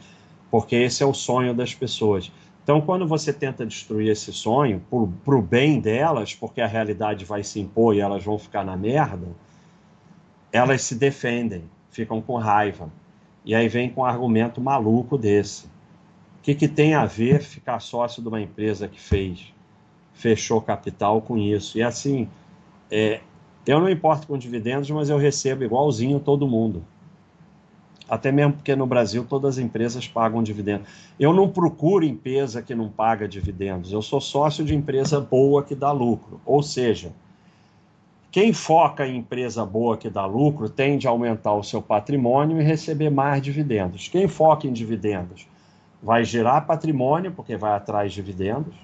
[0.50, 2.32] porque esse é o sonho das pessoas.
[2.64, 4.82] Então, quando você tenta destruir esse sonho,
[5.24, 8.76] para o bem delas, porque a realidade vai se impor e elas vão ficar na
[8.76, 9.28] merda,
[10.52, 12.90] elas se defendem ficam com raiva.
[13.44, 15.66] E aí vem com um argumento maluco desse.
[15.66, 19.54] O que, que tem a ver ficar sócio de uma empresa que fez,
[20.12, 21.78] fechou capital com isso?
[21.78, 22.28] E assim,
[22.90, 23.20] é,
[23.66, 26.84] eu não importo com dividendos, mas eu recebo igualzinho todo mundo.
[28.08, 30.86] Até mesmo porque no Brasil todas as empresas pagam dividendos.
[31.18, 33.92] Eu não procuro empresa que não paga dividendos.
[33.92, 36.40] Eu sou sócio de empresa boa que dá lucro.
[36.44, 37.12] Ou seja,
[38.30, 42.64] quem foca em empresa boa que dá lucro tende a aumentar o seu patrimônio e
[42.64, 44.08] receber mais dividendos.
[44.08, 45.46] Quem foca em dividendos
[46.02, 48.74] vai gerar patrimônio, porque vai atrás de dividendos,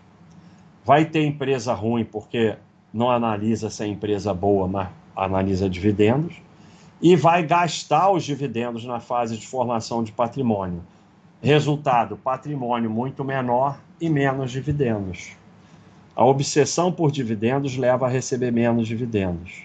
[0.88, 2.56] vai ter empresa ruim, porque
[2.94, 6.36] não analisa se é empresa boa, mas analisa dividendos,
[7.02, 10.82] e vai gastar os dividendos na fase de formação de patrimônio.
[11.42, 15.32] Resultado: patrimônio muito menor e menos dividendos.
[16.16, 19.64] A obsessão por dividendos leva a receber menos dividendos.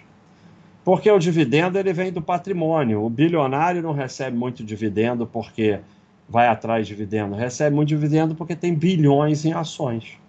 [0.83, 3.01] Porque o dividendo ele vem do patrimônio.
[3.01, 5.79] O bilionário não recebe muito dividendo porque
[6.27, 10.21] vai atrás de dividendo, recebe muito dividendo porque tem bilhões em ações.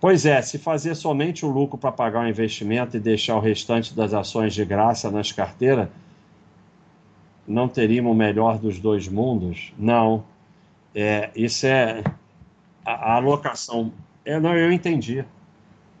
[0.00, 3.94] Pois é, se fazer somente o lucro para pagar o investimento e deixar o restante
[3.94, 5.88] das ações de graça nas carteiras,
[7.46, 9.72] não teríamos o melhor dos dois mundos?
[9.76, 10.24] Não.
[10.94, 12.04] É, isso é
[12.84, 13.92] a, a alocação.
[14.24, 15.24] É, não, eu entendi.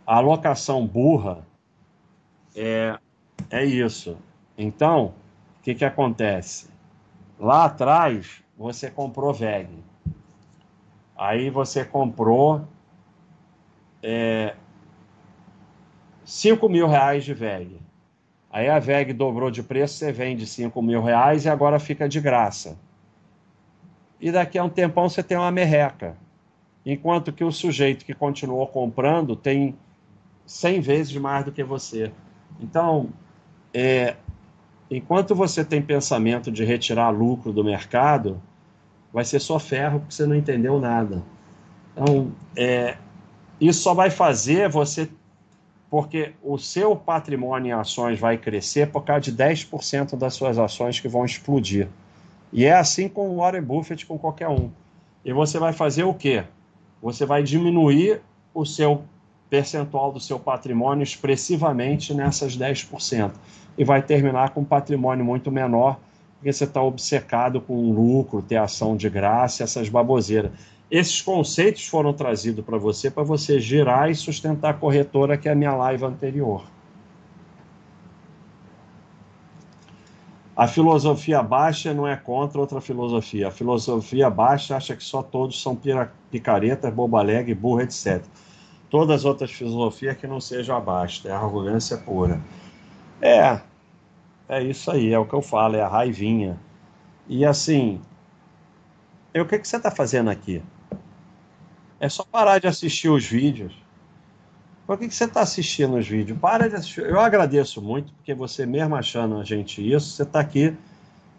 [0.06, 1.44] A alocação burra
[2.54, 2.96] é,
[3.50, 4.16] é isso.
[4.56, 5.14] Então,
[5.58, 6.68] o que, que acontece?
[7.38, 9.68] Lá atrás, você comprou VEG.
[11.16, 12.64] Aí você comprou
[14.02, 14.54] é,
[16.24, 17.78] 5 mil reais de VEG.
[18.50, 22.20] Aí a VEG dobrou de preço, você vende 5 mil reais e agora fica de
[22.20, 22.78] graça.
[24.20, 26.16] E daqui a um tempão você tem uma merreca
[26.84, 29.76] enquanto que o sujeito que continuou comprando tem
[30.46, 32.10] 100 vezes mais do que você.
[32.58, 33.10] Então,
[33.74, 34.16] é,
[34.90, 38.40] enquanto você tem pensamento de retirar lucro do mercado,
[39.12, 41.22] vai ser só ferro porque você não entendeu nada.
[41.92, 42.96] Então, é,
[43.60, 45.08] isso só vai fazer você.
[45.90, 51.00] Porque o seu patrimônio em ações vai crescer por causa de 10% das suas ações
[51.00, 51.88] que vão explodir.
[52.52, 54.70] E é assim com o Warren Buffett, com qualquer um.
[55.24, 56.44] E você vai fazer o quê?
[57.02, 58.20] Você vai diminuir
[58.52, 59.02] o seu
[59.48, 63.32] percentual do seu patrimônio expressivamente nessas 10%.
[63.76, 65.98] E vai terminar com um patrimônio muito menor,
[66.34, 70.52] porque você está obcecado com lucro, ter ação de graça, essas baboseiras.
[70.90, 75.52] Esses conceitos foram trazidos para você, para você girar e sustentar a corretora, que é
[75.52, 76.64] a minha live anterior.
[80.56, 83.48] A filosofia baixa não é contra outra filosofia.
[83.48, 85.78] A filosofia baixa acha que só todos são
[86.30, 88.24] picaretas, bobalega, burro, etc.
[88.90, 92.40] Todas as outras filosofias que não sejam abaixo, é arrogância pura.
[93.20, 93.60] É,
[94.48, 96.58] é isso aí, é o que eu falo, é a raivinha.
[97.28, 98.00] E assim,
[99.36, 100.62] o que, que você está fazendo aqui?
[102.00, 103.74] É só parar de assistir os vídeos
[104.88, 106.38] por que, que você está assistindo os vídeos?
[106.38, 107.04] Para de assistir.
[107.04, 110.74] Eu agradeço muito, porque você mesmo achando a gente isso, você está aqui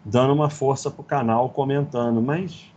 [0.04, 2.22] dando uma força para o canal, comentando.
[2.22, 2.72] Mas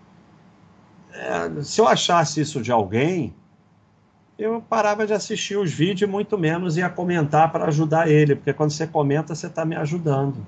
[1.14, 3.36] é, se eu achasse isso de alguém,
[4.36, 8.72] eu parava de assistir os vídeos, muito menos ia comentar para ajudar ele, porque quando
[8.72, 10.44] você comenta, você está me ajudando.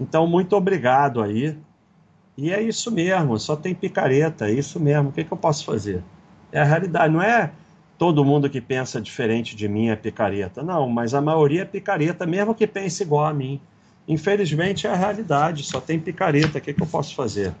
[0.00, 1.58] Então, muito obrigado aí.
[2.38, 5.10] E é isso mesmo, só tem picareta, é isso mesmo.
[5.10, 6.02] O que, que eu posso fazer?
[6.52, 7.50] É a realidade, não é
[7.98, 10.62] todo mundo que pensa diferente de mim é picareta.
[10.62, 13.60] Não, mas a maioria é picareta, mesmo que pense igual a mim.
[14.06, 16.58] Infelizmente é a realidade, só tem picareta.
[16.58, 17.52] O que, que eu posso fazer?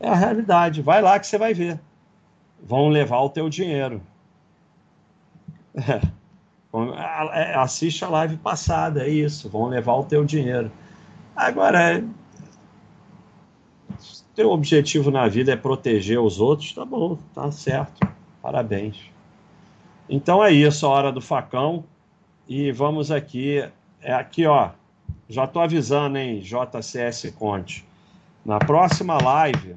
[0.00, 0.82] É a realidade.
[0.82, 1.80] Vai lá que você vai ver.
[2.62, 4.02] Vão levar o teu dinheiro.
[5.74, 6.00] É.
[7.56, 9.48] Assiste a live passada, é isso.
[9.48, 10.70] Vão levar o teu dinheiro.
[11.36, 12.04] Agora.
[14.34, 18.06] Teu objetivo na vida é proteger os outros, tá bom, tá certo.
[18.40, 19.10] Parabéns.
[20.08, 21.84] Então é isso, a hora do facão.
[22.48, 23.64] E vamos aqui.
[24.00, 24.70] É aqui, ó.
[25.28, 27.84] Já estou avisando, hein, JCS Conte.
[28.44, 29.76] Na próxima live,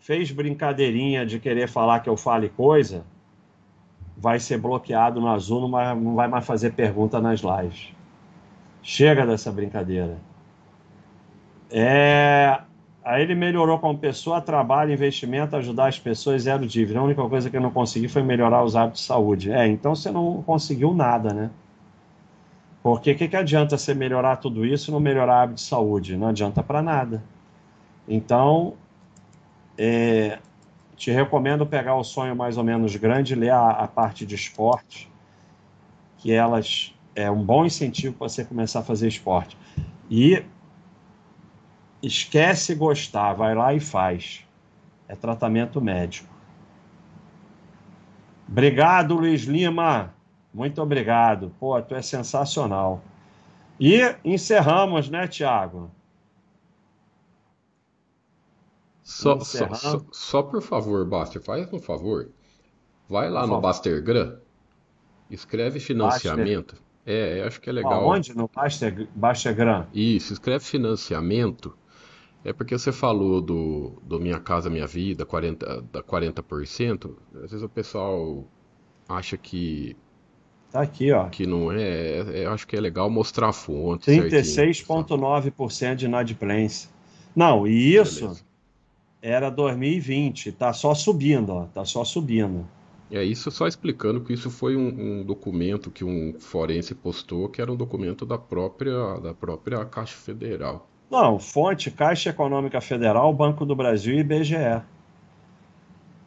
[0.00, 3.04] fez brincadeirinha de querer falar que eu fale coisa,
[4.16, 7.88] vai ser bloqueado no azul, não vai, não vai mais fazer pergunta nas lives.
[8.82, 10.18] Chega dessa brincadeira.
[11.70, 12.60] É,
[13.04, 16.98] Aí ele melhorou como pessoa, trabalho, investimento, ajudar as pessoas, zero dívida.
[16.98, 19.52] A única coisa que eu não consegui foi melhorar os hábitos de saúde.
[19.52, 21.50] É, então você não conseguiu nada, né?
[22.82, 26.16] Porque o que, que adianta você melhorar tudo isso e não melhorar hábito de saúde?
[26.16, 27.22] Não adianta para nada.
[28.08, 28.74] Então,
[29.76, 30.38] é,
[30.96, 35.10] te recomendo pegar o sonho mais ou menos grande, ler a, a parte de esporte,
[36.18, 39.56] que elas é um bom incentivo para você começar a fazer esporte.
[40.10, 40.42] E
[42.04, 44.44] Esquece gostar, vai lá e faz.
[45.08, 46.28] É tratamento médico.
[48.46, 50.14] Obrigado, Luiz Lima.
[50.52, 51.50] Muito obrigado.
[51.58, 53.02] Pô, tu é sensacional.
[53.80, 55.90] E encerramos, né, Tiago?
[59.02, 62.28] Só, só, só, só, por favor, Baster, faz um favor.
[63.08, 63.62] Vai lá por no favor.
[63.62, 64.38] Bastergram,
[65.30, 66.74] escreve financiamento.
[66.74, 66.84] Baster.
[67.06, 68.06] É, acho que é legal.
[68.06, 68.36] Onde?
[68.36, 69.86] No Baster, Bastergram?
[69.92, 71.76] Isso, escreve financiamento
[72.44, 77.10] é porque você falou do, do Minha Casa Minha Vida, 40, da 40%.
[77.36, 78.44] Às vezes o pessoal
[79.08, 79.96] acha que.
[80.70, 81.28] Tá aqui, ó.
[81.30, 82.42] Que não é.
[82.42, 84.10] é, acho que é legal mostrar a fonte.
[84.10, 86.90] 36,9% de inadimplência.
[87.34, 88.44] Não, e isso Beleza.
[89.22, 90.52] era 2020.
[90.52, 91.64] Tá só subindo, ó.
[91.66, 92.68] Tá só subindo.
[93.10, 97.62] É isso só explicando que isso foi um, um, documento que um forense postou, que
[97.62, 100.90] era um documento da própria, da própria Caixa Federal.
[101.14, 104.82] Não, fonte Caixa Econômica Federal, Banco do Brasil e IBGE.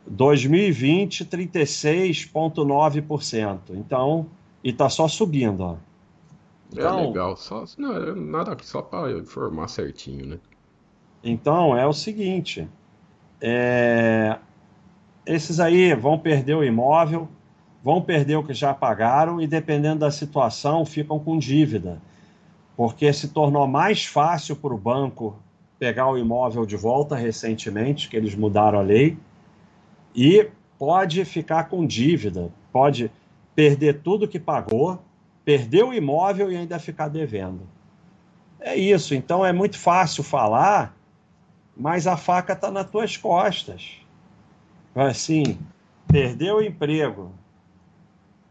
[0.07, 3.59] 2020, 36,9%.
[3.71, 4.27] Então,
[4.63, 5.59] e está só subindo.
[5.59, 5.73] Ó.
[5.73, 5.77] É
[6.71, 10.39] então, é legal, só, não, é nada só para informar certinho, né?
[11.21, 12.65] Então, é o seguinte:
[13.41, 14.37] é,
[15.25, 17.27] esses aí vão perder o imóvel,
[17.83, 22.01] vão perder o que já pagaram e, dependendo da situação, ficam com dívida
[22.77, 25.35] porque se tornou mais fácil para o banco
[25.79, 29.17] pegar o imóvel de volta recentemente, que eles mudaram a lei,
[30.15, 30.47] e
[30.77, 33.11] pode ficar com dívida, pode
[33.55, 35.01] perder tudo que pagou,
[35.43, 37.61] perder o imóvel e ainda ficar devendo.
[38.59, 40.95] É isso, então é muito fácil falar,
[41.75, 43.97] mas a faca está nas tuas costas.
[44.93, 45.57] Assim,
[46.07, 47.31] perdeu o emprego,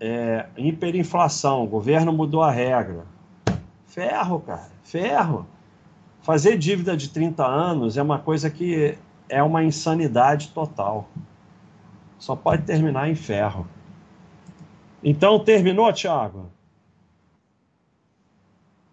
[0.00, 3.04] é, hiperinflação, o governo mudou a regra,
[3.96, 5.46] Ferro, cara, ferro.
[6.20, 11.08] Fazer dívida de 30 anos é uma coisa que é uma insanidade total.
[12.18, 13.66] Só pode terminar em ferro.
[15.02, 16.50] Então, terminou, Tiago?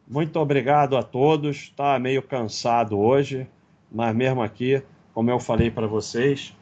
[0.07, 1.63] Muito obrigado a todos.
[1.63, 3.45] Está meio cansado hoje,
[3.91, 4.81] mas mesmo aqui,
[5.13, 6.55] como eu falei para vocês,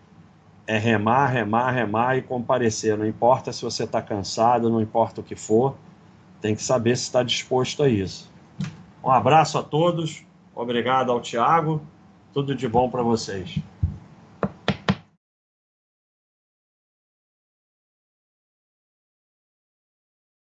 [0.66, 2.98] é remar, remar, remar e comparecer.
[2.98, 5.76] Não importa se você está cansado, não importa o que for,
[6.42, 8.31] tem que saber se está disposto a isso.
[9.04, 10.24] Um abraço a todos.
[10.56, 11.82] Obrigado ao Tiago.
[12.34, 13.60] Tudo de bom para vocês.